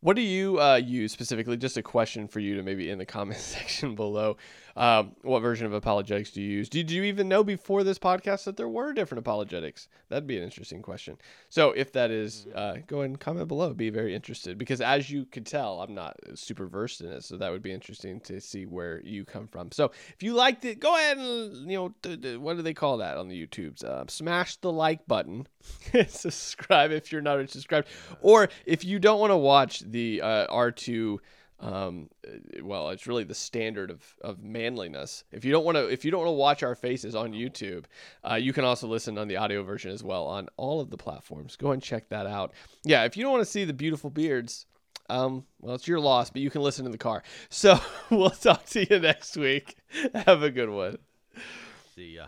What 0.00 0.16
do 0.16 0.22
you 0.22 0.60
uh, 0.60 0.76
use 0.76 1.12
specifically? 1.12 1.56
Just 1.58 1.76
a 1.76 1.82
question 1.82 2.26
for 2.26 2.40
you 2.40 2.56
to 2.56 2.62
maybe 2.62 2.88
in 2.88 2.98
the 2.98 3.06
comment 3.06 3.38
section 3.40 3.94
below. 3.94 4.38
Um, 4.76 5.12
what 5.22 5.40
version 5.40 5.66
of 5.66 5.72
apologetics 5.72 6.30
do 6.30 6.40
you 6.40 6.50
use? 6.50 6.68
Did 6.68 6.90
you 6.90 7.02
even 7.04 7.28
know 7.28 7.44
before 7.44 7.84
this 7.84 7.98
podcast 7.98 8.44
that 8.44 8.56
there 8.56 8.68
were 8.68 8.92
different 8.92 9.20
apologetics? 9.20 9.88
That'd 10.08 10.26
be 10.26 10.36
an 10.36 10.42
interesting 10.42 10.82
question. 10.82 11.18
So 11.48 11.72
if 11.72 11.92
that 11.92 12.10
is, 12.10 12.46
mm-hmm. 12.48 12.58
uh, 12.58 12.74
go 12.86 12.98
ahead 12.98 13.10
and 13.10 13.20
comment 13.20 13.48
below. 13.48 13.72
Be 13.74 13.90
very 13.90 14.14
interested 14.14 14.58
because 14.58 14.80
as 14.80 15.10
you 15.10 15.24
could 15.24 15.46
tell, 15.46 15.80
I'm 15.80 15.94
not 15.94 16.16
super 16.34 16.66
versed 16.66 17.00
in 17.00 17.10
it, 17.10 17.24
so 17.24 17.36
that 17.36 17.50
would 17.50 17.62
be 17.62 17.72
interesting 17.72 18.20
to 18.20 18.40
see 18.40 18.66
where 18.66 19.00
you 19.04 19.24
come 19.24 19.46
from. 19.46 19.72
So 19.72 19.92
if 20.14 20.22
you 20.22 20.34
liked 20.34 20.64
it, 20.64 20.80
go 20.80 20.94
ahead 20.94 21.18
and 21.18 21.70
you 21.70 21.76
know 21.76 21.94
d- 22.02 22.16
d- 22.16 22.36
what 22.36 22.56
do 22.56 22.62
they 22.62 22.74
call 22.74 22.98
that 22.98 23.16
on 23.16 23.28
the 23.28 23.46
YouTubes? 23.46 23.84
Uh, 23.84 24.04
smash 24.08 24.56
the 24.56 24.72
like 24.72 25.06
button, 25.06 25.46
subscribe 26.08 26.90
if 26.90 27.12
you're 27.12 27.22
not 27.22 27.48
subscribed, 27.50 27.88
or 28.20 28.48
if 28.66 28.84
you 28.84 28.98
don't 28.98 29.20
want 29.20 29.30
to 29.30 29.36
watch 29.36 29.80
the 29.80 30.20
uh, 30.22 30.46
R2 30.46 31.18
um, 31.62 32.08
uh, 32.26 32.62
well, 32.62 32.90
it's 32.90 33.06
really 33.06 33.22
the 33.22 33.34
standard 33.34 33.90
of, 33.90 34.02
of 34.20 34.42
manliness. 34.42 35.22
If 35.30 35.44
you 35.44 35.52
don't 35.52 35.64
want 35.64 35.76
to, 35.76 35.86
if 35.88 36.04
you 36.04 36.10
don't 36.10 36.20
want 36.20 36.28
to 36.28 36.32
watch 36.32 36.62
our 36.62 36.74
faces 36.74 37.14
on 37.14 37.32
YouTube, 37.32 37.84
uh, 38.28 38.34
you 38.34 38.52
can 38.52 38.64
also 38.64 38.88
listen 38.88 39.16
on 39.16 39.28
the 39.28 39.36
audio 39.36 39.62
version 39.62 39.92
as 39.92 40.02
well 40.02 40.26
on 40.26 40.48
all 40.56 40.80
of 40.80 40.90
the 40.90 40.96
platforms. 40.96 41.56
Go 41.56 41.70
and 41.70 41.80
check 41.80 42.08
that 42.08 42.26
out. 42.26 42.52
Yeah, 42.84 43.04
if 43.04 43.16
you 43.16 43.22
don't 43.22 43.32
want 43.32 43.44
to 43.44 43.50
see 43.50 43.64
the 43.64 43.72
beautiful 43.72 44.10
beards, 44.10 44.66
um, 45.08 45.44
well, 45.60 45.76
it's 45.76 45.86
your 45.86 46.00
loss, 46.00 46.30
but 46.30 46.42
you 46.42 46.50
can 46.50 46.62
listen 46.62 46.84
in 46.84 46.92
the 46.92 46.98
car. 46.98 47.22
So 47.48 47.78
we'll 48.10 48.30
talk 48.30 48.66
to 48.66 48.84
you 48.84 48.98
next 48.98 49.36
week. 49.36 49.76
Have 50.14 50.42
a 50.42 50.50
good 50.50 50.70
one. 50.70 50.98
See 51.94 52.16
ya. 52.16 52.26